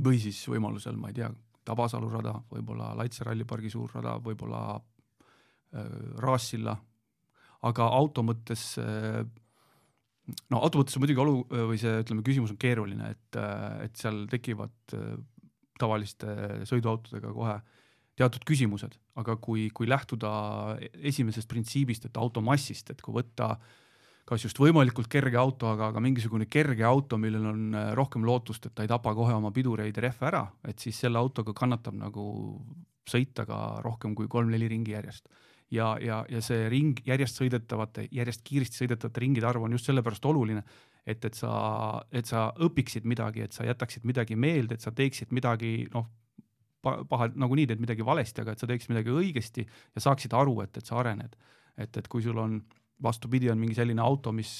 või 0.04 0.20
siis 0.20 0.42
võimalusel, 0.50 0.98
ma 1.00 1.08
ei 1.08 1.16
tea, 1.16 1.30
Tabasalu 1.66 2.10
rada, 2.12 2.36
võib-olla 2.52 2.92
Laitse 2.98 3.26
rallipargi 3.26 3.72
suur 3.72 3.90
rada, 3.98 4.16
võib-olla 4.22 4.60
äh, 4.76 5.96
Raassilla, 6.22 6.76
aga 7.66 7.88
auto 7.96 8.22
mõttes 8.26 8.74
äh, 8.82 9.22
no 10.52 10.60
auto 10.62 10.80
mõttes 10.80 10.96
on 10.98 11.04
muidugi 11.04 11.22
olu- 11.22 11.46
või 11.72 11.78
see, 11.80 12.02
ütleme, 12.02 12.24
küsimus 12.26 12.52
on 12.54 12.60
keeruline, 12.60 13.10
et, 13.14 13.40
et 13.86 13.98
seal 13.98 14.24
tekivad 14.30 14.96
äh, 14.98 15.16
tavaliste 15.80 16.62
sõiduautodega 16.68 17.32
kohe 17.36 17.56
teatud 18.16 18.46
küsimused, 18.48 18.94
aga 19.20 19.36
kui, 19.42 19.66
kui 19.76 19.88
lähtuda 19.88 20.30
esimesest 21.04 21.50
printsiibist, 21.50 22.06
et 22.08 22.16
auto 22.16 22.40
massist, 22.44 22.88
et 22.94 23.02
kui 23.04 23.12
võtta 23.18 23.56
kas 24.26 24.42
just 24.42 24.58
võimalikult 24.58 25.08
kerge 25.12 25.38
auto, 25.38 25.70
aga, 25.70 25.92
aga 25.92 26.02
mingisugune 26.02 26.48
kerge 26.50 26.84
auto, 26.84 27.18
millel 27.22 27.46
on 27.52 27.66
äh, 27.74 27.90
rohkem 27.98 28.26
lootust, 28.26 28.66
et 28.66 28.74
ta 28.74 28.86
ei 28.86 28.90
tapa 28.90 29.14
kohe 29.14 29.34
oma 29.36 29.52
pidureid 29.54 29.96
ja 29.96 30.08
rehve 30.08 30.26
ära, 30.26 30.44
et 30.66 30.82
siis 30.82 30.98
selle 31.04 31.20
autoga 31.22 31.54
kannatab 31.54 31.94
nagu 31.98 32.26
sõita 33.06 33.46
ka 33.46 33.80
rohkem 33.86 34.16
kui 34.18 34.26
kolm-neli 34.30 34.68
ringi 34.72 34.96
järjest 34.96 35.30
ja, 35.70 35.96
ja, 36.02 36.20
ja 36.30 36.42
see 36.44 36.66
ring 36.72 37.00
järjest 37.06 37.40
sõidetavate, 37.40 38.06
järjest 38.14 38.44
kiiresti 38.46 38.82
sõidetavate 38.82 39.22
ringide 39.22 39.48
arv 39.48 39.66
on 39.66 39.74
just 39.74 39.88
sellepärast 39.88 40.26
oluline, 40.28 40.62
et, 41.06 41.24
et 41.24 41.38
sa, 41.38 41.52
et 42.14 42.28
sa 42.28 42.48
õpiksid 42.62 43.06
midagi, 43.08 43.44
et 43.46 43.56
sa 43.56 43.66
jätaksid 43.66 44.06
midagi 44.08 44.38
meelde, 44.38 44.76
et 44.76 44.84
sa 44.84 44.92
teeksid 44.94 45.34
midagi 45.36 45.88
noh, 45.94 46.08
paha, 46.82 47.30
nagunii 47.34 47.66
teed 47.70 47.82
midagi 47.82 48.06
valesti, 48.06 48.44
aga 48.44 48.54
et 48.54 48.62
sa 48.62 48.70
teeksid 48.70 48.94
midagi 48.94 49.14
õigesti 49.14 49.66
ja 49.66 50.04
saaksid 50.06 50.34
aru, 50.38 50.60
et, 50.66 50.76
et 50.78 50.86
sa 50.86 51.00
arened. 51.02 51.36
et, 51.76 51.96
et 51.96 52.08
kui 52.08 52.22
sul 52.24 52.38
on 52.38 52.60
vastupidi, 53.02 53.50
on 53.52 53.60
mingi 53.60 53.76
selline 53.76 54.02
auto, 54.02 54.32
mis 54.32 54.52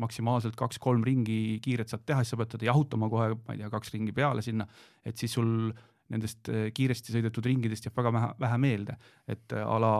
maksimaalselt 0.00 0.56
kaks-kolm 0.56 1.02
ringi 1.04 1.58
kiiret 1.62 1.90
saad 1.90 2.04
teha, 2.08 2.22
siis 2.22 2.34
sa 2.34 2.38
pead 2.40 2.54
teda 2.54 2.68
jahutama 2.70 3.08
kohe, 3.12 3.34
ma 3.36 3.56
ei 3.56 3.60
tea, 3.60 3.70
kaks 3.72 3.92
ringi 3.94 4.14
peale 4.16 4.44
sinna, 4.44 4.66
et 5.04 5.18
siis 5.20 5.34
sul 5.36 5.72
nendest 6.12 6.48
eh, 6.52 6.70
kiiresti 6.74 7.14
sõidetud 7.14 7.46
ringidest 7.48 7.86
jääb 7.88 7.98
väga 7.98 8.12
vähe, 8.14 8.30
vähe 8.40 8.60
meelde, 8.62 8.96
et 9.28 9.56
eh, 9.56 9.64
a 9.64 9.78
la 9.82 9.92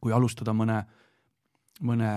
kui 0.00 0.12
alustada 0.14 0.54
mõne, 0.56 0.80
mõne 1.84 2.10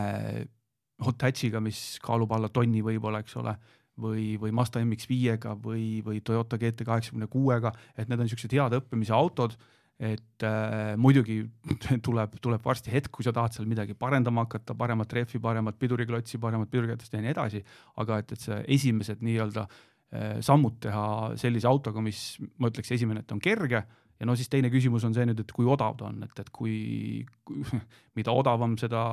hot 1.06 1.28
hatch'iga, 1.28 1.62
mis 1.64 2.00
kaalub 2.04 2.32
alla 2.36 2.52
tonni 2.54 2.84
võib-olla, 2.86 3.22
eks 3.24 3.38
ole, 3.42 3.56
või, 4.02 4.26
või 4.42 4.54
Mazda 4.56 4.82
MX-5-ga 4.84 5.56
või, 5.64 6.02
või 6.06 6.22
Toyota 6.26 6.60
GT 6.62 6.86
kaheksakümne 6.88 7.28
kuuega, 7.32 7.74
et 7.96 8.10
need 8.10 8.20
on 8.20 8.28
niisugused 8.28 8.56
head 8.56 8.76
õppimise 8.78 9.16
autod, 9.16 9.56
et 10.02 10.44
äh, 10.48 10.96
muidugi 10.98 11.44
tuleb, 12.06 12.34
tuleb 12.42 12.66
varsti 12.66 12.94
hetk, 12.94 13.12
kui 13.14 13.26
sa 13.26 13.34
tahad 13.36 13.54
seal 13.54 13.70
midagi 13.70 13.94
parendama 13.98 14.48
hakata, 14.48 14.74
paremat 14.78 15.14
rehvi, 15.14 15.42
paremat 15.44 15.78
piduriklotsi, 15.82 16.42
paremat 16.42 16.72
pidurikätest 16.74 17.14
ja 17.14 17.22
nii 17.22 17.34
edasi, 17.36 17.62
aga 18.02 18.22
et, 18.24 18.34
et 18.34 18.46
see 18.48 18.60
esimesed 18.78 19.22
nii-öelda 19.26 19.68
äh, 19.68 20.40
sammud 20.46 20.80
teha 20.82 21.06
sellise 21.42 21.70
autoga, 21.70 22.02
mis 22.02 22.24
ma 22.58 22.72
ütleks, 22.74 22.96
esimene, 22.98 23.22
et 23.22 23.36
on 23.36 23.44
kerge 23.44 23.84
ja 24.22 24.30
no 24.30 24.38
siis 24.38 24.50
teine 24.50 24.70
küsimus 24.74 25.06
on 25.06 25.14
see 25.18 25.26
nüüd, 25.30 25.42
et 25.42 25.54
kui 25.54 25.70
odav 25.70 25.98
ta 26.00 26.10
on, 26.10 26.22
et, 26.26 26.44
et 26.44 26.50
kui, 26.54 26.76
kui, 27.46 27.62
mida 28.18 28.34
odavam, 28.34 28.78
seda, 28.82 29.06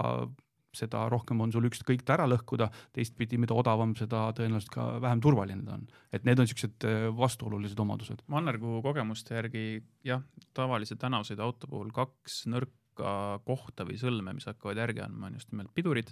seda 0.78 1.04
rohkem 1.12 1.40
on 1.44 1.52
sul 1.54 1.68
ükskõik 1.68 2.04
ta 2.06 2.16
ära 2.16 2.28
lõhkuda, 2.30 2.70
teistpidi, 2.96 3.40
mida 3.40 3.56
odavam, 3.58 3.94
seda 3.98 4.28
tõenäoliselt 4.36 4.72
ka 4.74 4.88
vähem 5.04 5.22
turvaline 5.24 5.66
ta 5.66 5.78
on. 5.78 5.86
et 6.12 6.26
need 6.28 6.38
on 6.38 6.48
niisugused 6.48 6.88
äh, 6.88 7.08
vastuolulised 7.16 7.80
omadused. 7.84 8.24
Mannergu 8.32 8.78
kogemuste 8.84 9.36
järgi 9.38 9.64
jah, 10.06 10.22
tavalise 10.56 10.96
tänavasõiduauto 11.00 11.70
puhul 11.70 11.90
kaks 11.94 12.44
nõrka 12.52 13.40
kohta 13.46 13.86
või 13.88 13.98
sõlme, 14.00 14.34
mis 14.34 14.48
hakkavad 14.48 14.80
järgi 14.80 15.04
andma, 15.04 15.28
on 15.28 15.38
just 15.38 15.52
nimelt 15.52 15.74
pidurid, 15.74 16.10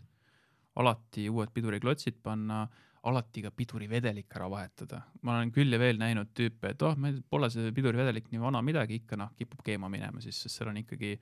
alati 0.76 1.30
uued 1.32 1.50
piduriklotsid 1.54 2.20
panna, 2.22 2.66
alati 3.06 3.42
ka 3.44 3.52
pidurivedelik 3.54 4.34
ära 4.34 4.48
vahetada. 4.50 5.02
ma 5.22 5.36
olen 5.36 5.52
küll 5.54 5.72
ja 5.72 5.78
veel 5.78 5.98
näinud 5.98 6.32
tüüpe, 6.34 6.72
et 6.74 6.82
oh, 6.82 6.96
meil 6.98 7.20
pole 7.30 7.50
see 7.52 7.70
pidurivedelik 7.74 8.30
nii 8.32 8.42
vana 8.42 8.62
midagi, 8.62 9.00
ikka 9.02 9.18
noh, 9.20 9.32
kipub 9.38 9.62
keema 9.66 9.90
minema 9.92 10.22
siis, 10.24 10.40
sest 10.42 10.58
seal 10.58 10.72
on 10.72 10.80
ikkagi 10.82 11.14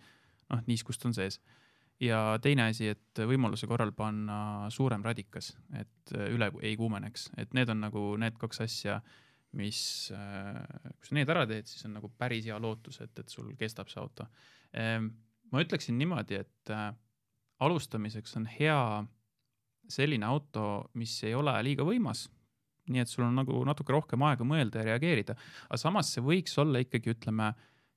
noh, 0.52 0.62
niiskust 0.68 1.04
on 1.08 1.16
sees. 1.16 1.40
Ja 2.00 2.38
teine 2.42 2.68
asi, 2.70 2.88
et 2.94 3.20
võimaluse 3.26 3.68
korral 3.70 3.92
panna 3.96 4.70
suurem 4.74 5.04
radikas, 5.04 5.52
et 5.78 6.14
üle 6.30 6.50
ei 6.62 6.74
kuumeneks, 6.76 7.30
et 7.38 7.54
need 7.54 7.70
on 7.70 7.84
nagu 7.86 8.06
need 8.20 8.38
kaks 8.40 8.64
asja 8.66 9.00
mis, 9.54 9.80
kui 10.10 11.08
sa 11.08 11.16
need 11.16 11.30
ära 11.30 11.44
teed, 11.48 11.68
siis 11.70 11.86
on 11.88 11.96
nagu 11.98 12.10
päris 12.18 12.46
hea 12.48 12.58
lootus, 12.60 13.00
et, 13.04 13.14
et 13.20 13.30
sul 13.30 13.52
kestab 13.58 13.90
see 13.92 14.00
auto. 14.02 14.26
ma 15.52 15.62
ütleksin 15.62 15.98
niimoodi, 16.00 16.40
et 16.42 16.72
äh, 16.74 16.88
alustamiseks 17.62 18.34
on 18.40 18.48
hea 18.50 18.78
selline 19.90 20.26
auto, 20.26 20.90
mis 20.98 21.14
ei 21.26 21.34
ole 21.36 21.54
liiga 21.62 21.86
võimas. 21.86 22.28
nii 22.84 23.00
et 23.00 23.08
sul 23.08 23.24
on 23.24 23.38
nagu 23.38 23.62
natuke 23.64 23.94
rohkem 23.94 24.20
aega 24.28 24.44
mõelda 24.44 24.82
ja 24.82 24.90
reageerida, 24.90 25.36
aga 25.70 25.78
samas 25.80 26.10
see 26.12 26.24
võiks 26.24 26.58
olla 26.60 26.82
ikkagi, 26.84 27.14
ütleme, 27.14 27.54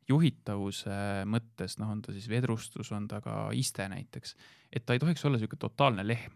juhitavuse 0.08 0.98
mõttes, 1.28 1.78
noh, 1.82 1.92
on 1.92 2.02
ta 2.02 2.16
siis 2.16 2.28
vedrustus, 2.32 2.92
on 2.96 3.08
ta 3.12 3.22
ka 3.24 3.48
iste 3.56 3.88
näiteks, 3.92 4.36
et 4.72 4.86
ta 4.86 4.96
ei 4.96 5.04
tohiks 5.04 5.26
olla 5.26 5.40
niisugune 5.40 5.66
totaalne 5.68 6.06
lehm 6.08 6.36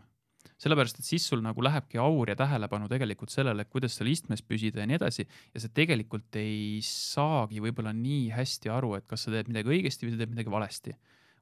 sellepärast, 0.62 1.00
et 1.02 1.08
siis 1.08 1.26
sul 1.28 1.42
nagu 1.42 1.64
lähebki 1.64 2.00
aur 2.02 2.30
ja 2.30 2.36
tähelepanu 2.38 2.90
tegelikult 2.92 3.34
sellele, 3.34 3.66
kuidas 3.70 3.96
seal 3.98 4.12
istmes 4.12 4.44
püsida 4.46 4.84
ja 4.84 4.90
nii 4.90 4.98
edasi 5.00 5.26
ja 5.26 5.62
sa 5.64 5.70
tegelikult 5.74 6.38
ei 6.40 6.82
saagi 6.86 7.62
võib-olla 7.64 7.94
nii 7.98 8.30
hästi 8.36 8.72
aru, 8.74 8.96
et 9.00 9.08
kas 9.10 9.26
sa 9.26 9.34
teed 9.34 9.50
midagi 9.50 9.74
õigesti 9.74 10.06
või 10.06 10.14
sa 10.14 10.22
teed 10.22 10.36
midagi 10.36 10.54
valesti. 10.54 10.98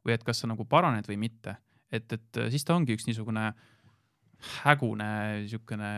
või 0.05 0.13
et 0.15 0.23
kas 0.23 0.39
sa 0.39 0.47
nagu 0.47 0.63
paraned 0.63 1.07
või 1.09 1.17
mitte, 1.19 1.57
et, 1.91 2.07
et 2.15 2.37
siis 2.53 2.63
ta 2.63 2.77
ongi 2.77 2.95
üks 2.95 3.03
niisugune 3.09 3.49
hägune 4.63 5.09
niisugune 5.43 5.89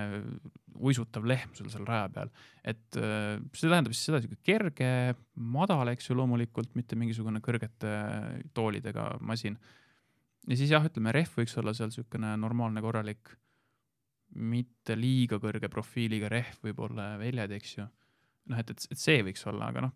uisutav 0.81 1.27
lehm 1.29 1.51
sul 1.53 1.69
seal 1.69 1.85
raja 1.85 2.07
peal, 2.13 2.31
et 2.65 2.97
äh, 2.97 3.37
see 3.53 3.69
tähendab 3.69 3.93
siis 3.93 4.07
seda, 4.07 4.21
sihuke 4.23 4.39
kerge, 4.45 4.89
madal, 5.35 5.91
eks 5.93 6.09
ju, 6.09 6.17
loomulikult 6.17 6.73
mitte 6.79 6.97
mingisugune 6.97 7.43
kõrgete 7.43 7.91
toolidega 8.57 9.11
masin 9.21 9.59
ja 10.49 10.57
siis 10.57 10.71
jah, 10.73 10.85
ütleme 10.85 11.13
rehv 11.15 11.41
võiks 11.41 11.55
olla 11.59 11.73
seal 11.77 11.91
niisugune 11.91 12.33
normaalne, 12.39 12.83
korralik, 12.83 13.33
mitte 14.41 14.95
liiga 14.95 15.41
kõrge 15.43 15.69
profiiliga 15.71 16.29
rehv, 16.31 16.61
võib-olla 16.65 17.13
väljad, 17.19 17.51
eks 17.57 17.77
ju. 17.77 17.85
noh, 18.51 18.61
et, 18.61 18.73
et, 18.73 18.87
et 18.95 18.99
see 18.99 19.21
võiks 19.27 19.43
olla, 19.51 19.69
aga 19.71 19.85
noh, 19.87 19.95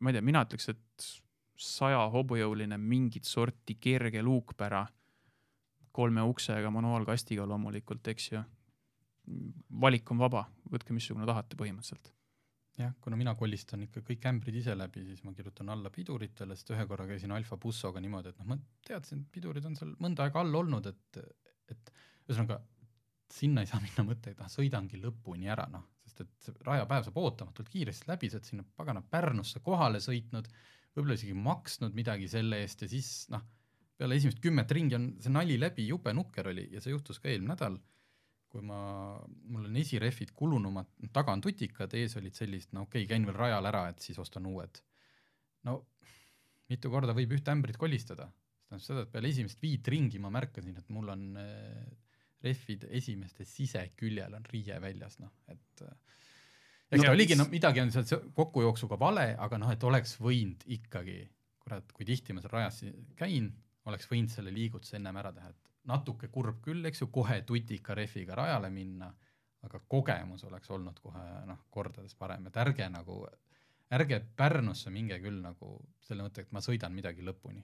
ma 0.00 0.10
ei 0.10 0.16
tea, 0.16 0.24
mina 0.24 0.42
ütleks, 0.46 0.70
et 0.72 1.08
saja 1.56 2.02
hobujõuline 2.12 2.78
mingit 2.80 3.28
sorti 3.28 3.78
kerge 3.80 4.22
luukpära, 4.24 4.84
kolme 5.96 6.24
uksega 6.28 6.70
manuaalkastiga 6.74 7.46
loomulikult, 7.48 8.12
eks 8.12 8.28
ju. 8.32 8.42
valik 9.82 10.10
on 10.14 10.20
vaba, 10.22 10.44
võtke 10.70 10.94
missugune 10.94 11.26
tahate 11.26 11.58
põhimõtteliselt 11.58 12.12
jah, 12.78 12.92
kuna 13.00 13.16
mina 13.16 13.34
kolistan 13.38 13.82
ikka 13.86 14.02
kõik 14.04 14.26
ämbrid 14.30 14.60
ise 14.60 14.76
läbi, 14.76 15.02
siis 15.08 15.22
ma 15.24 15.32
kirjutan 15.36 15.70
alla 15.72 15.90
piduritele, 15.92 16.56
sest 16.56 16.72
ühe 16.74 16.84
korra 16.88 17.06
käisin 17.08 17.32
Alfa 17.32 17.56
bussoga 17.60 18.02
niimoodi, 18.04 18.32
et 18.32 18.40
noh, 18.40 18.48
ma 18.52 18.58
teadsin, 18.86 19.24
et 19.24 19.32
pidurid 19.32 19.64
on 19.68 19.76
seal 19.78 19.94
mõnda 20.02 20.26
aega 20.26 20.42
all 20.42 20.60
olnud, 20.60 20.88
et, 20.90 21.20
et 21.72 21.92
ühesõnaga 22.28 22.60
sinna 23.32 23.64
ei 23.64 23.70
saa 23.70 23.80
minna 23.86 24.06
mõttega, 24.10 24.44
ah, 24.44 24.52
sõidangi 24.52 25.00
lõpuni 25.02 25.50
ära, 25.52 25.66
noh, 25.72 25.86
sest 26.06 26.24
et 26.26 26.64
rajapäev 26.66 27.08
saab 27.08 27.20
ootamatult 27.22 27.72
kiiresti 27.72 28.10
läbi, 28.10 28.30
sa 28.30 28.40
oled 28.40 28.50
sinna 28.50 28.66
pagana 28.76 29.02
Pärnusse 29.02 29.62
kohale 29.64 30.02
sõitnud, 30.04 30.50
võib-olla 30.96 31.16
isegi 31.18 31.36
maksnud 31.36 31.96
midagi 31.96 32.28
selle 32.30 32.60
eest 32.64 32.84
ja 32.84 32.90
siis 32.90 33.12
noh, 33.32 33.44
peale 33.96 34.16
esimest 34.18 34.40
kümmet 34.44 34.72
ringi 34.76 34.96
on 34.98 35.10
see 35.24 35.32
nali 35.32 35.58
läbi, 35.60 35.86
jube 35.88 36.12
nukker 36.16 36.52
oli 36.52 36.68
ja 36.72 36.82
see 36.84 36.92
juhtus 36.92 37.20
ka 37.22 37.30
eelmine 37.32 37.54
nädal 37.54 37.78
kui 38.56 38.64
ma, 38.64 38.78
mul 39.50 39.68
on 39.68 39.76
esirehvid 39.80 40.32
kulunumad, 40.36 40.88
taga 41.14 41.34
on 41.34 41.42
tutikad, 41.44 41.92
ees 41.98 42.16
olid 42.20 42.36
sellised, 42.38 42.72
no 42.76 42.86
okei 42.86 43.04
okay,, 43.04 43.10
käin 43.10 43.26
veel 43.28 43.36
rajal 43.36 43.68
ära, 43.68 43.86
et 43.92 44.02
siis 44.04 44.18
ostan 44.22 44.46
uued. 44.48 44.80
no 45.66 45.80
mitu 46.70 46.90
korda 46.90 47.14
võib 47.14 47.34
ühte 47.36 47.52
ämbrit 47.52 47.78
kolistada, 47.78 48.28
see 48.30 48.70
tähendab 48.70 48.86
seda, 48.86 49.04
et 49.04 49.12
peale 49.12 49.30
esimest 49.34 49.62
viit 49.62 49.88
ringi 49.92 50.20
ma 50.22 50.30
märkasin, 50.34 50.78
et 50.78 50.88
mul 50.94 51.10
on 51.12 51.26
äh, 51.42 51.84
rehvid 52.46 52.88
esimeste 52.96 53.46
siseküljel 53.46 54.38
on 54.38 54.46
riie 54.52 54.78
väljas, 54.82 55.18
noh, 55.22 55.34
et 55.52 55.84
äh, 55.84 55.94
eks 56.90 57.02
no, 57.02 57.08
ta 57.08 57.14
oligi, 57.14 57.38
no 57.38 57.48
midagi 57.52 57.82
on 57.82 57.94
seal 57.94 58.26
kokkujooksuga 58.40 58.98
vale, 59.00 59.28
aga 59.42 59.60
noh, 59.62 59.74
et 59.74 59.86
oleks 59.86 60.16
võinud 60.22 60.64
ikkagi, 60.78 61.20
kurat, 61.62 61.92
kui 61.94 62.08
tihti 62.08 62.34
ma 62.34 62.42
seal 62.44 62.56
rajas 62.56 62.82
käin, 63.18 63.50
oleks 63.90 64.10
võinud 64.10 64.32
selle 64.32 64.52
liigutuse 64.54 64.98
ennem 64.98 65.16
ära 65.20 65.32
teha, 65.34 65.52
et 65.52 65.72
natuke 65.90 66.30
kurb 66.32 66.60
küll, 66.64 66.84
eks 66.88 67.04
ju, 67.04 67.10
kohe 67.14 67.40
tutika 67.46 67.94
rehviga 67.96 68.36
rajale 68.38 68.70
minna, 68.74 69.10
aga 69.66 69.80
kogemus 69.90 70.44
oleks 70.46 70.70
olnud 70.74 71.00
kohe 71.02 71.24
noh, 71.48 71.64
kordades 71.74 72.14
parem, 72.18 72.48
et 72.50 72.60
ärge 72.62 72.86
nagu, 72.92 73.22
ärge 73.96 74.20
Pärnusse 74.38 74.92
minge 74.94 75.18
küll 75.22 75.40
nagu 75.42 75.78
selle 76.06 76.26
mõttega, 76.26 76.48
et 76.48 76.54
ma 76.56 76.62
sõidan 76.64 76.94
midagi 76.94 77.26
lõpuni. 77.26 77.62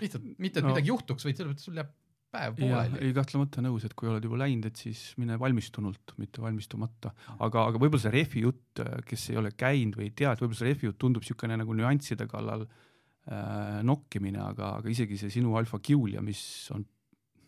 lihtsalt 0.00 0.26
mitte, 0.38 0.60
et 0.60 0.66
no. 0.66 0.74
midagi 0.74 0.92
juhtuks, 0.92 1.26
vaid 1.26 1.36
sellepärast, 1.40 1.60
et 1.60 1.68
sul 1.68 1.80
jääb 1.80 1.96
päev 2.30 2.58
pooleli. 2.60 3.00
ei, 3.04 3.14
kahtlemata 3.16 3.64
nõus, 3.64 3.84
et 3.84 3.94
kui 3.98 4.08
oled 4.08 4.24
juba 4.24 4.38
läinud, 4.40 4.68
et 4.70 4.80
siis 4.80 5.00
mine 5.20 5.36
valmistunult, 5.40 6.14
mitte 6.20 6.44
valmistumata. 6.44 7.12
aga, 7.38 7.66
aga 7.72 7.80
võib-olla 7.80 8.04
see 8.04 8.14
rehvi 8.14 8.44
jutt, 8.46 8.84
kes 9.08 9.30
ei 9.32 9.40
ole 9.40 9.52
käinud 9.52 9.98
või 10.00 10.08
ei 10.08 10.14
tea, 10.16 10.32
et 10.32 10.44
võib-olla 10.44 10.60
see 10.62 10.70
rehvi 10.70 10.88
jutt 10.88 11.00
tundub 11.02 11.26
niisugune 11.26 11.58
nagu 11.60 11.76
nüansside 11.76 12.28
kallal 12.30 12.64
äh, 12.64 12.86
nokkimine, 13.86 14.40
aga, 14.42 14.72
aga 14.80 14.90
isegi 14.90 15.18
see 15.20 15.30
sinu 15.30 15.52
Alfa 15.58 15.78
Giulia, 15.78 16.22
mis 16.24 16.40
on 16.74 16.82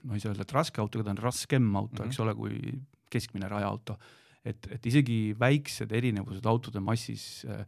ma 0.07 0.16
ei 0.16 0.22
saa 0.22 0.33
öelda, 0.33 0.47
et 0.47 0.55
raske 0.55 0.83
auto, 0.83 0.99
aga 0.99 1.09
ta 1.09 1.14
on 1.14 1.22
raskem 1.22 1.70
auto 1.76 2.03
mm, 2.03 2.03
-hmm. 2.03 2.11
eks 2.11 2.20
ole, 2.24 2.35
kui 2.35 2.74
keskmine 3.12 3.49
rajaauto. 3.49 3.99
et, 4.45 4.66
et 4.74 4.87
isegi 4.87 5.37
väiksed 5.39 5.93
erinevused 5.93 6.47
autode 6.51 6.80
massis 6.83 7.45
äh, 7.47 7.61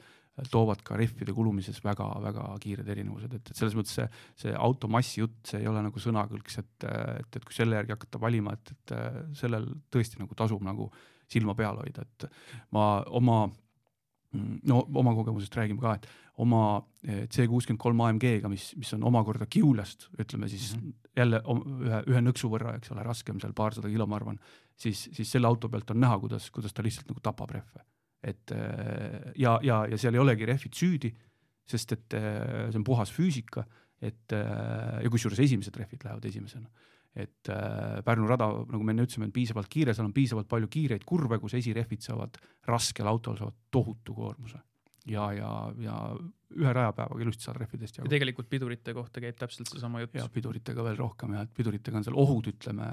toovad 0.50 0.80
ka 0.82 0.96
rehvide 0.98 1.32
kulumises 1.32 1.78
väga-väga 1.84 2.48
kiired 2.60 2.88
erinevused, 2.90 3.34
et, 3.36 3.50
et 3.50 3.56
selles 3.56 3.76
mõttes 3.78 3.94
see, 3.94 4.06
see 4.42 4.54
auto 4.58 4.88
massi 4.90 5.20
jutt, 5.20 5.36
see 5.46 5.60
ei 5.60 5.68
ole 5.70 5.84
nagu 5.86 6.02
sõnakõlks, 6.02 6.58
et, 6.58 6.86
et, 7.20 7.36
et 7.38 7.44
kui 7.44 7.54
selle 7.54 7.78
järgi 7.78 7.94
hakata 7.94 8.18
valima, 8.20 8.56
et, 8.58 8.72
et 8.74 8.96
sellel 9.38 9.68
tõesti 9.94 10.18
nagu 10.18 10.34
tasub 10.34 10.64
nagu 10.66 10.90
silma 11.30 11.54
peal 11.54 11.78
hoida, 11.78 12.02
et 12.02 12.26
ma 12.74 13.04
oma 13.14 13.44
no 14.68 14.82
oma 15.00 15.14
kogemusest 15.16 15.56
räägime 15.58 15.82
ka, 15.82 15.94
et 15.98 16.08
oma 16.42 16.62
eh, 17.06 17.24
C 17.30 17.46
kuuskümmend 17.50 17.80
kolm 17.82 18.00
AMG-ga, 18.06 18.50
mis, 18.50 18.72
mis 18.78 18.92
on 18.96 19.04
omakorda 19.06 19.46
Kiulast, 19.50 20.08
ütleme 20.18 20.48
siis 20.50 20.74
mm 20.74 20.80
-hmm. 20.80 20.94
jälle 21.16 21.42
ühe, 21.86 22.00
ühe 22.10 22.22
nõksu 22.24 22.50
võrra, 22.50 22.76
eks 22.78 22.90
ole, 22.90 23.02
raskem 23.02 23.40
seal 23.40 23.52
paarsada 23.52 23.88
kilo, 23.88 24.06
ma 24.06 24.16
arvan, 24.16 24.40
siis, 24.76 25.08
siis 25.12 25.30
selle 25.30 25.46
auto 25.46 25.68
pealt 25.68 25.90
on 25.90 26.00
näha, 26.00 26.18
kuidas, 26.18 26.50
kuidas 26.50 26.72
ta 26.72 26.82
lihtsalt 26.82 27.08
nagu 27.08 27.20
tapab 27.20 27.50
rehve. 27.50 27.84
et 28.22 28.50
eh, 28.50 29.32
ja, 29.36 29.58
ja, 29.62 29.86
ja 29.86 29.98
seal 29.98 30.14
ei 30.14 30.20
olegi 30.20 30.46
rehvid 30.46 30.74
süüdi, 30.74 31.14
sest 31.66 31.92
et 31.92 32.14
eh, 32.14 32.70
see 32.70 32.78
on 32.78 32.84
puhas 32.84 33.12
füüsika, 33.12 33.64
et 34.00 34.32
ja 35.02 35.10
kusjuures 35.10 35.38
esimesed 35.40 35.76
rehvid 35.76 36.02
lähevad 36.04 36.24
esimesena 36.24 36.68
et 37.14 37.50
äh, 37.52 38.02
Pärnu 38.04 38.26
rada, 38.26 38.48
nagu 38.70 38.82
me 38.82 38.94
enne 38.94 39.06
ütlesime, 39.06 39.28
on 39.28 39.34
piisavalt 39.34 39.70
kiire, 39.70 39.94
seal 39.94 40.08
on 40.08 40.14
piisavalt 40.16 40.48
palju 40.50 40.70
kiireid 40.70 41.04
kurve, 41.06 41.38
kus 41.42 41.54
esirehvid 41.60 42.02
saavad 42.02 42.38
raskel 42.66 43.06
autol 43.06 43.38
saavad 43.38 43.58
tohutu 43.70 44.16
koormuse 44.16 44.58
ja, 45.10 45.28
ja, 45.36 45.50
ja 45.78 45.96
ühe 46.54 46.72
rajapäevaga 46.72 47.22
ilusti 47.22 47.46
saad 47.46 47.58
rehvidest 47.60 47.98
jagu. 47.98 48.08
ja 48.08 48.14
tegelikult 48.14 48.48
pidurite 48.50 48.94
kohta 48.96 49.22
käib 49.22 49.38
täpselt 49.38 49.70
seesama 49.70 50.02
jutt. 50.04 50.14
ja 50.18 50.26
piduritega 50.32 50.84
veel 50.86 50.96
rohkem 50.98 51.34
ja 51.36 51.42
et 51.46 51.52
piduritega 51.56 52.00
on 52.00 52.06
seal 52.06 52.18
ohud, 52.20 52.48
ütleme, 52.54 52.86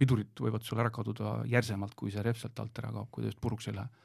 pidurid 0.00 0.44
võivad 0.46 0.66
sul 0.66 0.80
ära 0.82 0.92
kaduda 0.94 1.36
järsemalt, 1.50 1.94
kui 1.98 2.12
see 2.14 2.24
rehv 2.24 2.40
sealt 2.40 2.64
alt 2.64 2.82
ära 2.82 2.92
kaob, 2.94 3.10
kui 3.12 3.24
ta 3.24 3.32
just 3.32 3.40
puruks 3.44 3.70
ei 3.70 3.78
lähe 3.78 4.02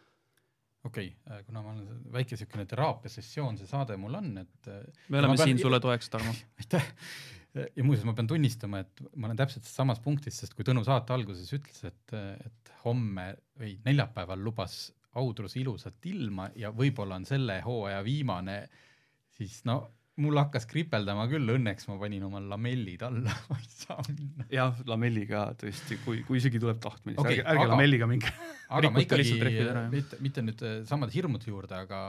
okei 0.88 1.10
okay,, 1.26 1.43
kuna 1.47 1.64
ma 1.64 1.74
olen 1.74 2.05
väike 2.14 2.36
niisugune 2.36 2.68
teraapiasessioon, 2.70 3.60
see 3.60 3.68
saade 3.68 3.97
mul 3.99 4.16
on, 4.22 4.32
et 4.43 4.72
me 5.10 5.20
oleme 5.20 5.36
pean... 5.36 5.51
siin 5.51 5.60
sulle 5.64 5.82
toeks, 5.84 6.12
Tarmo 6.14 6.36
aitäh 6.62 6.93
ja 7.56 7.84
muuseas, 7.84 8.06
ma 8.06 8.14
pean 8.18 8.30
tunnistama, 8.30 8.84
et 8.84 9.02
ma 9.16 9.30
olen 9.30 9.39
täpselt 9.39 9.68
samas 9.68 10.02
punktis, 10.04 10.38
sest 10.41 10.54
kui 10.58 10.68
Tõnu 10.68 10.84
saate 10.86 11.16
alguses 11.16 11.50
ütles, 11.56 11.82
et, 11.88 12.16
et 12.45 12.74
homme 12.84 13.32
või 13.60 13.76
neljapäeval 13.86 14.41
lubas 14.43 14.82
Audrus 15.20 15.56
ilusat 15.58 16.06
ilma 16.06 16.52
ja 16.56 16.70
võib-olla 16.76 17.18
on 17.18 17.26
selle 17.26 17.58
hooaja 17.66 18.04
viimane, 18.06 18.60
siis 19.34 19.64
no 19.66 19.82
mul 20.20 20.39
hakkas 20.39 20.67
kripeldama 20.70 21.26
küll, 21.32 21.47
õnneks 21.55 21.88
ma 21.89 21.97
panin 22.01 22.24
oma 22.28 22.41
lamellid 22.43 23.03
alla 23.07 23.34
ma 23.49 23.57
ei 23.59 23.70
saa 23.72 24.03
minna. 24.07 24.45
jah, 24.51 24.80
lamelliga 24.89 25.45
tõesti, 25.59 25.99
kui, 26.03 26.24
kui 26.28 26.39
isegi 26.41 26.61
tuleb 26.61 26.82
tahtmine 26.84 27.20
okay,, 27.20 27.39
ärge, 27.39 27.45
ärge 27.45 27.63
aga, 27.63 27.74
lamelliga 27.74 28.09
minge. 28.09 28.34
aga 28.78 28.91
ma 28.93 29.03
ikkagi, 29.03 29.38
mitte, 29.93 30.20
mitte 30.26 30.43
nüüd 30.45 30.63
äh, 30.65 30.76
samade 30.89 31.15
hirmude 31.15 31.49
juurde, 31.49 31.80
aga 31.88 32.01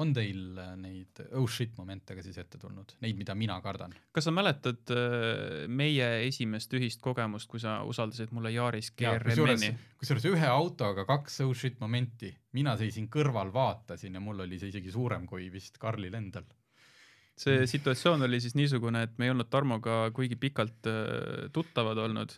on 0.00 0.12
teil 0.16 0.58
äh, 0.62 0.72
neid 0.80 1.22
oh 1.36 1.46
shit 1.50 1.76
momente 1.80 2.16
ka 2.16 2.24
siis 2.24 2.40
ette 2.42 2.60
tulnud, 2.62 2.96
neid, 3.04 3.18
mida 3.20 3.36
mina 3.38 3.58
kardan? 3.64 3.94
kas 4.16 4.28
sa 4.28 4.34
mäletad 4.34 4.94
äh, 4.96 5.66
meie 5.68 6.10
esimest 6.26 6.72
ühist 6.78 7.04
kogemust, 7.04 7.50
kui 7.52 7.62
sa 7.62 7.78
usaldasid 7.86 8.32
mulle 8.36 8.54
Yaris 8.56 8.92
GRM-i? 8.96 9.72
kusjuures 10.00 10.28
ühe 10.32 10.52
autoga 10.52 11.06
kaks 11.08 11.42
oh 11.46 11.54
shit 11.56 11.80
momenti, 11.84 12.32
mina 12.56 12.76
seisin 12.80 13.10
kõrval, 13.12 13.52
vaatasin 13.52 14.16
ja 14.16 14.22
mul 14.24 14.46
oli 14.46 14.60
see 14.60 14.72
isegi 14.72 14.92
suurem 14.94 15.28
kui 15.28 15.50
vist 15.52 15.76
Karlil 15.80 16.16
endal 16.16 16.46
see 17.36 17.60
mm. 17.60 17.70
situatsioon 17.70 18.26
oli 18.26 18.40
siis 18.40 18.56
niisugune, 18.56 19.02
et 19.06 19.16
me 19.18 19.28
ei 19.28 19.32
olnud 19.34 19.48
Tarmoga 19.52 20.06
kuigi 20.16 20.38
pikalt 20.40 20.88
äh, 20.90 21.48
tuttavad 21.52 22.00
olnud. 22.06 22.36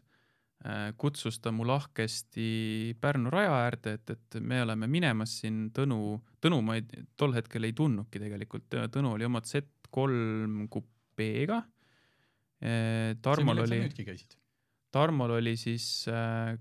Äh, 0.66 0.88
kutsus 0.98 1.38
ta 1.38 1.52
mu 1.54 1.62
lahkesti 1.66 2.96
Pärnu 3.00 3.30
raja 3.30 3.52
äärde, 3.62 3.92
et, 3.94 4.10
et 4.10 4.40
me 4.42 4.58
oleme 4.64 4.88
minemas 4.90 5.36
siin 5.42 5.68
Tõnu, 5.74 6.18
Tõnu 6.42 6.58
ma 6.66 6.80
ei, 6.80 6.82
tol 7.16 7.36
hetkel 7.36 7.68
ei 7.68 7.76
tundnudki 7.78 8.18
tegelikult, 8.18 8.66
Tõnu 8.90 9.14
oli 9.14 9.28
oma 9.28 9.38
Z3 9.46 10.66
kupeega. 10.72 11.60
Äh, 12.58 13.14
Tarmol 13.22 13.62
oli, 13.62 13.84
Tarmol 14.90 15.36
oli 15.38 15.54
siis 15.60 15.86
äh, 16.10 16.58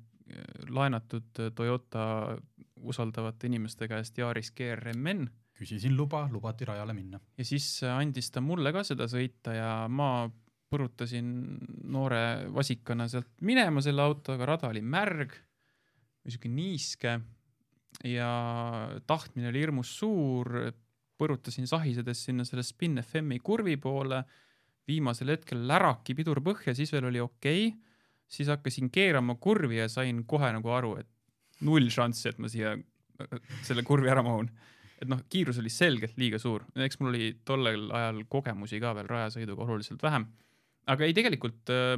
laenatud 0.69 1.41
Toyota 1.55 2.37
usaldavate 2.85 3.49
inimeste 3.49 3.87
käest 3.89 4.17
Yaris 4.21 4.51
GRMN 4.53 5.25
küsisin 5.57 5.95
luba, 5.97 6.25
lubati 6.31 6.67
rajale 6.67 6.93
minna. 6.93 7.19
ja 7.37 7.45
siis 7.45 7.67
andis 7.89 8.29
ta 8.31 8.43
mulle 8.43 8.73
ka 8.75 8.83
seda 8.87 9.07
sõita 9.11 9.55
ja 9.55 9.71
ma 9.89 10.27
põrutasin 10.67 11.27
noore 11.87 12.49
vasikana 12.53 13.07
sealt 13.09 13.29
minema 13.47 13.81
selle 13.83 14.03
autoga, 14.03 14.47
rada 14.47 14.71
oli 14.71 14.83
märg 14.83 15.35
sihuke 16.27 16.51
niiske 16.51 17.13
ja 18.07 18.31
tahtmine 19.07 19.49
oli 19.51 19.63
hirmus 19.63 19.93
suur, 19.99 20.51
põrutasin 21.17 21.69
sahisedes 21.69 22.25
sinna 22.27 22.45
selle 22.45 22.65
Spin 22.67 22.99
FM-i 23.01 23.39
kurvi 23.43 23.77
poole, 23.81 24.21
viimasel 24.87 25.33
hetkel 25.33 25.63
läraki 25.67 26.15
pidur 26.17 26.41
põhja, 26.43 26.75
siis 26.77 26.91
veel 26.93 27.09
oli 27.09 27.23
okei 27.23 27.69
okay., 27.69 27.75
siis 28.27 28.49
hakkasin 28.51 28.91
keerama 28.91 29.37
kurvi 29.39 29.79
ja 29.79 29.87
sain 29.89 30.25
kohe 30.27 30.49
nagu 30.51 30.71
aru, 30.75 30.97
et 30.99 31.63
null 31.63 31.87
šanssi, 31.91 32.27
et 32.29 32.41
ma 32.43 32.51
siia 32.51 32.75
selle 33.65 33.85
kurvi 33.87 34.11
ära 34.11 34.21
mahun 34.25 34.51
et 35.01 35.07
noh, 35.09 35.21
kiirus 35.29 35.59
oli 35.61 35.69
selgelt 35.73 36.17
liiga 36.17 36.39
suur, 36.41 36.65
eks 36.75 36.99
mul 36.99 37.13
oli 37.13 37.31
tollel 37.45 37.89
ajal 37.93 38.23
kogemusi 38.29 38.81
ka 38.81 38.95
veel 38.97 39.09
rajasõiduga 39.11 39.65
oluliselt 39.67 40.03
vähem. 40.03 40.27
aga 40.87 41.05
ei, 41.05 41.13
tegelikult 41.13 41.69
äh, 41.73 41.95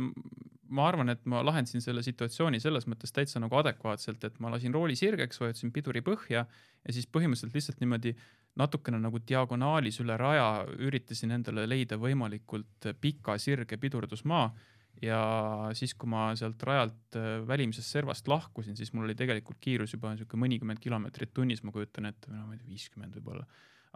ma 0.70 0.88
arvan, 0.90 1.10
et 1.14 1.22
ma 1.30 1.42
lahendasin 1.46 1.82
selle 1.84 2.04
situatsiooni 2.06 2.60
selles 2.62 2.88
mõttes 2.90 3.14
täitsa 3.14 3.42
nagu 3.42 3.58
adekvaatselt, 3.60 4.24
et 4.26 4.40
ma 4.44 4.52
lasin 4.54 4.74
rooli 4.74 4.96
sirgeks, 5.00 5.40
vajutasin 5.42 5.72
piduri 5.74 6.02
põhja 6.06 6.44
ja 6.46 6.96
siis 6.96 7.08
põhimõtteliselt 7.10 7.56
lihtsalt 7.58 7.82
niimoodi 7.84 8.14
natukene 8.60 9.00
nagu 9.02 9.22
diagonaalis 9.32 10.00
üle 10.04 10.18
raja 10.20 10.66
üritasin 10.78 11.34
endale 11.38 11.66
leida 11.70 11.98
võimalikult 12.02 12.90
pika 13.02 13.38
sirge 13.42 13.78
pidurdusmaa 13.82 14.50
ja 15.04 15.22
siis, 15.78 15.94
kui 15.98 16.10
ma 16.12 16.30
sealt 16.40 16.62
rajalt 16.68 17.18
äh, 17.18 17.32
välimisest 17.48 17.96
servast 17.96 18.28
lahkusin, 18.28 18.78
siis 18.78 18.92
mul 18.94 19.08
oli 19.08 19.16
tegelikult 19.18 19.60
kiirus 19.64 19.96
juba 19.96 20.14
niisugune 20.14 20.44
mõnikümmend 20.46 20.82
kilomeetrit 20.84 21.34
tunnis, 21.36 21.64
ma 21.64 21.74
kujutan 21.76 22.10
ette, 22.10 22.32
no 22.34 22.48
ma 22.48 22.56
ei 22.56 22.62
tea, 22.62 22.70
viiskümmend 22.74 23.16
võib-olla. 23.20 23.46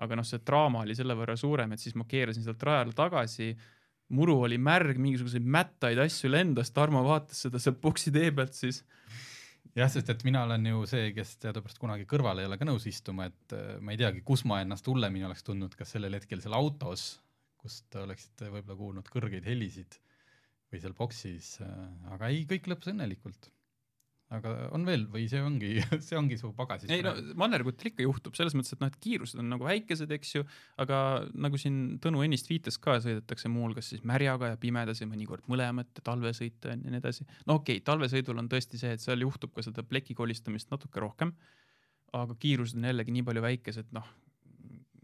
aga 0.03 0.17
noh, 0.17 0.25
see 0.25 0.41
draama 0.41 0.81
oli 0.87 0.95
selle 0.97 1.15
võrra 1.17 1.35
suurem, 1.37 1.75
et 1.75 1.83
siis 1.83 1.95
ma 1.99 2.07
keerasin 2.09 2.45
sealt 2.45 2.63
rajale 2.65 2.95
tagasi, 2.97 3.51
muru 4.15 4.39
oli 4.47 4.57
märg, 4.57 4.97
mingisuguseid 5.01 5.45
mättaid 5.45 5.99
asju 6.01 6.31
lendas, 6.31 6.71
Tarmo 6.73 7.03
vaatas 7.05 7.43
seda 7.45 7.61
sealt 7.61 7.81
boksi 7.81 8.13
tee 8.13 8.31
pealt 8.35 8.55
siis. 8.57 8.83
jah, 9.75 9.91
sest 9.91 10.09
et 10.09 10.23
mina 10.23 10.45
olen 10.47 10.65
ju 10.71 10.85
see, 10.89 11.11
kes 11.17 11.35
teadupärast 11.43 11.81
kunagi 11.81 12.07
kõrval 12.09 12.39
ei 12.39 12.47
ole 12.47 12.57
ka 12.61 12.69
nõus 12.69 12.87
istuma, 12.87 13.27
et 13.27 13.57
äh, 13.57 13.75
ma 13.81 13.91
ei 13.91 13.99
teagi, 13.99 14.23
kus 14.23 14.47
ma 14.47 14.61
ennast 14.63 14.87
hullemini 14.87 15.27
oleks 15.27 15.43
tundnud, 15.43 15.75
kas 15.75 15.97
sellel 15.97 16.15
hetkel 16.15 16.41
seal 16.41 16.55
autos, 16.55 17.17
kust 17.59 17.95
oleksite 17.95 18.49
võib-olla 18.51 18.79
kuulnud 18.79 19.11
kõrgeid 19.11 19.45
helisid 19.47 19.99
või 20.73 20.81
seal 20.83 20.95
boksis, 20.97 21.57
aga 22.13 22.31
ei, 22.33 22.47
kõik 22.49 22.71
lõppes 22.71 22.93
õnnelikult. 22.93 23.51
aga 24.33 24.51
on 24.73 24.85
veel 24.87 25.03
või 25.13 25.27
see 25.29 25.41
ongi, 25.45 25.75
see 26.07 26.17
ongi 26.17 26.39
su 26.39 26.49
pagasis 26.57 26.89
ei 26.89 27.03
no 27.05 27.11
mannergutel 27.37 27.91
ikka 27.91 28.05
juhtub, 28.05 28.33
selles 28.37 28.55
mõttes, 28.57 28.73
et 28.73 28.81
noh, 28.81 28.89
et 28.89 28.97
kiirused 29.03 29.41
on 29.43 29.51
nagu 29.53 29.67
väikesed, 29.67 30.09
eks 30.17 30.31
ju, 30.39 30.45
aga 30.81 30.97
nagu 31.37 31.59
siin 31.61 31.99
Tõnu 32.01 32.23
ennist 32.25 32.49
viitas 32.49 32.79
ka, 32.81 32.97
sõidetakse 33.03 33.51
muuhulgas 33.53 33.91
siis 33.93 34.01
märjaga 34.09 34.53
ja 34.53 34.59
pimedas 34.61 35.03
ja 35.03 35.09
mõnikord 35.09 35.45
mõlemat 35.51 35.91
ja 35.99 36.05
talvesõite 36.09 36.73
ja 36.73 36.79
nii 36.79 36.97
edasi. 36.97 37.27
no 37.45 37.59
okei 37.61 37.77
okay,, 37.77 37.87
talvesõidul 37.91 38.41
on 38.41 38.49
tõesti 38.49 38.81
see, 38.81 38.95
et 38.97 39.03
seal 39.03 39.21
juhtub 39.21 39.53
ka 39.53 39.65
seda 39.65 39.85
pleki 39.85 40.17
kolistamist 40.17 40.73
natuke 40.73 41.03
rohkem, 41.03 41.35
aga 42.17 42.37
kiirused 42.39 42.81
on 42.81 42.89
jällegi 42.89 43.13
nii 43.13 43.27
palju 43.29 43.45
väikesed, 43.45 43.93
noh, 43.93 44.09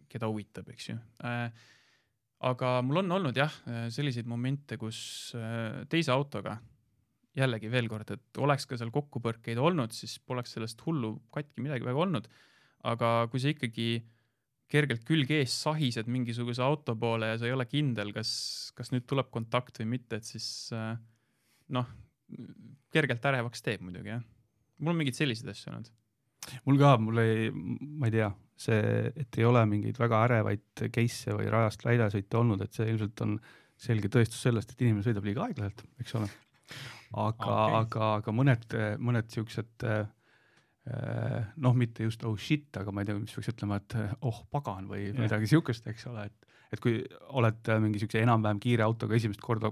keda 0.10 0.32
huvitab, 0.32 0.74
eks 0.74 0.90
ju 0.90 0.98
äh, 1.22 1.52
aga 2.40 2.80
mul 2.86 3.02
on 3.02 3.18
olnud 3.18 3.38
jah, 3.38 3.52
selliseid 3.92 4.28
momente, 4.30 4.78
kus 4.80 5.00
äh, 5.36 5.84
teise 5.92 6.14
autoga 6.16 6.58
jällegi 7.40 7.72
veel 7.72 7.90
kord, 7.92 8.10
et 8.16 8.40
oleks 8.42 8.66
ka 8.68 8.78
seal 8.80 8.92
kokkupõrkeid 8.94 9.60
olnud, 9.62 9.94
siis 9.96 10.18
poleks 10.26 10.56
sellest 10.56 10.82
hullu 10.86 11.16
katki 11.34 11.64
midagi 11.66 11.88
väga 11.88 12.06
olnud. 12.06 12.30
aga 12.90 13.28
kui 13.28 13.42
sa 13.44 13.52
ikkagi 13.52 13.90
kergelt 14.72 15.04
külg 15.04 15.32
ees 15.36 15.52
sahised 15.66 16.08
mingisuguse 16.08 16.62
auto 16.64 16.96
poole 16.96 17.34
ja 17.34 17.38
sa 17.40 17.48
ei 17.50 17.56
ole 17.56 17.66
kindel, 17.68 18.14
kas, 18.16 18.32
kas 18.78 18.94
nüüd 18.94 19.04
tuleb 19.10 19.28
kontakt 19.34 19.82
või 19.82 19.98
mitte, 19.98 20.20
et 20.20 20.28
siis 20.28 20.70
äh, 20.72 20.94
noh, 21.76 21.90
kergelt 22.94 23.26
ärevaks 23.26 23.66
teeb 23.66 23.84
muidugi 23.84 24.14
jah. 24.14 24.24
mul 24.80 24.94
on 24.94 25.02
mingeid 25.02 25.18
selliseid 25.18 25.52
asju 25.52 25.74
olnud. 25.74 25.90
mul 26.70 26.80
ka, 26.82 26.94
mul 27.04 27.24
ei, 27.24 27.50
ma 27.52 28.08
ei 28.08 28.16
tea, 28.16 28.30
see, 28.60 29.10
et 29.16 29.40
ei 29.40 29.48
ole 29.48 29.64
mingeid 29.70 30.00
väga 30.00 30.24
ärevaid 30.28 30.86
case'e 30.92 31.38
või 31.38 31.48
rajast 31.52 31.86
väljasõite 31.88 32.40
olnud, 32.40 32.62
et 32.66 32.76
see 32.76 32.90
ilmselt 32.92 33.26
on 33.26 33.40
selge 33.80 34.12
tõestus 34.12 34.42
sellest, 34.44 34.74
et 34.74 34.84
inimene 34.84 35.06
sõidab 35.06 35.28
liiga 35.28 35.46
aeglaselt, 35.46 35.86
eks 36.04 36.16
ole. 36.20 36.30
aga 37.14 37.30
okay., 37.32 37.78
aga, 37.80 38.14
aga 38.20 38.36
mõned, 38.36 38.80
mõned 39.00 39.32
siuksed 39.32 39.88
noh, 41.64 41.76
mitte 41.78 42.04
just 42.04 42.24
oh 42.26 42.36
shit, 42.40 42.68
aga 42.82 42.92
ma 42.92 43.04
ei 43.04 43.10
tea, 43.10 43.18
mis 43.20 43.36
peaks 43.36 43.52
ütlema, 43.54 43.80
et 43.80 43.96
oh 44.26 44.44
pagan 44.52 44.88
või 44.90 45.06
yeah. 45.08 45.20
midagi 45.22 45.50
siukest, 45.52 45.88
eks 45.92 46.08
ole, 46.12 46.28
et 46.28 46.50
et 46.70 46.82
kui 46.84 47.00
oled 47.40 47.70
mingi 47.82 48.02
siukse 48.02 48.22
enam-vähem 48.22 48.60
kiire 48.62 48.86
autoga 48.86 49.18
esimest 49.18 49.42
korda 49.42 49.72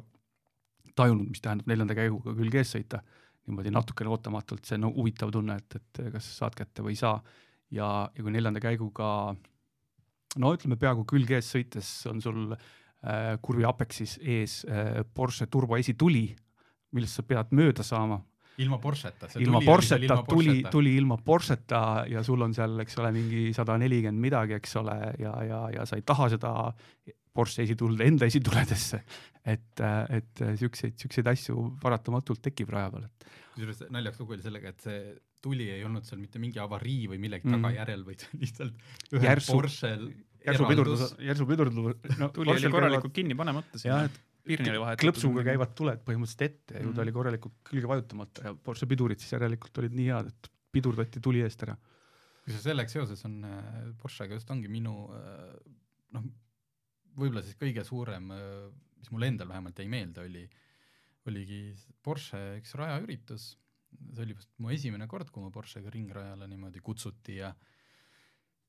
tajunud, 0.97 1.27
mis 1.29 1.43
tähendab 1.43 1.69
neljanda 1.69 1.97
käiguga 1.97 2.33
külge 2.37 2.61
ees 2.63 2.73
sõita, 2.73 3.03
niimoodi 3.47 3.73
natukene 3.73 4.11
ootamatult, 4.11 4.65
see 4.65 4.79
on 4.79 4.87
no, 4.87 4.93
huvitav 4.95 5.31
tunne, 5.33 5.59
et, 5.61 5.77
et 5.77 6.01
kas 6.15 6.29
saad 6.39 6.57
kätte 6.57 6.85
või 6.85 6.95
ei 6.95 7.01
saa. 7.01 7.19
ja, 7.73 7.87
ja 8.13 8.23
kui 8.23 8.33
neljanda 8.33 8.61
käiguga 8.63 9.09
no 10.41 10.53
ütleme 10.55 10.77
peaaegu 10.79 11.05
külge 11.09 11.37
ees 11.39 11.51
sõites 11.53 11.91
on 12.09 12.21
sul 12.23 12.41
äh, 12.53 13.35
kurvi 13.43 13.67
apexis 13.67 14.17
ees 14.21 14.61
äh, 14.69 15.03
Porsche 15.13 15.47
turbo 15.51 15.77
esituli, 15.79 16.29
millest 16.95 17.19
sa 17.19 17.25
pead 17.27 17.53
mööda 17.57 17.85
saama. 17.85 18.19
ilma 18.57 18.79
Porscheta. 18.81 19.29
ilma 19.39 19.61
Porscheta, 19.61 20.23
tuli, 20.29 20.63
tuli 20.71 20.95
ilma 20.97 21.17
Porscheta 21.17 22.05
ja 22.09 22.23
sul 22.23 22.41
on 22.41 22.53
seal, 22.53 22.79
eks 22.81 22.97
ole, 22.97 23.11
mingi 23.13 23.53
sada 23.53 23.77
nelikümmend 23.77 24.21
midagi, 24.21 24.57
eks 24.57 24.75
ole, 24.81 24.97
ja, 25.21 25.33
ja, 25.45 25.61
ja 25.75 25.85
sa 25.85 25.99
ei 25.99 26.05
taha 26.05 26.29
seda 26.33 26.53
Porsche 27.37 27.61
esituld 27.67 28.01
enda 28.01 28.25
esituledesse. 28.25 29.03
et, 29.47 29.79
et 30.09 30.41
siukseid, 30.59 30.97
siukseid 30.99 31.27
asju 31.31 31.77
paratamatult 31.79 32.41
tekib 32.43 32.73
raja 32.73 32.89
peal, 32.91 33.05
kusjuures 33.53 33.85
naljakas 33.93 34.19
lugu 34.21 34.35
oli 34.35 34.43
sellega, 34.43 34.73
et 34.73 34.83
see 34.83 34.97
tuli 35.41 35.69
ei 35.69 35.83
olnud 35.85 36.03
seal 36.07 36.19
mitte 36.21 36.39
mingi 36.41 36.59
avarii 36.59 37.07
või 37.11 37.19
millegi 37.21 37.47
Mm. 37.47 37.61
tagajärjel, 37.61 38.03
vaid 38.07 38.23
lihtsalt 38.41 38.73
ühel 39.13 39.27
Järsu- 39.29 39.53
Porschel 39.53 40.07
järsu 40.47 40.65
pidurdus, 40.69 41.15
järsu 41.19 41.45
pidurdus, 41.49 41.97
no 42.21 42.29
tuli 42.35 42.51
oli 42.55 42.71
korralikult 42.71 43.13
kinni 43.13 43.35
panemata 43.35 43.77
sinna. 43.81 44.03
et 44.07 44.17
piirni 44.47 44.69
oli 44.71 44.79
vahet. 44.79 44.99
klõpsuga 45.01 45.43
käivad 45.43 45.73
tuled 45.75 45.99
põhimõtteliselt 46.07 46.45
ette 46.47 46.77
ja 46.77 46.81
ju 46.85 46.91
ta 46.93 47.01
Mhm. 47.01 47.05
oli 47.05 47.11
korralikult 47.17 47.53
külge 47.67 47.87
vajutamata 47.91 48.43
ja 48.47 48.53
Porsche 48.55 48.87
pidurid 48.87 49.19
siis 49.19 49.33
järelikult 49.35 49.77
olid 49.83 49.93
nii 49.93 50.07
head, 50.07 50.27
et 50.31 50.49
pidurdati 50.71 51.19
tuli 51.19 51.41
eest 51.43 51.63
ära. 51.67 51.75
kusjuures 52.45 52.63
sellega 52.63 52.89
seoses 52.89 53.25
on 53.27 53.43
äh, 53.43 53.93
Porschega 54.01 54.33
just 54.39 54.49
ongi 54.49 54.67
minu 54.71 55.09
äh, 55.11 55.57
noh, 56.15 56.23
võib-olla 57.17 57.41
siis 57.43 57.57
kõige 57.59 57.83
suurem, 57.83 58.29
mis 58.97 59.11
mulle 59.11 59.27
endal 59.27 59.47
vähemalt 59.49 59.77
jäi 59.79 59.87
meelde, 59.89 60.21
oli, 60.23 60.43
oligi 61.27 61.73
Porsche 62.03 62.39
üks 62.61 62.73
rajaüritus, 62.77 63.57
see 64.17 64.25
oli 64.25 64.35
vist 64.37 64.51
mu 64.63 64.71
esimene 64.73 65.07
kord, 65.09 65.31
kui 65.33 65.43
ma 65.43 65.51
Porschega 65.53 65.91
ringrajale 65.93 66.47
niimoodi 66.49 66.81
kutsuti 66.83 67.37
ja 67.39 67.51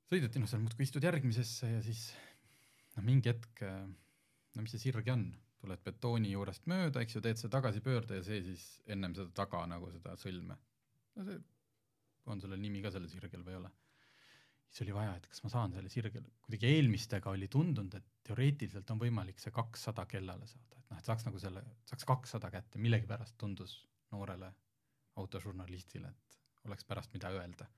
sõideti, 0.09 0.41
noh 0.41 0.51
seal 0.51 0.63
muudkui 0.65 0.87
istud 0.87 1.05
järgmisesse 1.05 1.73
ja 1.73 1.83
siis 1.85 2.09
noh, 2.97 3.05
mingi 3.07 3.33
hetk, 3.33 3.65
no 3.65 4.65
mis 4.65 4.75
see 4.75 4.89
sirge 4.89 5.13
on, 5.15 5.29
tuled 5.59 5.83
betooni 5.85 6.33
juurest 6.33 6.69
mööda, 6.71 7.03
eks 7.03 7.19
ju, 7.19 7.25
teed 7.25 7.41
see 7.41 7.51
tagasipöörde 7.53 8.21
ja 8.21 8.27
see 8.27 8.41
siis 8.47 8.69
ennem 8.91 9.17
seda 9.17 9.33
taga 9.43 9.65
nagu 9.71 9.91
seda 9.95 10.15
sõlme. 10.21 10.57
no 11.19 11.27
see, 11.27 11.43
on 12.29 12.43
sellel 12.43 12.61
nimi 12.61 12.83
ka 12.85 12.93
sellel 12.95 13.11
sirgel 13.11 13.45
või 13.45 13.57
ei 13.57 13.61
ole? 13.63 13.73
siis 14.69 14.85
oli 14.85 14.95
vaja, 14.99 15.17
et 15.17 15.27
kas 15.27 15.41
ma 15.45 15.51
saan 15.53 15.73
selle 15.73 15.91
sirgel, 15.93 16.25
kuidagi 16.45 16.71
eelmistega 16.77 17.33
oli 17.33 17.49
tundunud, 17.49 17.95
et 17.97 18.09
teoreetiliselt 18.29 18.91
on 18.93 19.01
võimalik 19.01 19.41
see 19.41 19.53
kakssada 19.55 20.05
kellale 20.11 20.47
saada, 20.47 20.77
et 20.77 20.91
noh, 20.93 21.01
et 21.01 21.09
saaks 21.09 21.25
nagu 21.25 21.41
selle, 21.41 21.63
saaks 21.89 22.05
kakssada 22.09 22.51
kätte, 22.53 22.81
millegipärast 22.85 23.39
tundus 23.41 23.79
noorele 24.13 24.53
autožurnalistile, 25.21 26.11
et 26.11 26.69
oleks 26.69 26.87
pärast 26.89 27.15
mida 27.17 27.31
öelda. 27.35 27.69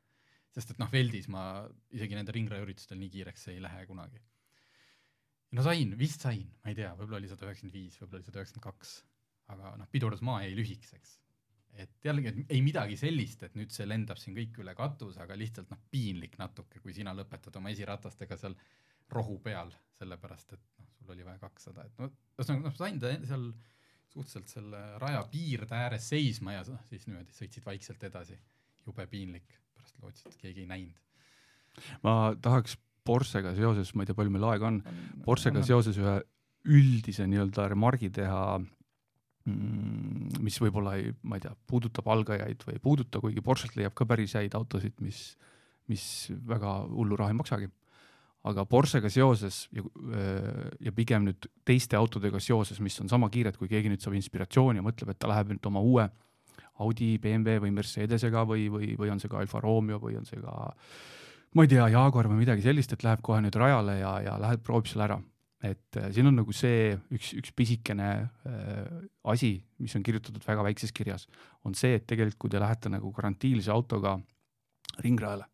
sest 0.51 0.73
et 0.73 0.81
noh, 0.83 0.91
Veldis 0.91 1.29
ma 1.31 1.63
isegi 1.95 2.17
nende 2.19 2.33
ringrajaüritustel 2.35 2.99
nii 2.99 3.11
kiireks 3.15 3.49
ei 3.53 3.61
lähe 3.63 3.87
kunagi. 3.87 4.21
no 5.57 5.63
sain, 5.67 5.97
vist 5.99 6.27
sain, 6.27 6.47
ma 6.65 6.73
ei 6.73 6.79
tea, 6.79 6.91
võib-olla 6.99 7.21
oli 7.23 7.31
sada 7.31 7.47
üheksakümmend 7.47 7.79
viis, 7.79 7.99
võib-olla 8.01 8.21
oli 8.21 8.29
sada 8.29 8.43
üheksakümmend 8.43 8.67
kaks, 8.69 8.95
aga 9.55 9.75
noh, 9.81 9.91
pidurdusmaa 9.95 10.43
jäi 10.47 10.55
lühikeseks. 10.59 11.17
et 11.81 12.05
jällegi, 12.05 12.29
et 12.29 12.53
ei 12.57 12.63
midagi 12.67 12.97
sellist, 12.99 13.43
et 13.47 13.55
nüüd 13.55 13.71
see 13.75 13.87
lendab 13.87 14.19
siin 14.19 14.35
kõik 14.37 14.59
üle 14.63 14.75
katuse, 14.75 15.21
aga 15.23 15.37
lihtsalt 15.39 15.71
noh, 15.71 15.79
piinlik 15.91 16.37
natuke, 16.39 16.83
kui 16.83 16.93
sina 16.93 17.15
lõpetad 17.15 17.57
oma 17.61 17.71
esiratastega 17.71 18.37
seal 18.37 18.57
rohu 19.11 19.39
peal, 19.43 19.71
sellepärast 19.99 20.57
et 20.57 20.65
noh, 20.81 20.89
sul 20.99 21.15
oli 21.15 21.27
vaja 21.27 21.39
kakssada, 21.43 21.87
et 21.87 22.03
no 22.03 22.11
ühesõnaga 22.11 22.67
noh, 22.67 22.77
sain 22.79 22.99
ta 23.03 23.13
seal 23.23 23.53
suhteliselt 24.11 24.51
selle 24.51 24.81
raja 24.99 25.23
piirde 25.31 25.77
ääres 25.77 26.09
seisma 26.11 26.57
ja 26.57 26.65
siis 26.65 27.07
niimoodi 27.07 27.35
sõitsid 27.37 27.67
vaikselt 27.67 28.03
edasi. 28.11 28.39
jube 28.87 29.07
piinlik, 29.07 29.47
pärast 29.77 29.99
lootsid, 30.03 30.33
et 30.33 30.41
keegi 30.41 30.65
ei 30.65 30.67
näinud. 30.67 31.01
ma 32.03 32.35
tahaks 32.43 32.77
Porschega 33.05 33.55
seoses, 33.57 33.95
ma 33.95 34.03
ei 34.03 34.11
tea, 34.11 34.17
palju 34.19 34.33
meil 34.35 34.45
aega 34.51 34.69
on, 34.69 34.83
Porschega 35.25 35.63
seoses 35.65 35.97
ühe 35.99 36.19
üldise 36.69 37.25
nii-öelda 37.27 37.69
remargi 37.73 38.11
teha, 38.13 38.61
mis 39.47 40.59
võib-olla 40.61 40.97
ei, 41.01 41.15
ma 41.23 41.39
ei 41.39 41.45
tea, 41.47 41.55
puudutab 41.71 42.11
algajaid 42.13 42.67
või 42.67 42.77
ei 42.77 42.83
puuduta, 42.85 43.23
kuigi 43.23 43.45
Porsche't 43.45 43.79
leiab 43.79 43.97
ka 43.97 44.07
päris 44.09 44.37
häid 44.37 44.55
autosid, 44.59 44.99
mis, 45.05 45.23
mis 45.89 46.05
väga 46.51 46.75
hullu 46.91 47.17
raha 47.19 47.33
ei 47.33 47.39
maksagi. 47.41 47.71
Aga 48.49 48.65
Porschega 48.65 49.11
seoses 49.13 49.67
ja, 49.77 49.85
ja 50.81 50.93
pigem 50.97 51.27
nüüd 51.29 51.49
teiste 51.69 51.99
autodega 51.99 52.41
seoses, 52.41 52.81
mis 52.81 52.97
on 53.03 53.11
sama 53.13 53.29
kiired, 53.33 53.59
kui 53.61 53.69
keegi 53.69 53.93
nüüd 53.93 54.01
saab 54.01 54.17
inspiratsiooni 54.17 54.81
ja 54.81 54.85
mõtleb, 54.87 55.13
et 55.13 55.21
ta 55.21 55.29
läheb 55.29 55.53
nüüd 55.53 55.71
oma 55.71 55.83
uue 55.85 56.09
Audi, 56.81 57.19
BMW 57.21 57.61
või 57.61 57.75
Mercedesega 57.77 58.47
või, 58.49 58.69
või, 58.73 58.95
või 58.97 59.11
on 59.13 59.21
see 59.21 59.29
ka 59.29 59.43
Alfa 59.43 59.61
Romeo 59.61 60.01
või 60.01 60.17
on 60.17 60.25
see 60.29 60.41
ka 60.41 60.55
ma 61.57 61.67
ei 61.67 61.71
tea, 61.71 61.89
Jaguar 61.93 62.31
või 62.31 62.45
midagi 62.45 62.65
sellist, 62.65 62.95
et 62.95 63.05
läheb 63.05 63.21
kohe 63.27 63.43
nüüd 63.45 63.57
rajale 63.59 63.99
ja, 64.01 64.15
ja 64.25 64.39
läheb, 64.41 64.63
proovib 64.65 64.89
selle 64.91 65.09
ära. 65.09 65.21
et 65.61 65.97
äh, 66.01 66.09
siin 66.09 66.25
on 66.31 66.39
nagu 66.41 66.53
see 66.57 66.95
üks, 67.13 67.35
üks 67.37 67.53
pisikene 67.53 68.11
äh, 68.49 69.01
asi, 69.29 69.59
mis 69.77 69.93
on 69.97 70.03
kirjutatud 70.07 70.47
väga 70.47 70.65
väikses 70.65 70.93
kirjas, 70.97 71.27
on 71.69 71.75
see, 71.77 71.99
et 71.99 72.07
tegelikult 72.09 72.39
kui 72.41 72.51
te 72.55 72.63
lähete 72.63 72.89
nagu 72.89 73.13
garantiilise 73.13 73.71
autoga 73.71 74.17
ringrajale 75.05 75.45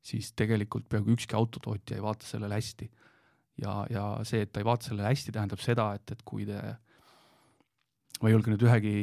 siis 0.00 0.32
tegelikult 0.36 0.88
peaaegu 0.88 1.14
ükski 1.16 1.36
autotootja 1.36 1.98
ei 1.98 2.04
vaata 2.04 2.26
sellele 2.26 2.56
hästi. 2.56 2.90
ja, 3.60 3.74
ja 3.92 4.04
see, 4.24 4.46
et 4.46 4.52
ta 4.52 4.62
ei 4.62 4.68
vaata 4.68 4.88
sellele 4.88 5.10
hästi, 5.10 5.34
tähendab 5.36 5.60
seda, 5.60 5.90
et, 5.98 6.14
et 6.14 6.22
kui 6.24 6.46
te, 6.48 6.58
ma 8.20 8.28
ei 8.28 8.34
julge 8.34 8.52
nüüd 8.52 8.64
ühegi 8.64 8.94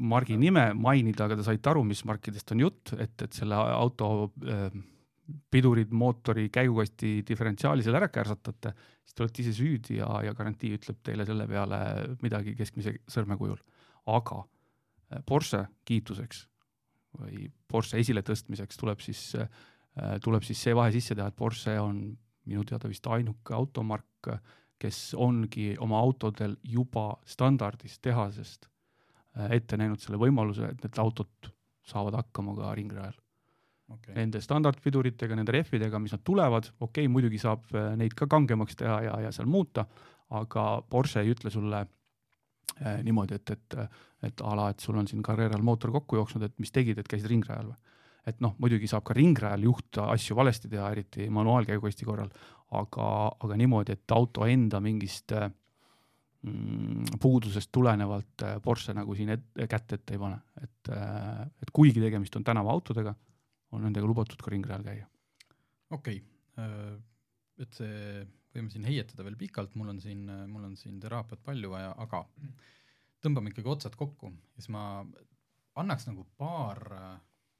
margi 0.00 0.38
nime 0.40 0.70
mainida, 0.76 1.26
aga 1.26 1.36
te 1.36 1.44
saite 1.46 1.72
aru, 1.72 1.84
mis 1.84 2.02
markidest 2.08 2.52
on 2.54 2.64
jutt, 2.64 2.94
et, 2.96 3.14
et 3.26 3.36
selle 3.36 3.56
auto 3.56 4.30
äh, 4.48 4.70
pidurid, 5.50 5.92
mootori, 5.92 6.48
käigukasti 6.54 7.20
diferentsiaali 7.26 7.84
seal 7.84 7.98
ära 7.98 8.08
kärsatate, 8.12 8.72
siis 9.04 9.16
te 9.16 9.24
olete 9.24 9.42
ise 9.42 9.54
süüdi 9.56 10.00
ja, 10.00 10.08
ja 10.24 10.34
garantii 10.38 10.74
ütleb 10.78 11.00
teile 11.04 11.26
selle 11.28 11.48
peale 11.50 11.80
midagi 12.22 12.54
keskmise 12.58 12.96
sõrme 13.10 13.38
kujul. 13.40 13.58
aga 14.06 14.42
äh, 14.42 15.22
Porsche 15.26 15.66
kiituseks 15.84 16.46
või 17.16 17.48
Porsche 17.68 17.98
esiletõstmiseks 18.00 18.78
tuleb 18.80 19.02
siis 19.04 19.32
äh, 19.40 19.48
tuleb 20.22 20.44
siis 20.44 20.60
see 20.60 20.74
vahe 20.76 20.92
sisse 20.92 21.14
teha, 21.16 21.30
et 21.30 21.36
Porsche 21.36 21.78
on 21.80 22.00
minu 22.46 22.64
teada 22.66 22.88
vist 22.90 23.06
ainuke 23.10 23.54
automark, 23.56 24.30
kes 24.80 25.14
ongi 25.16 25.70
oma 25.80 26.00
autodel 26.04 26.56
juba 26.66 27.08
standardist 27.28 28.02
tehasest 28.04 28.66
äh, 28.68 29.54
ette 29.56 29.78
näinud 29.80 30.02
selle 30.02 30.20
võimaluse, 30.20 30.68
et 30.72 30.84
need 30.84 31.00
autod 31.00 31.50
saavad 31.86 32.18
hakkama 32.20 32.56
ka 32.58 32.74
ringrajal. 32.76 33.16
Okay.. 33.86 34.16
Nende 34.16 34.40
standardpiduritega, 34.42 35.36
nende 35.38 35.54
rehvidega, 35.54 36.00
mis 36.02 36.12
nad 36.12 36.24
tulevad, 36.26 36.72
okei 36.74 37.06
okay,, 37.06 37.12
muidugi 37.12 37.40
saab 37.40 37.70
äh, 37.72 37.92
neid 37.98 38.16
ka 38.18 38.28
kangemaks 38.30 38.78
teha 38.78 38.98
ja, 39.06 39.18
ja 39.26 39.32
seal 39.32 39.48
muuta, 39.48 39.86
aga 40.36 40.66
Porsche 40.90 41.22
ei 41.22 41.30
ütle 41.30 41.52
sulle 41.54 41.84
eh, 41.86 42.96
niimoodi, 43.06 43.36
et, 43.38 43.52
et, 43.54 43.76
et 44.26 44.40
a 44.42 44.56
la, 44.58 44.72
et 44.74 44.82
sul 44.82 44.98
on 44.98 45.06
siin 45.06 45.22
Carreral 45.22 45.62
mootor 45.62 45.92
kokku 45.94 46.18
jooksnud, 46.18 46.42
et 46.42 46.56
mis 46.58 46.74
tegid, 46.74 46.98
et 46.98 47.06
käisid 47.06 47.30
ringrajal 47.30 47.70
või 47.70 47.85
et 48.26 48.40
noh, 48.42 48.56
muidugi 48.62 48.88
saab 48.90 49.04
ka 49.06 49.14
ringrajal 49.16 49.66
juht 49.68 50.00
asju 50.02 50.36
valesti 50.38 50.70
teha, 50.72 50.90
eriti 50.94 51.28
manuaalkäigukasti 51.32 52.08
korral, 52.08 52.30
aga, 52.76 53.08
aga 53.46 53.58
niimoodi, 53.60 53.94
et 53.94 54.14
auto 54.16 54.46
enda 54.50 54.80
mingist 54.82 55.34
mm, 55.36 57.18
puudusest 57.22 57.70
tulenevalt 57.74 58.46
äh, 58.46 58.56
Porsche 58.62 58.94
nagu 58.96 59.14
siin 59.18 59.34
et, 59.36 59.46
kätt 59.70 59.94
ette 59.98 60.16
ei 60.16 60.22
pane, 60.22 60.40
et, 60.62 60.92
äh, 60.94 61.44
et 61.62 61.72
kuigi 61.72 62.02
tegemist 62.02 62.36
on 62.38 62.46
tänavaautodega, 62.46 63.14
on 63.76 63.86
nendega 63.86 64.08
lubatud 64.08 64.42
ka 64.42 64.54
ringrajal 64.54 64.86
käia. 64.86 65.06
okei 65.90 66.18
okay., 66.22 66.64
äh, 66.64 66.96
et 67.62 67.72
see, 67.72 68.26
võime 68.52 68.68
siin 68.68 68.84
heietada 68.84 69.24
veel 69.24 69.38
pikalt, 69.40 69.78
mul 69.80 69.94
on 69.94 70.00
siin, 70.02 70.26
mul 70.50 70.66
on 70.66 70.74
siin 70.76 70.98
teraapiat 71.00 71.40
palju 71.46 71.70
vaja, 71.72 71.94
aga 72.04 72.26
tõmbame 73.24 73.48
ikkagi 73.52 73.70
otsad 73.72 73.96
kokku, 73.96 74.28
siis 74.58 74.68
ma 74.74 74.82
annaks 75.80 76.06
nagu 76.08 76.26
paar 76.36 76.82
äh, 76.92 77.14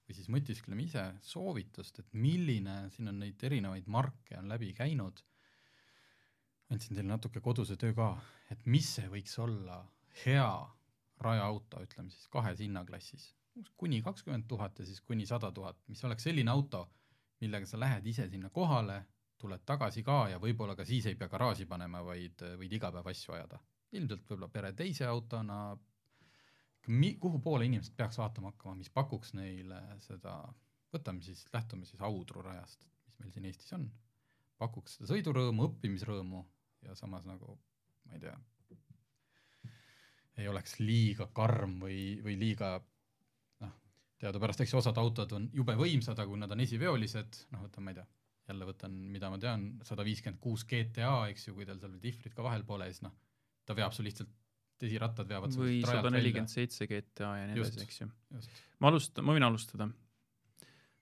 või 0.06 0.14
siis 0.14 0.28
mõtiskleme 0.30 0.84
ise 0.86 1.04
soovitust, 1.26 1.98
et 2.02 2.12
milline, 2.14 2.76
siin 2.94 3.10
on 3.10 3.18
neid 3.22 3.42
erinevaid 3.48 3.88
marke 3.90 4.38
on 4.38 4.48
läbi 4.50 4.72
käinud, 4.76 5.22
andsin 6.70 6.94
teile 6.94 7.08
natuke 7.10 7.42
koduse 7.42 7.76
töö 7.80 7.94
ka, 7.94 8.12
et 8.50 8.66
mis 8.70 8.88
see 8.98 9.08
võiks 9.10 9.34
olla 9.42 9.80
hea 10.24 10.50
rajaauto, 11.22 11.82
ütleme 11.82 12.12
siis 12.12 12.28
kahes 12.32 12.60
hinnaklassis, 12.62 13.32
kuni 13.76 14.02
kakskümmend 14.04 14.46
tuhat 14.48 14.78
ja 14.78 14.86
siis 14.86 15.00
kuni 15.00 15.26
sada 15.26 15.50
tuhat, 15.52 15.78
mis 15.88 16.02
oleks 16.04 16.26
selline 16.28 16.52
auto, 16.52 16.86
millega 17.40 17.66
sa 17.66 17.80
lähed 17.80 18.06
ise 18.06 18.28
sinna 18.30 18.50
kohale, 18.50 19.02
tuled 19.38 19.64
tagasi 19.68 20.02
ka 20.04 20.26
ja 20.32 20.38
võib-olla 20.40 20.76
ka 20.76 20.84
siis 20.88 21.06
ei 21.10 21.16
pea 21.18 21.28
garaaži 21.28 21.66
panema, 21.68 22.00
vaid 22.04 22.42
võid 22.60 22.72
iga 22.78 22.92
päev 22.92 23.10
asju 23.12 23.34
ajada. 23.36 23.60
ilmselt 23.92 24.24
võib-olla 24.28 24.48
pere 24.52 24.72
teise 24.72 25.06
autona, 25.06 25.76
mi-, 26.88 27.16
kuhu 27.20 27.40
poole 27.42 27.66
inimesed 27.68 27.94
peaks 27.96 28.18
vaatama 28.20 28.52
hakkama, 28.52 28.76
mis 28.80 28.90
pakuks 28.94 29.34
neile 29.38 29.80
seda, 30.04 30.36
võtame 30.94 31.24
siis, 31.24 31.44
lähtume 31.54 31.86
siis 31.88 32.02
Audru 32.06 32.42
rajast, 32.46 32.86
mis 33.06 33.18
meil 33.20 33.32
siin 33.34 33.48
Eestis 33.50 33.72
on, 33.76 33.86
pakuks 34.60 34.98
seda 34.98 35.10
sõidurõõmu, 35.12 35.70
õppimisrõõmu 35.70 36.42
ja 36.86 36.96
samas 36.98 37.26
nagu 37.28 37.58
ma 38.06 38.16
ei 38.16 38.22
tea, 38.22 38.36
ei 40.42 40.48
oleks 40.48 40.78
liiga 40.80 41.28
karm 41.34 41.78
või, 41.82 42.20
või 42.24 42.36
liiga 42.40 42.76
noh, 43.64 43.74
teadupärast 44.20 44.62
eks 44.64 44.76
osad 44.78 44.98
autod 45.00 45.32
on 45.38 45.50
jube 45.56 45.76
võimsad, 45.78 46.18
aga 46.18 46.28
kui 46.30 46.40
nad 46.40 46.52
on 46.52 46.62
esiveolised, 46.64 47.42
noh, 47.54 47.66
võtame, 47.66 47.84
ma 47.84 47.94
ei 47.94 48.00
tea, 48.00 48.08
jälle 48.46 48.68
võtan, 48.68 48.98
mida 49.10 49.30
ma 49.32 49.38
tean, 49.42 49.70
sada 49.86 50.04
viiskümmend 50.06 50.38
kuus 50.42 50.62
GTA, 50.68 51.14
eks 51.32 51.48
ju, 51.48 51.56
kui 51.56 51.66
tal 51.66 51.80
seal 51.82 51.96
dihvrid 52.02 52.34
ka 52.36 52.44
vahel 52.46 52.62
pole, 52.68 52.86
siis 52.92 53.02
noh, 53.02 53.14
ta 53.66 53.74
veab 53.74 53.96
sul 53.96 54.06
lihtsalt 54.06 54.30
esirattad 54.82 55.28
veavad 55.28 55.54
või 55.56 55.80
sada 55.84 56.10
nelikümmend 56.12 56.52
seitse 56.52 56.88
GTA 56.90 57.30
ja 57.40 57.46
nii 57.48 57.60
edasi, 57.60 57.84
eks 57.84 58.00
ju. 58.02 58.08
ma 58.82 58.90
alustan, 58.92 59.24
ma 59.24 59.36
võin 59.36 59.46
alustada. 59.46 59.88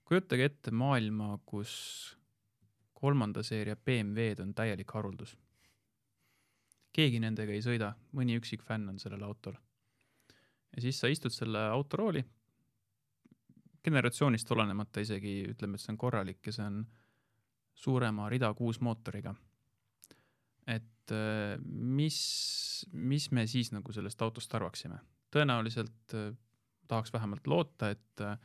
kujutage 0.04 0.44
ette 0.50 0.70
maailma, 0.70 1.38
kus 1.46 1.72
kolmanda 2.94 3.42
seeria 3.42 3.76
BMW-d 3.76 4.44
on 4.44 4.54
täielik 4.54 4.90
haruldus. 4.96 5.36
keegi 6.94 7.18
nendega 7.20 7.52
ei 7.52 7.62
sõida, 7.62 7.94
mõni 8.14 8.38
üksik 8.38 8.62
fänn 8.62 8.88
on 8.88 8.98
sellel 8.98 9.22
autol. 9.26 9.56
ja 10.76 10.82
siis 10.82 11.00
sa 11.00 11.10
istud 11.10 11.32
selle 11.34 11.66
autorooli, 11.70 12.24
generatsioonist 13.84 14.50
olenemata 14.50 15.00
isegi 15.00 15.42
ütleme, 15.50 15.74
et 15.74 15.80
see 15.80 15.92
on 15.92 15.98
korralik 15.98 16.46
ja 16.46 16.52
see 16.52 16.66
on 16.66 16.84
suurema 17.74 18.28
rida 18.30 18.52
kuus 18.54 18.80
mootoriga. 18.80 19.34
Et 21.04 21.12
äh, 21.12 21.60
mis, 21.64 22.86
mis 22.92 23.30
me 23.30 23.46
siis 23.46 23.72
nagu 23.72 23.92
sellest 23.92 24.22
autost 24.22 24.54
arvaksime. 24.54 24.98
tõenäoliselt 25.34 26.14
äh, 26.14 26.32
tahaks 26.88 27.12
vähemalt 27.12 27.46
loota, 27.46 27.90
et 27.90 28.20
äh, 28.20 28.38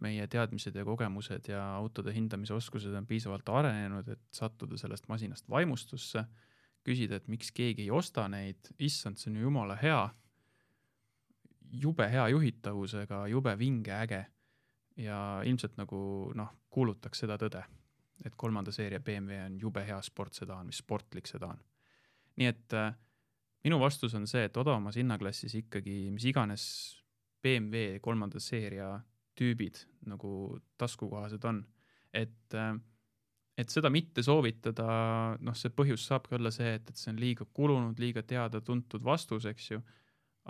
meie 0.00 0.26
teadmised 0.26 0.76
ja 0.76 0.84
kogemused 0.84 1.48
ja 1.48 1.60
autode 1.76 2.14
hindamise 2.14 2.54
oskused 2.54 2.94
on 2.94 3.06
piisavalt 3.06 3.48
arenenud, 3.48 4.08
et 4.08 4.22
sattuda 4.32 4.78
sellest 4.78 5.08
masinast 5.08 5.48
vaimustusse, 5.50 6.24
küsida, 6.86 7.16
et 7.16 7.28
miks 7.28 7.50
keegi 7.52 7.82
ei 7.82 7.90
osta 7.90 8.28
neid, 8.28 8.72
issand, 8.78 9.18
see 9.18 9.30
on 9.30 9.36
ju 9.36 9.48
jumala 9.48 9.76
hea, 9.76 10.04
jube 11.82 12.06
hea 12.08 12.28
juhitavusega, 12.28 13.26
jube 13.28 13.58
vinge, 13.58 13.92
äge. 13.92 14.24
Ja 14.96 15.40
ilmselt 15.46 15.76
nagu 15.78 15.98
noh, 16.36 16.48
kuulutaks 16.70 17.22
seda 17.22 17.36
tõde, 17.40 17.62
et 18.24 18.34
kolmanda 18.36 18.72
seeria 18.72 19.00
BMW 19.00 19.44
on 19.46 19.58
jube 19.60 19.84
hea 19.86 20.00
sportsedaan, 20.02 20.66
mis 20.66 20.80
sportlik 20.82 21.28
sedaan 21.30 21.60
nii 22.38 22.50
et 22.50 22.76
äh, 22.76 22.92
minu 23.64 23.80
vastus 23.80 24.14
on 24.14 24.26
see, 24.30 24.44
et 24.46 24.56
odavamas 24.56 24.98
hinnaklassis 25.00 25.54
ikkagi 25.62 26.10
mis 26.14 26.26
iganes 26.30 26.64
BMW 27.42 27.98
kolmanda 28.04 28.40
seeria 28.40 28.92
tüübid 29.38 29.82
nagu 30.10 30.60
taskukohased 30.78 31.44
on, 31.48 31.64
et 32.12 32.54
äh, 32.54 32.74
et 33.60 33.72
seda 33.72 33.90
mitte 33.92 34.22
soovitada, 34.24 34.86
noh, 35.44 35.56
see 35.58 35.72
põhjus 35.76 36.06
saabki 36.08 36.36
olla 36.38 36.52
see, 36.54 36.74
et, 36.78 36.90
et 36.90 36.96
see 36.96 37.10
on 37.12 37.20
liiga 37.20 37.46
kulunud, 37.56 37.98
liiga 38.00 38.22
teada-tuntud 38.26 39.04
vastus, 39.04 39.48
eks 39.50 39.70
ju. 39.74 39.80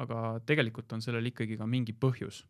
aga 0.01 0.39
tegelikult 0.47 0.93
on 0.95 1.03
sellel 1.03 1.26
ikkagi 1.26 1.57
ka 1.59 1.66
mingi 1.66 1.93
põhjus, 1.99 2.45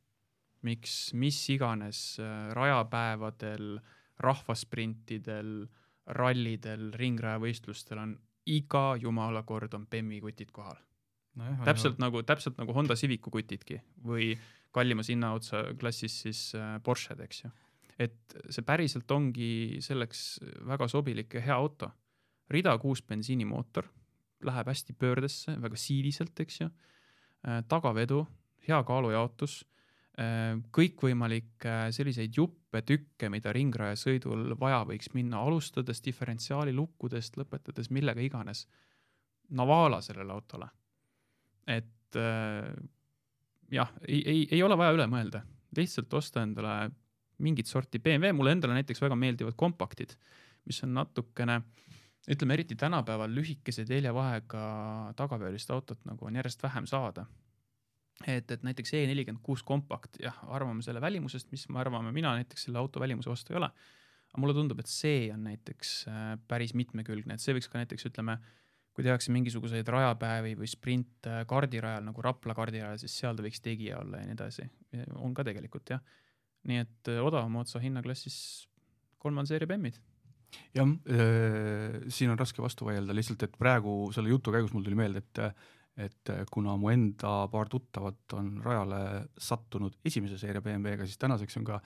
miks 0.69 1.15
mis 1.17 1.39
iganes 1.55 2.19
äh, 2.21 2.51
rajapäevadel, 2.55 3.79
rahvasprintidel, 4.21 5.55
rallidel, 6.21 6.91
ringrajavõistlustel 7.01 8.03
on 8.03 8.13
iga 8.47 8.95
jumala 9.01 9.43
kord 9.47 9.75
on 9.75 9.87
Bemmi 9.91 10.21
kutid 10.21 10.51
kohal 10.53 10.79
no. 11.37 11.51
täpselt 11.65 11.99
jah. 11.99 12.05
nagu, 12.07 12.23
täpselt 12.27 12.59
nagu 12.59 12.75
Honda 12.77 12.97
Civicu 12.97 13.31
kutidki 13.31 13.81
või 14.05 14.33
kallimas 14.73 15.11
hinnaotsa 15.11 15.65
klassis 15.81 16.21
siis 16.25 16.43
äh, 16.55 16.79
Porsche'd, 16.83 17.21
eks 17.25 17.45
ju. 17.45 17.51
et 17.99 18.37
see 18.49 18.67
päriselt 18.67 19.11
ongi 19.11 19.81
selleks 19.85 20.41
väga 20.67 20.89
sobilik 20.89 21.35
ja 21.35 21.45
hea 21.49 21.57
auto. 21.57 21.91
rida 22.51 22.79
kuus 22.79 23.03
bensiinimootor, 23.03 23.87
läheb 24.43 24.67
hästi 24.67 24.93
pöördesse, 24.93 25.55
väga 25.61 25.77
siiliselt, 25.77 26.41
eks 26.41 26.61
ju 26.61 26.71
äh,. 27.47 27.65
tagavedu, 27.69 28.27
hea 28.69 28.83
kaalujaotus 28.85 29.65
Äh, 30.21 30.59
kõikvõimalikke 30.75 31.75
selliseid 31.95 32.35
juppe, 32.37 32.60
tükke, 32.87 33.29
mida 33.33 33.53
ringrajasõidul 33.53 34.55
vaja 34.61 34.85
võiks 34.87 35.11
minna, 35.15 35.43
alustades 35.43 36.03
diferentsiaali 36.05 36.73
lukkudest, 36.77 37.37
lõpetades 37.41 37.91
millega 37.91 38.23
iganes. 38.23 38.67
Navala 39.59 39.99
sellele 40.01 40.33
autole. 40.33 40.69
et 41.67 42.17
äh, 42.17 42.71
jah, 43.71 43.91
ei, 44.09 44.23
ei, 44.27 44.49
ei 44.51 44.63
ole 44.63 44.77
vaja 44.79 44.95
üle 44.95 45.07
mõelda, 45.11 45.43
lihtsalt 45.77 46.15
osta 46.15 46.43
endale 46.43 46.91
mingit 47.39 47.67
sorti 47.67 47.99
BMW, 47.99 48.33
mulle 48.37 48.55
endale 48.57 48.75
näiteks 48.79 49.03
väga 49.03 49.17
meeldivad 49.17 49.57
kompaktid, 49.57 50.17
mis 50.67 50.83
on 50.85 50.95
natukene 50.95 51.61
ütleme 52.31 52.55
eriti 52.55 52.77
tänapäeval 52.77 53.33
lühikese 53.35 53.85
teljevahega 53.89 54.65
tagapöörist 55.17 55.71
autot 55.71 56.03
nagu 56.05 56.27
on 56.27 56.37
järjest 56.37 56.63
vähem 56.63 56.87
saada. 56.87 57.25
Et, 58.29 58.51
et 58.51 58.65
näiteks 58.67 58.93
E 58.97 59.03
nelikümmend 59.09 59.43
kuus 59.45 59.63
kompakt, 59.67 60.19
jah, 60.23 60.37
arvame 60.53 60.85
selle 60.85 61.01
välimusest, 61.03 61.51
mis 61.55 61.67
me 61.73 61.81
arvame, 61.81 62.13
mina 62.13 62.35
näiteks 62.39 62.67
selle 62.69 62.81
auto 62.81 63.01
välimuse 63.01 63.31
vastu 63.31 63.55
ei 63.55 63.61
ole. 63.63 63.71
aga 64.31 64.41
mulle 64.43 64.55
tundub, 64.55 64.79
et 64.79 64.91
see 64.91 65.31
on 65.35 65.43
näiteks 65.49 65.93
äh, 66.07 66.35
päris 66.49 66.75
mitmekülgne, 66.79 67.35
et 67.35 67.43
see 67.43 67.55
võiks 67.57 67.67
ka 67.71 67.81
näiteks 67.81 68.07
ütleme, 68.13 68.37
kui 68.95 69.07
tehakse 69.07 69.33
mingisuguseid 69.35 69.89
rajapäevi 69.91 70.55
või 70.61 70.69
sprint 70.71 71.27
äh, 71.27 71.43
kardirajal 71.51 72.05
nagu 72.07 72.23
Rapla 72.23 72.55
kardirajal, 72.55 73.01
siis 73.03 73.17
seal 73.23 73.39
ta 73.39 73.47
võiks 73.47 73.63
tegija 73.65 73.99
olla 73.99 74.21
ja 74.21 74.29
nii 74.29 74.37
edasi. 74.37 74.69
on 75.17 75.35
ka 75.35 75.47
tegelikult 75.47 75.97
jah. 75.97 76.05
nii 76.69 76.85
et 76.85 77.11
äh, 77.11 77.25
odavama 77.25 77.65
otsa 77.65 77.83
hinnaklassis 77.83 78.69
kolmanda 79.19 79.51
seeria 79.51 79.69
bemmid 79.71 79.99
jah, 80.75 80.89
siin 82.11 82.31
on 82.33 82.39
raske 82.39 82.63
vastu 82.63 82.87
vaielda, 82.89 83.15
lihtsalt 83.15 83.43
et 83.47 83.53
praegu 83.59 84.11
selle 84.15 84.33
jutu 84.33 84.51
käigus 84.51 84.73
mul 84.75 84.83
tuli 84.83 84.99
meelde, 84.99 85.23
et 85.23 85.43
et 86.01 86.31
kuna 86.53 86.77
mu 86.81 86.91
enda 86.93 87.33
paar 87.53 87.69
tuttavat 87.71 88.37
on 88.39 88.53
rajale 88.65 89.01
sattunud 89.39 89.99
esimese 90.05 90.39
seeria 90.41 90.63
BMW-ga, 90.65 91.07
siis 91.09 91.21
tänaseks 91.21 91.59
on 91.61 91.67
ka 91.69 91.81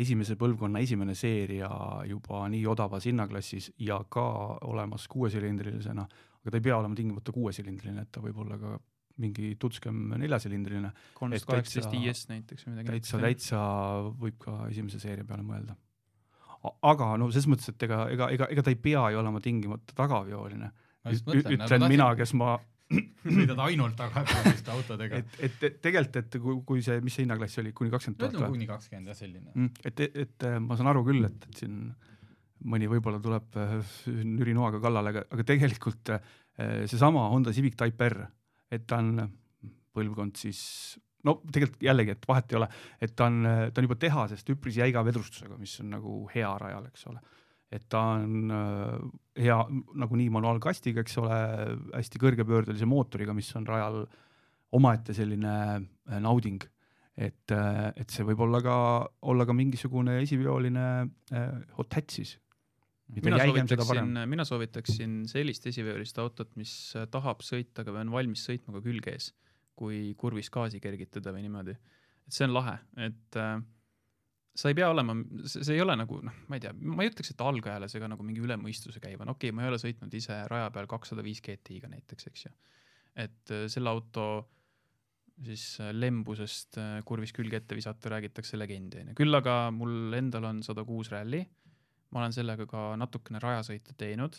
esimese 0.00 0.36
põlvkonna 0.40 0.80
esimene 0.84 1.14
seeria 1.18 1.68
juba 2.08 2.46
nii 2.52 2.62
odavas 2.72 3.08
hinnaklassis 3.08 3.72
ja 3.84 3.98
ka 4.08 4.26
olemas 4.70 5.06
kuuesilindrilisena, 5.12 6.06
aga 6.40 6.54
ta 6.54 6.60
ei 6.60 6.64
pea 6.64 6.78
olema 6.78 6.96
tingimata 6.96 7.34
kuuesilindriline, 7.36 8.06
et 8.06 8.12
ta 8.14 8.22
võib 8.24 8.40
olla 8.44 8.58
ka 8.60 8.78
mingi 9.20 9.52
tutskem 9.60 10.14
neljasilindriline. 10.16 10.90
kolmsada 11.14 11.52
kaheksateist 11.52 11.94
IS 12.00 12.26
näiteks 12.30 12.66
või 12.66 12.74
midagi. 12.74 12.92
täitsa, 12.94 13.20
täitsa 13.20 13.62
võib 14.22 14.38
ka 14.40 14.56
esimese 14.70 15.02
seeria 15.02 15.28
peale 15.28 15.44
mõelda 15.44 15.76
aga 16.60 17.14
no 17.20 17.30
selles 17.30 17.48
mõttes, 17.48 17.70
et 17.72 17.86
ega, 17.86 18.02
ega, 18.12 18.28
ega, 18.34 18.48
ega 18.52 18.64
ta 18.64 18.72
ei 18.72 18.78
pea 18.80 19.06
ju 19.12 19.20
olema 19.20 19.40
tingimata 19.44 19.96
tagaveoline. 19.96 20.70
ütlen 21.08 21.86
mina, 21.88 22.10
kes 22.16 22.34
ma 22.36 22.58
sõidad 22.90 23.60
ainult 23.66 23.96
tagaveoliste 23.98 24.72
autodega. 24.74 25.20
et, 25.20 25.34
et, 25.46 25.58
et 25.68 25.80
tegelikult, 25.82 26.16
et 26.20 26.38
kui, 26.42 26.56
kui 26.66 26.84
see, 26.84 27.00
mis 27.04 27.14
see 27.14 27.24
hinnaklass 27.24 27.60
oli, 27.62 27.72
kuni 27.76 27.92
kakskümmend 27.92 28.20
tuhat 28.22 28.38
või? 28.40 28.54
kuni 28.56 28.70
kakskümmend 28.70 29.12
jah, 29.12 29.18
selline 29.18 29.52
mm,. 29.54 29.84
et, 29.90 30.06
et, 30.06 30.16
et 30.24 30.48
ma 30.64 30.78
saan 30.78 30.90
aru 30.92 31.04
küll, 31.06 31.26
et, 31.28 31.46
et 31.50 31.62
siin 31.62 31.76
mõni 32.70 32.88
võib-olla 32.90 33.20
tuleb 33.22 33.60
äh, 33.60 33.76
nürinoaga 34.26 34.82
kallale, 34.82 35.14
aga, 35.14 35.26
aga 35.32 35.46
tegelikult 35.48 36.14
äh, 36.16 36.32
seesama 36.90 37.28
Honda 37.32 37.54
Civic 37.56 37.78
Type 37.78 38.10
R, 38.10 38.24
et 38.74 38.84
ta 38.90 38.98
on 39.00 39.14
põlvkond 39.96 40.38
siis 40.38 40.60
no 41.26 41.38
tegelikult 41.52 41.82
jällegi, 41.84 42.14
et 42.16 42.26
vahet 42.28 42.52
ei 42.52 42.58
ole, 42.60 42.68
et 43.02 43.14
ta 43.16 43.28
on, 43.28 43.42
ta 43.44 43.80
on 43.80 43.86
juba 43.86 43.98
tehasest 44.00 44.50
üpris 44.54 44.78
jäiga 44.80 45.02
vedrustusega, 45.06 45.58
mis 45.60 45.74
on 45.84 45.94
nagu 45.96 46.22
hea 46.34 46.50
rajal, 46.62 46.86
eks 46.90 47.06
ole. 47.10 47.22
Et 47.70 47.86
ta 47.90 48.02
on 48.16 48.50
äh, 48.54 48.98
hea 49.44 49.56
nagunii 50.02 50.28
manuaalkastiga, 50.34 51.04
eks 51.04 51.16
ole, 51.22 51.38
hästi 51.94 52.20
kõrgepöördelise 52.22 52.88
mootoriga, 52.90 53.34
mis 53.36 53.50
on 53.58 53.68
rajal 53.68 54.02
omaette 54.76 55.14
selline 55.16 55.54
äh, 55.78 56.20
nauding. 56.22 56.62
et, 57.20 57.52
äh, 57.52 57.90
et 58.00 58.10
see 58.10 58.24
võib 58.24 58.40
olla 58.46 58.62
ka, 58.64 58.76
olla 59.28 59.44
ka 59.46 59.52
mingisugune 59.52 60.20
esiveoline 60.22 60.86
hot 61.76 61.98
hatch 61.98 62.20
siis. 62.20 62.38
mina 63.22 63.38
soovitaksin, 63.42 64.18
mina 64.30 64.44
soovitaksin 64.46 65.20
sellist 65.28 65.66
esiveolist 65.66 66.18
autot, 66.18 66.54
mis 66.56 66.94
tahab 67.10 67.42
sõita, 67.42 67.82
aga 67.82 68.00
on 68.00 68.12
valmis 68.14 68.46
sõitma 68.46 68.78
ka 68.78 68.82
külge 68.86 69.14
ees 69.18 69.32
kui 69.80 70.14
kurvis 70.20 70.50
gaasi 70.52 70.80
kergitada 70.82 71.32
või 71.34 71.46
niimoodi. 71.46 71.76
et 72.26 72.36
see 72.36 72.46
on 72.46 72.54
lahe, 72.54 72.76
et 73.08 73.38
äh, 73.40 73.60
sa 74.56 74.70
ei 74.70 74.76
pea 74.76 74.88
olema, 74.90 75.14
see 75.46 75.76
ei 75.76 75.82
ole 75.82 75.94
nagu 75.98 76.20
noh, 76.26 76.38
ma 76.50 76.58
ei 76.58 76.62
tea, 76.64 76.72
ma 76.74 77.04
ei 77.04 77.10
ütleks, 77.10 77.32
et 77.32 77.42
algajalasega 77.44 78.08
nagu 78.10 78.24
mingi 78.26 78.42
üle 78.42 78.56
mõistuse 78.60 79.02
käiv 79.02 79.22
on, 79.22 79.32
okei 79.34 79.50
okay,, 79.50 79.56
ma 79.56 79.64
ei 79.64 79.70
ole 79.70 79.78
sõitnud 79.82 80.14
ise 80.18 80.40
raja 80.50 80.70
peal 80.74 80.88
kakssada 80.90 81.24
viis 81.26 81.42
GTI-ga 81.44 81.90
näiteks, 81.92 82.30
eks 82.30 82.46
ju. 82.48 82.54
et 83.26 83.54
äh, 83.54 83.66
selle 83.72 83.92
auto 83.92 84.24
siis 85.46 85.64
äh, 85.80 85.92
lembusest 85.94 86.80
äh, 86.82 86.98
kurvis 87.06 87.34
külge 87.36 87.60
ette 87.60 87.78
visata 87.78 88.12
räägitakse 88.16 88.58
legendi 88.58 89.04
onju, 89.04 89.16
küll 89.18 89.38
aga 89.38 89.60
mul 89.74 90.16
endal 90.18 90.50
on 90.50 90.64
sada 90.66 90.84
kuus 90.88 91.12
ralli. 91.14 91.44
ma 92.10 92.24
olen 92.24 92.34
sellega 92.34 92.66
ka 92.66 92.90
natukene 92.98 93.42
rajasõite 93.42 93.94
teinud 93.98 94.38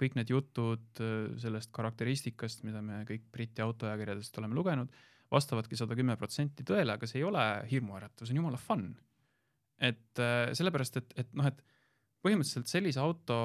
kõik 0.00 0.14
need 0.16 0.30
jutud 0.32 1.00
sellest 1.36 1.68
karakteristikast, 1.76 2.62
mida 2.64 2.80
me 2.80 3.02
kõik 3.04 3.26
Briti 3.28 3.60
autoajakirjadest 3.60 4.38
oleme 4.40 4.56
lugenud, 4.56 4.94
vastavadki 5.34 5.78
sada 5.78 5.96
kümme 5.98 6.16
protsenti 6.20 6.66
tõele, 6.66 6.96
aga 6.96 7.08
see 7.10 7.20
ei 7.20 7.28
ole 7.28 7.44
hirmuäratav, 7.70 8.26
see 8.26 8.36
on 8.36 8.42
jumala 8.42 8.60
fun. 8.60 8.92
et 9.82 10.22
äh, 10.22 10.50
sellepärast, 10.56 11.00
et, 11.02 11.16
et 11.24 11.32
noh, 11.34 11.50
et 11.50 11.64
põhimõtteliselt 12.24 12.70
sellise 12.70 13.02
auto 13.02 13.36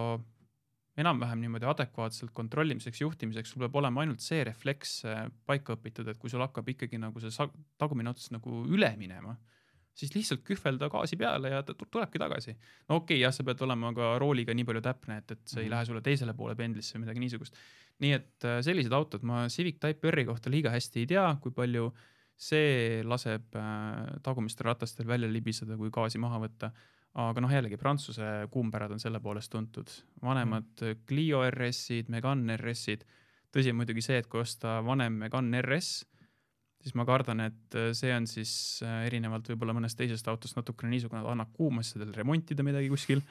enam-vähem 1.00 1.40
niimoodi 1.42 1.68
adekvaatselt 1.68 2.32
kontrollimiseks, 2.36 3.02
juhtimiseks, 3.02 3.54
sul 3.54 3.64
peab 3.64 3.76
olema 3.80 4.04
ainult 4.04 4.24
see 4.24 4.42
refleks 4.44 5.00
paika 5.48 5.78
õpitud, 5.78 6.08
et 6.12 6.20
kui 6.20 6.32
sul 6.32 6.44
hakkab 6.44 6.68
ikkagi 6.76 7.00
nagu 7.00 7.22
see 7.24 7.48
tagumine 7.80 8.12
ots 8.12 8.32
nagu 8.36 8.64
üle 8.68 8.92
minema 9.00 9.38
siis 10.00 10.16
lihtsalt 10.16 10.44
kühvelda 10.48 10.90
gaasi 10.92 11.18
peale 11.20 11.52
ja 11.54 11.62
ta 11.66 11.76
tulebki 11.80 12.22
tagasi. 12.22 12.56
no 12.90 13.00
okei 13.02 13.18
okay,, 13.18 13.22
jah, 13.24 13.34
sa 13.36 13.46
pead 13.48 13.62
olema 13.66 13.92
ka 13.96 14.14
rooliga 14.22 14.56
nii 14.56 14.68
palju 14.68 14.84
täpne, 14.86 15.20
et, 15.22 15.32
et 15.36 15.42
see 15.46 15.62
ei 15.62 15.66
mm 15.66 15.68
-hmm. 15.68 15.76
lähe 15.76 15.90
sulle 15.90 16.02
teisele 16.02 16.34
poole 16.34 16.56
pendlisse 16.56 16.96
või 16.96 17.06
midagi 17.06 17.24
niisugust. 17.26 17.58
Nii 18.04 18.16
et 18.16 18.47
äh, 18.47 18.60
sellised 18.66 18.93
autod 18.95 19.26
ma 19.28 19.45
Civic 19.52 19.80
Type 19.82 20.12
R-i 20.12 20.26
kohta 20.28 20.52
liiga 20.52 20.72
hästi 20.74 21.04
ei 21.04 21.10
tea, 21.14 21.26
kui 21.43 21.54
palju 21.56 21.89
see 22.39 23.02
laseb 23.04 23.56
äh, 23.60 24.20
tagumistel 24.24 24.70
ratastel 24.70 25.08
välja 25.08 25.30
libiseda, 25.32 25.78
kui 25.80 25.91
gaasi 25.93 26.22
maha 26.22 26.39
võtta. 26.45 26.72
aga 27.20 27.41
noh, 27.41 27.52
jällegi 27.52 27.78
Prantsuse 27.78 28.26
kuumpärad 28.54 28.91
on 28.93 29.02
selle 29.02 29.20
poolest 29.20 29.52
tuntud, 29.52 29.89
vanemad 30.22 30.70
mm. 30.82 31.02
Clio 31.10 31.41
RS-id, 31.50 32.12
Megane 32.14 32.56
RS-id. 32.56 33.04
tõsi 33.52 33.74
on 33.74 33.80
muidugi 33.82 34.04
see, 34.06 34.20
et 34.22 34.30
kui 34.30 34.39
osta 34.39 34.80
vanem 34.86 35.18
Megane 35.26 35.62
RS 35.66 36.06
siis 36.80 36.95
ma 36.95 37.04
kardan, 37.04 37.41
et 37.43 37.76
äh, 37.76 37.89
see 37.97 38.14
on 38.16 38.28
siis 38.30 38.54
erinevalt 39.10 39.50
võib-olla 39.52 39.76
mõnest 39.76 40.00
teisest 40.00 40.30
autost 40.32 40.56
natukene 40.56 40.93
niisugune, 40.93 41.26
annab 41.28 41.52
kuuma 41.58 41.84
asjadel 41.84 42.14
remontida 42.16 42.64
midagi 42.64 42.88
kuskil. 42.93 43.26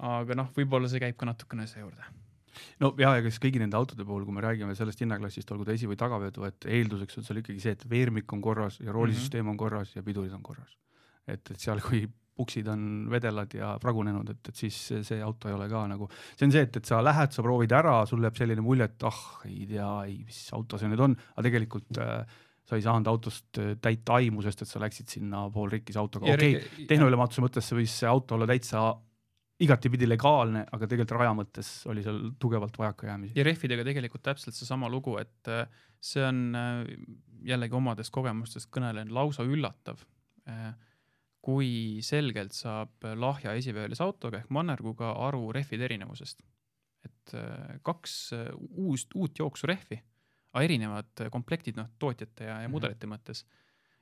aga 0.00 0.34
noh, 0.34 0.50
võib-olla 0.56 0.90
see 0.90 1.04
käib 1.04 1.20
ka 1.20 1.28
natukene 1.30 1.68
asja 1.68 1.84
juurde 1.84 2.19
no 2.82 2.92
ja, 3.00 3.14
ja 3.18 3.24
kas 3.26 3.40
kõigi 3.42 3.62
nende 3.62 3.78
autode 3.78 4.06
puhul, 4.06 4.24
kui 4.28 4.36
me 4.36 4.44
räägime 4.44 4.76
sellest 4.78 5.02
hinnaklassist, 5.04 5.50
olgu 5.54 5.68
ta 5.68 5.74
esi- 5.76 5.90
või 5.90 5.98
tagavedu, 6.00 6.46
et 6.48 6.68
eelduseks 6.78 7.20
on 7.20 7.26
seal 7.26 7.42
ikkagi 7.42 7.62
see, 7.62 7.76
et 7.78 7.84
veermik 7.90 8.32
on 8.36 8.44
korras 8.44 8.80
ja 8.80 8.92
roolisüsteem 8.92 9.44
mm 9.44 9.48
-hmm. 9.48 9.52
on 9.52 9.64
korras 9.64 9.96
ja 9.96 10.02
pidurid 10.02 10.32
on 10.32 10.42
korras. 10.42 10.76
et, 11.26 11.50
et 11.50 11.60
seal, 11.60 11.80
kui 11.80 12.08
puksid 12.40 12.68
on 12.72 13.08
vedelad 13.12 13.54
ja 13.54 13.74
pragunenud, 13.82 14.28
et, 14.32 14.48
et 14.48 14.56
siis 14.56 14.76
see 15.06 15.18
auto 15.22 15.50
ei 15.50 15.54
ole 15.54 15.68
ka 15.68 15.86
nagu, 15.90 16.08
see 16.38 16.46
on 16.48 16.54
see, 16.54 16.62
et, 16.66 16.78
et 16.80 16.84
sa 16.88 17.02
lähed, 17.04 17.34
sa 17.36 17.44
proovid 17.44 17.74
ära, 17.76 18.00
sul 18.08 18.24
jääb 18.24 18.38
selline 18.38 18.64
mulje, 18.64 18.88
et 18.88 19.08
ah, 19.08 19.20
ei 19.48 19.66
tea, 19.68 19.90
ei, 20.08 20.22
mis 20.24 20.46
auto 20.56 20.80
see 20.80 20.88
nüüd 20.88 21.04
on, 21.04 21.16
aga 21.34 21.46
tegelikult 21.48 22.00
äh, 22.00 22.38
sa 22.70 22.78
ei 22.78 22.86
saanud 22.86 23.10
autost 23.10 23.60
äh, 23.60 23.74
täit 23.82 24.08
aimu, 24.16 24.44
sest 24.46 24.64
et 24.64 24.70
sa 24.70 24.80
läksid 24.82 25.12
sinna 25.12 25.44
poolrikkis 25.52 25.98
autoga, 26.00 26.30
okei 26.32 26.56
okay,, 26.56 26.88
tehnoülevaatuse 26.90 27.44
mõttes 27.44 27.70
võis 27.76 28.00
see 28.02 28.10
auto 28.10 28.38
olla 28.38 28.48
täitsa 28.50 28.88
igatipidi 29.60 30.08
legaalne, 30.08 30.64
aga 30.72 30.88
tegelikult 30.88 31.16
raja 31.18 31.32
mõttes 31.36 31.70
oli 31.90 32.04
seal 32.04 32.20
tugevalt 32.40 32.78
vajakajäämisi. 32.80 33.36
ja 33.36 33.46
rehvidega 33.46 33.84
tegelikult 33.86 34.24
täpselt 34.26 34.56
seesama 34.56 34.88
lugu, 34.92 35.16
et 35.20 35.50
äh, 35.52 35.66
see 36.00 36.24
on 36.24 36.54
äh, 36.56 36.84
jällegi 37.48 37.76
omadest 37.76 38.12
kogemustest 38.14 38.70
kõnelen, 38.72 39.12
lausa 39.14 39.46
üllatav, 39.46 40.02
kui 41.40 42.00
selgelt 42.02 42.52
saab 42.56 43.04
lahja 43.16 43.52
esiveolise 43.56 44.02
autoga 44.02 44.40
ehk 44.40 44.48
mannerguga 44.52 45.12
aru 45.28 45.52
rehvide 45.54 45.86
erinevusest. 45.86 46.42
et 47.04 47.32
kaks 47.86 48.14
uust, 48.76 49.14
uut 49.14 49.38
jooksurehvi 49.38 50.00
aga 50.50 50.66
erinevad 50.66 51.26
komplektid 51.32 51.78
noh, 51.78 51.90
tootjate 52.00 52.46
ja, 52.46 52.60
ja 52.62 52.68
mhm. 52.68 52.74
mudelite 52.76 53.06
mm 53.06 53.12
-hmm. 53.12 53.18
mõttes. 53.18 53.44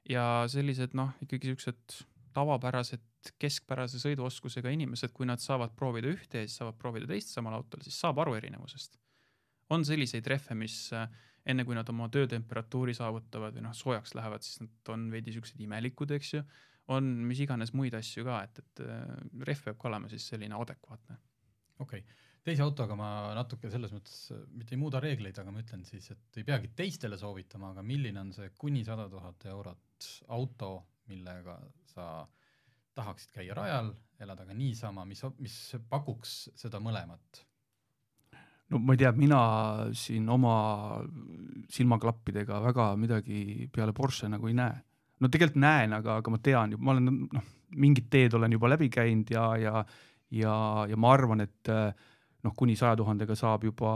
ja 0.09 0.45
sellised 0.49 0.95
noh, 0.97 1.13
ikkagi 1.23 1.53
siuksed 1.53 1.99
tavapärased 2.39 3.33
keskpärase 3.43 4.01
sõiduoskusega 4.03 4.71
inimesed, 4.75 5.13
kui 5.15 5.27
nad 5.29 5.43
saavad 5.43 5.75
proovida 5.77 6.11
ühte 6.13 6.43
ja 6.43 6.49
siis 6.49 6.61
saavad 6.63 6.79
proovida 6.81 7.11
teist 7.11 7.35
samal 7.35 7.59
autol, 7.59 7.83
siis 7.85 7.99
saab 7.99 8.23
aru 8.25 8.37
erinevusest. 8.39 8.99
on 9.75 9.85
selliseid 9.85 10.27
rehve, 10.27 10.55
mis 10.57 10.77
äh, 10.97 11.09
enne 11.49 11.65
kui 11.69 11.77
nad 11.77 11.89
oma 11.93 12.09
töötemperatuuri 12.13 12.95
saavutavad 12.97 13.57
või 13.57 13.67
noh, 13.67 13.75
soojaks 13.77 14.15
lähevad, 14.17 14.45
siis 14.45 14.63
nad 14.63 14.93
on 14.95 15.11
veidi 15.13 15.35
siuksed 15.35 15.61
imelikud, 15.61 16.15
eks 16.17 16.35
ju. 16.35 16.43
on 16.89 17.05
mis 17.29 17.41
iganes 17.45 17.75
muid 17.77 17.95
asju 17.95 18.25
ka, 18.25 18.43
et, 18.49 18.63
et 18.63 18.85
äh, 18.87 19.05
rehv 19.45 19.67
peab 19.67 19.79
ka 19.81 19.91
olema 19.91 20.09
siis 20.09 20.29
selline 20.33 20.57
adekvaatne. 20.57 21.19
okei 21.79 22.01
okay 22.05 22.25
teise 22.49 22.65
autoga 22.65 22.97
ma 22.97 23.09
natuke 23.37 23.69
selles 23.73 23.93
mõttes 23.93 24.31
mitte 24.57 24.73
ei 24.73 24.81
muuda 24.81 25.01
reegleid, 25.05 25.37
aga 25.41 25.53
ma 25.53 25.61
ütlen 25.63 25.85
siis, 25.85 26.07
et 26.15 26.39
ei 26.41 26.47
peagi 26.49 26.71
teistele 26.77 27.19
soovitama, 27.21 27.75
aga 27.75 27.85
milline 27.85 28.23
on 28.23 28.33
see 28.33 28.49
kuni 28.57 28.85
sada 28.87 29.09
tuhat 29.13 29.45
eurot 29.53 30.09
auto, 30.35 30.71
millega 31.11 31.59
sa 31.93 32.27
tahaksid 32.99 33.35
käia 33.37 33.55
rajal, 33.55 33.93
elada 34.21 34.47
ka 34.47 34.57
niisama, 34.57 35.05
mis, 35.07 35.23
mis 35.39 35.59
pakuks 35.91 36.49
seda 36.59 36.81
mõlemat? 36.83 37.45
no 38.69 38.81
ma 38.85 38.93
ei 38.93 39.01
tea, 39.01 39.13
mina 39.17 39.39
siin 39.97 40.27
oma 40.29 40.57
silmaklappidega 41.73 42.59
väga 42.67 42.91
midagi 43.01 43.69
peale 43.73 43.95
Porsche 43.97 44.29
nagu 44.29 44.51
ei 44.51 44.57
näe. 44.59 44.83
no 45.21 45.31
tegelikult 45.33 45.63
näen, 45.63 45.95
aga, 45.97 46.19
aga 46.21 46.35
ma 46.35 46.43
tean 46.43 46.77
ma 46.79 46.93
olen 46.93 47.09
noh, 47.25 47.49
mingid 47.81 48.11
teed 48.13 48.37
olen 48.37 48.53
juba 48.53 48.75
läbi 48.75 48.91
käinud 48.93 49.31
ja, 49.33 49.49
ja 49.57 49.87
ja, 50.31 50.87
ja 50.89 50.97
ma 51.01 51.13
arvan, 51.15 51.45
et 51.45 51.71
noh, 52.45 52.55
kuni 52.57 52.77
saja 52.77 52.97
tuhandega 52.99 53.37
saab 53.39 53.65
juba 53.69 53.93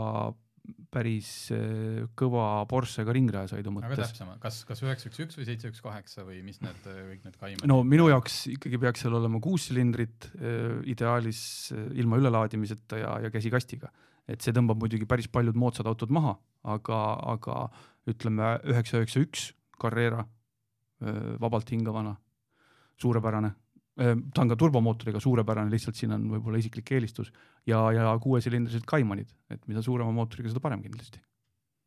päris 0.93 1.29
äh, 1.51 2.03
kõva 2.17 2.63
Porsche 2.69 3.03
ka 3.05 3.13
ringrajasõidu 3.15 3.71
aga 3.71 3.75
mõttes. 3.89 4.13
täpsemalt, 4.13 4.39
kas, 4.43 4.61
kas 4.67 4.83
üheksa 4.85 5.09
üks 5.09 5.21
üks 5.25 5.39
või 5.39 5.47
seitse 5.47 5.71
üks 5.71 5.81
kaheksa 5.83 6.25
või 6.27 6.39
mis 6.45 6.61
need 6.63 6.87
äh, 6.89 6.99
kõik 7.09 7.25
need 7.27 7.39
kaimad 7.41 7.69
no 7.69 7.79
minu 7.87 8.07
jaoks 8.11 8.43
ikkagi 8.53 8.79
peaks 8.81 9.03
seal 9.03 9.17
olema 9.17 9.41
kuus 9.43 9.67
silindrit, 9.69 10.29
ideaalis 10.89 11.41
äh, 11.75 11.89
ilma 11.99 12.19
ülelaadimiseta 12.21 13.01
ja, 13.01 13.15
ja 13.25 13.33
käsikastiga. 13.33 13.91
et 14.27 14.45
see 14.45 14.55
tõmbab 14.55 14.79
muidugi 14.79 15.07
päris 15.09 15.27
paljud 15.27 15.57
moodsad 15.59 15.89
autod 15.89 16.13
maha, 16.13 16.37
aga, 16.75 17.01
aga 17.35 17.57
ütleme 18.09 18.55
üheksa, 18.63 19.01
üheksa, 19.01 19.23
üks 19.23 19.51
Carrera, 19.83 20.21
vabalt 21.41 21.67
hingavana, 21.73 22.13
suurepärane. 23.01 23.49
Ta 23.95 24.41
on 24.41 24.49
ka 24.49 24.57
turbomootoriga 24.57 25.21
suurepärane, 25.21 25.69
lihtsalt 25.71 25.97
siin 25.97 26.15
on 26.15 26.25
võib-olla 26.31 26.57
isiklik 26.61 26.91
eelistus 26.95 27.29
ja, 27.69 27.79
ja 27.93 28.13
kuuesilindrised 28.21 28.87
Caymanid, 28.89 29.29
et 29.53 29.67
mida 29.69 29.83
suurema 29.85 30.13
mootoriga, 30.15 30.49
seda 30.49 30.63
parem 30.63 30.81
kindlasti. 30.81 31.21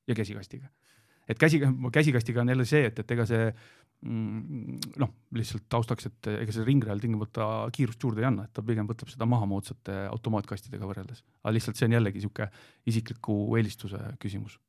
ja 0.07 0.15
käsikastiga. 0.15 0.69
et 1.29 1.39
käsi, 1.39 1.59
käsikastiga 1.93 2.41
on 2.41 2.49
jälle 2.49 2.65
see, 2.65 2.85
et, 2.87 2.99
et 3.03 3.11
ega 3.11 3.27
see 3.27 3.49
mm, 3.51 4.77
noh, 5.03 5.15
lihtsalt 5.35 5.67
taustaks, 5.69 6.07
et 6.07 6.31
ega 6.37 6.55
see 6.55 6.67
ringrajal 6.69 7.03
tingimata 7.03 7.49
kiirust 7.75 8.07
juurde 8.07 8.23
ei 8.23 8.29
anna, 8.31 8.47
et 8.47 8.55
ta 8.55 8.63
pigem 8.63 8.87
võtab 8.87 9.11
seda 9.11 9.27
maha 9.27 9.49
moodsate 9.51 9.99
automaatkastidega 10.13 10.87
võrreldes. 10.87 11.25
aga 11.43 11.57
lihtsalt 11.59 11.81
see 11.81 11.91
on 11.91 11.99
jällegi 11.99 12.23
niisugune 12.23 12.51
isikliku 12.87 13.41
eelistuse 13.59 13.99
küsimus. 14.23 14.61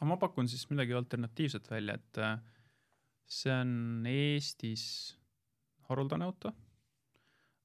aga 0.00 0.10
ma 0.10 0.18
pakun 0.18 0.50
siis 0.50 0.66
midagi 0.74 0.98
alternatiivset 0.98 1.70
välja, 1.70 1.94
et 2.02 2.18
äh, 2.18 2.42
see 3.30 3.54
on 3.54 4.02
Eestis 4.10 4.88
haruldane 5.88 6.26
auto, 6.28 6.52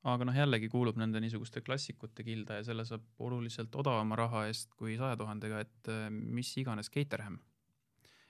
aga 0.04 0.28
noh, 0.28 0.36
jällegi 0.36 0.70
kuulub 0.72 1.00
nende 1.00 1.22
niisuguste 1.24 1.64
klassikute 1.64 2.26
kilda 2.28 2.60
ja 2.60 2.68
selle 2.68 2.86
saab 2.88 3.04
oluliselt 3.24 3.76
odavama 3.80 4.18
raha 4.20 4.46
eest 4.50 4.74
kui 4.80 4.98
saja 5.00 5.18
tuhandega, 5.20 5.64
et 5.64 5.92
äh, 5.92 6.08
mis 6.12 6.52
iganes 6.60 6.92
Caterham. 6.92 7.40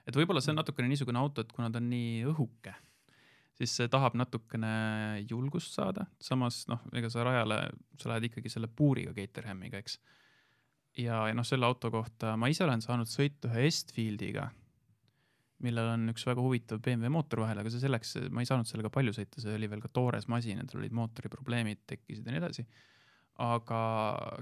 et 0.08 0.16
võib-olla 0.16 0.42
see 0.44 0.52
on 0.52 0.60
natukene 0.62 0.90
niisugune 0.92 1.20
auto, 1.20 1.42
et 1.42 1.54
kuna 1.56 1.72
ta 1.72 1.80
on 1.82 1.90
nii 1.90 2.26
õhuke, 2.30 2.74
siis 3.58 3.76
see 3.78 3.92
tahab 3.92 4.18
natukene 4.20 4.74
julgust 5.30 5.78
saada, 5.78 6.06
samas 6.22 6.64
noh, 6.72 6.82
ega 6.94 7.10
sa 7.10 7.26
rajale, 7.26 7.62
sa 8.02 8.12
lähed 8.12 8.30
ikkagi 8.30 8.52
selle 8.52 8.68
puuriga 8.68 9.14
Caterhamiga, 9.16 9.82
eks. 9.82 10.00
Ja, 11.00 11.24
ja 11.26 11.34
noh, 11.34 11.46
selle 11.48 11.66
auto 11.66 11.90
kohta 11.90 12.36
ma 12.38 12.52
ise 12.52 12.66
olen 12.68 12.84
saanud 12.84 13.10
sõita 13.10 13.50
ühe 13.50 13.66
Estfieldiga, 13.66 14.52
millel 15.66 15.94
on 15.94 16.10
üks 16.14 16.26
väga 16.28 16.44
huvitav 16.44 16.82
BMW 16.84 17.12
mootor 17.14 17.44
vahel, 17.44 17.62
aga 17.62 17.72
see 17.72 17.82
selleks, 17.84 18.16
ma 18.34 18.44
ei 18.44 18.50
saanud 18.50 18.70
sellega 18.70 18.92
palju 18.94 19.14
sõita, 19.16 19.42
see 19.44 19.54
oli 19.58 19.70
veel 19.72 19.84
ka 19.84 19.92
toores 19.94 20.28
masin 20.32 20.62
ja 20.62 20.66
tal 20.70 20.82
olid 20.82 20.96
mootoriprobleemid 20.98 21.86
tekkisid 21.90 22.28
ja 22.28 22.36
nii 22.36 22.42
edasi. 22.42 22.66
aga 23.44 23.78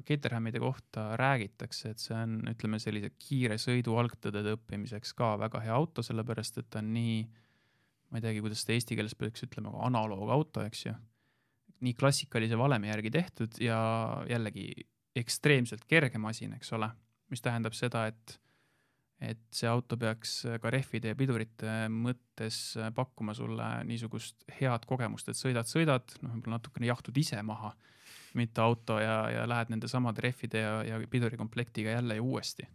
Caterhamide 0.07 0.59
kohta 0.59 1.13
räägitakse, 1.19 1.93
et 1.93 2.01
see 2.03 2.15
on, 2.17 2.41
ütleme 2.51 2.79
sellise 2.83 3.13
kiire 3.15 3.55
sõidu 3.61 3.95
algtõdede 4.01 4.57
õppimiseks 4.57 5.13
ka 5.15 5.37
väga 5.39 5.61
hea 5.63 5.77
auto, 5.77 6.03
sellepärast 6.03 6.59
et 6.59 6.67
ta 6.69 6.81
on 6.81 6.91
nii, 6.97 7.21
ma 8.11 8.19
ei 8.19 8.25
teagi, 8.25 8.43
kuidas 8.43 8.65
seda 8.65 8.75
eesti 8.75 8.97
keeles 8.99 9.15
peaks 9.15 9.47
ütlema, 9.47 9.71
aga 9.71 9.87
analoogauto, 9.87 10.65
eks 10.67 10.85
ju. 10.89 10.97
nii 11.81 11.95
klassikalise 11.97 12.57
valemi 12.59 12.91
järgi 12.91 13.11
tehtud 13.15 13.61
ja 13.63 13.79
jällegi 14.29 14.67
ekstreemselt 15.15 15.87
kerge 15.87 16.19
masin, 16.21 16.53
eks 16.59 16.73
ole, 16.75 16.91
mis 17.31 17.41
tähendab 17.41 17.73
seda, 17.73 18.05
et 18.11 18.40
et 19.21 19.41
see 19.53 19.69
auto 19.69 19.97
peaks 20.01 20.33
ka 20.61 20.71
rehvide 20.73 21.11
ja 21.11 21.17
pidurite 21.17 21.75
mõttes 21.93 22.57
pakkuma 22.97 23.35
sulle 23.37 23.67
niisugust 23.85 24.47
head 24.57 24.87
kogemust, 24.89 25.29
et 25.29 25.37
sõidad, 25.37 25.69
sõidad, 25.69 26.15
noh, 26.23 26.33
võib-olla 26.33 26.57
natukene 26.57 26.89
jahtud 26.89 27.17
ise 27.21 27.41
maha, 27.45 27.69
mitte 28.39 28.63
auto 28.63 28.97
ja, 29.01 29.17
ja 29.29 29.45
lähed 29.49 29.73
nende 29.73 29.89
samade 29.91 30.23
rehvide 30.25 30.63
ja, 30.63 30.73
ja 30.87 30.99
pidurikomplektiga 31.09 31.93
jälle 31.97 32.17
ja 32.17 32.23
uuesti. 32.23 32.67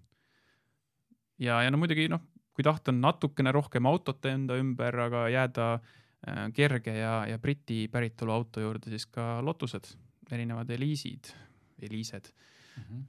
ja, 1.42 1.60
ja 1.64 1.70
no 1.70 1.82
muidugi 1.82 2.06
noh, 2.12 2.22
kui 2.54 2.64
tahta 2.64 2.94
natukene 2.94 3.52
rohkem 3.52 3.86
autot 3.90 4.24
enda 4.30 4.56
ümber, 4.60 5.00
aga 5.08 5.26
jääda 5.32 5.66
äh, 5.74 6.46
kerge 6.54 6.94
ja, 6.94 7.18
ja 7.28 7.38
Briti 7.42 7.88
päritolu 7.92 8.32
auto 8.32 8.62
juurde, 8.62 8.92
siis 8.94 9.08
ka 9.10 9.40
Lotused, 9.44 9.90
erinevad 10.30 10.70
Eliisid, 10.70 11.34
Eliised 11.82 12.30
mm. 12.30 12.82
-hmm. 12.82 13.04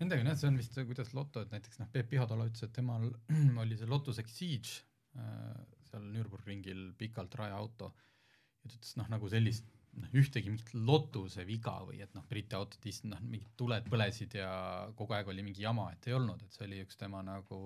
Nendega 0.00 0.22
on 0.24 0.30
jah, 0.30 0.38
see 0.40 0.48
on 0.48 0.56
vist 0.60 0.78
kuidas 0.88 1.10
Lotto, 1.16 1.42
et 1.44 1.50
näiteks 1.52 1.80
noh, 1.82 1.88
Peep 1.92 2.08
Pihatalu 2.08 2.46
ütles, 2.48 2.62
et 2.64 2.72
temal 2.76 3.04
oli 3.64 3.76
see 3.76 3.88
Lotus 3.90 4.20
Exige 4.22 4.78
äh, 5.20 5.58
seal 5.90 6.06
Nürburgringil 6.14 6.86
pikalt 6.98 7.34
rajaauto. 7.40 7.90
Ja 8.62 8.70
ta 8.70 8.78
ütles 8.78 8.96
noh, 9.00 9.10
nagu 9.12 9.28
sellist 9.32 9.68
noh, 10.00 10.12
ühtegi 10.16 10.52
mingit 10.52 10.72
Lotuse 10.74 11.44
viga 11.48 11.74
või 11.86 12.00
et 12.04 12.14
noh, 12.16 12.24
Briti 12.30 12.56
autod 12.56 12.86
ist- 12.88 13.04
noh, 13.10 13.20
mingid 13.26 13.52
tuled 13.60 13.88
põlesid 13.92 14.36
ja 14.38 14.50
kogu 14.96 15.16
aeg 15.16 15.28
oli 15.32 15.44
mingi 15.44 15.64
jama, 15.66 15.90
et 15.92 16.08
ei 16.08 16.16
olnud, 16.16 16.42
et 16.46 16.54
see 16.56 16.64
oli 16.68 16.80
üks 16.84 16.96
tema 17.00 17.20
nagu, 17.26 17.60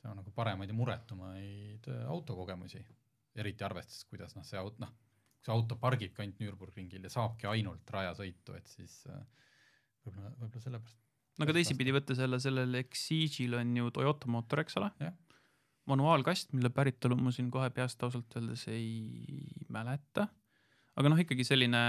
tema 0.00 0.14
nagu 0.20 0.32
paremaid 0.36 0.72
ja 0.72 0.76
muretumaid 0.78 1.90
äh, 1.92 2.04
autokogemusi, 2.14 2.80
eriti 3.38 3.66
arvestades, 3.66 4.06
kuidas 4.10 4.36
noh, 4.38 4.46
see 4.46 4.60
aut-, 4.60 4.80
noh, 4.82 4.94
kui 5.36 5.44
see 5.50 5.54
auto 5.54 5.76
pargibki 5.80 6.24
ainult 6.24 6.40
Nürburgringil 6.42 7.04
ja 7.04 7.12
saabki 7.12 7.50
ainult 7.50 7.90
rajasõitu, 7.94 8.56
et 8.58 8.72
siis 8.72 9.02
äh, 9.10 9.20
võib-olla, 10.06 10.32
võib-olla 10.38 10.64
sellepärast 10.64 11.04
no 11.38 11.46
aga 11.46 11.54
teisipidi 11.56 11.94
võttes 11.94 12.20
jälle 12.22 12.40
sellel 12.42 12.74
Exige'il 12.82 13.56
on 13.58 13.74
ju 13.78 13.90
Toyota 13.94 14.30
mootor, 14.30 14.64
eks 14.64 14.78
ole 14.80 14.90
Jah.. 15.02 15.14
manuaalkast, 15.90 16.52
mille 16.56 16.70
päritolu 16.74 17.16
ma 17.20 17.32
siin 17.34 17.50
kohe 17.54 17.70
peast 17.74 18.02
ausalt 18.04 18.38
öeldes 18.40 18.66
ei 18.72 19.38
mäleta. 19.72 20.28
aga 20.98 21.12
noh, 21.12 21.20
ikkagi 21.22 21.46
selline 21.46 21.82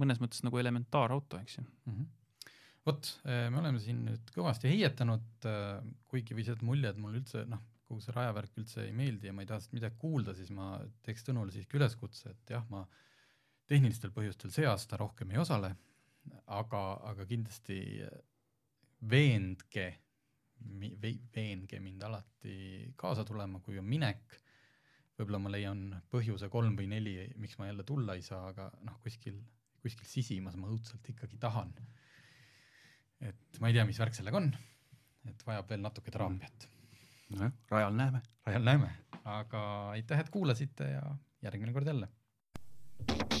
mõnes 0.00 0.20
mõttes 0.22 0.44
nagu 0.46 0.58
elementaarauto, 0.60 1.40
eks 1.42 1.58
ju. 1.58 1.64
mm. 1.64 1.96
-hmm. 1.96 2.54
vot, 2.86 3.12
me 3.24 3.60
oleme 3.62 3.82
siin 3.82 4.04
nüüd 4.06 4.32
kõvasti 4.34 4.72
heietanud, 4.72 5.50
kuigi 6.08 6.36
võis 6.36 6.50
jääda 6.50 6.66
mulje, 6.66 6.90
et 6.90 7.00
mulle 7.00 7.22
üldse 7.22 7.44
noh, 7.48 7.62
kogu 7.90 8.02
see 8.04 8.14
rajavärk 8.14 8.58
üldse 8.62 8.84
ei 8.86 8.94
meeldi 8.94 9.30
ja 9.30 9.34
ma 9.34 9.42
ei 9.42 9.50
taha 9.50 9.60
sellest 9.60 9.78
midagi 9.78 9.98
kuulda, 9.98 10.34
siis 10.38 10.50
ma 10.54 10.76
teeks 11.06 11.26
Tõnule 11.26 11.54
siiski 11.54 11.78
üleskutse, 11.78 12.34
et 12.34 12.52
jah, 12.54 12.66
ma 12.70 12.84
tehnilistel 13.70 14.12
põhjustel 14.14 14.52
see 14.54 14.66
aasta 14.66 14.98
rohkem 15.00 15.30
ei 15.34 15.40
osale, 15.42 15.72
aga, 16.46 16.82
aga 17.10 17.26
kindlasti 17.26 17.80
veendke, 19.08 19.86
veenge 21.34 21.80
mind 21.80 22.02
alati 22.04 22.92
kaasa 22.96 23.24
tulema, 23.24 23.60
kui 23.64 23.78
on 23.80 23.88
minek. 23.88 24.38
võib-olla 25.20 25.40
ma 25.42 25.52
leian 25.52 25.80
põhjuse 26.12 26.48
kolm 26.48 26.76
või 26.78 26.86
neli, 26.88 27.14
miks 27.36 27.58
ma 27.60 27.68
jälle 27.68 27.84
tulla 27.84 28.14
ei 28.16 28.22
saa, 28.24 28.46
aga 28.48 28.70
noh, 28.86 28.96
kuskil, 29.04 29.36
kuskil 29.82 30.08
sisimas 30.08 30.56
ma 30.56 30.68
õudselt 30.68 31.08
ikkagi 31.12 31.36
tahan. 31.40 31.72
et 33.20 33.60
ma 33.60 33.68
ei 33.68 33.76
tea, 33.76 33.84
mis 33.84 34.00
värk 34.00 34.16
sellega 34.16 34.40
on, 34.40 34.48
et 35.28 35.46
vajab 35.46 35.68
veel 35.68 35.84
natuke 35.84 36.10
teraapiat. 36.10 36.68
nojah, 37.36 37.52
rajal 37.70 37.96
näeme. 37.96 38.22
rajal 38.46 38.64
näeme, 38.64 38.90
aga 39.24 39.90
aitäh, 39.90 40.20
et 40.20 40.30
kuulasite 40.30 40.92
ja 40.96 41.04
järgmine 41.42 41.72
kord 41.72 41.86
jälle. 41.86 42.08
autotund. 43.08 43.40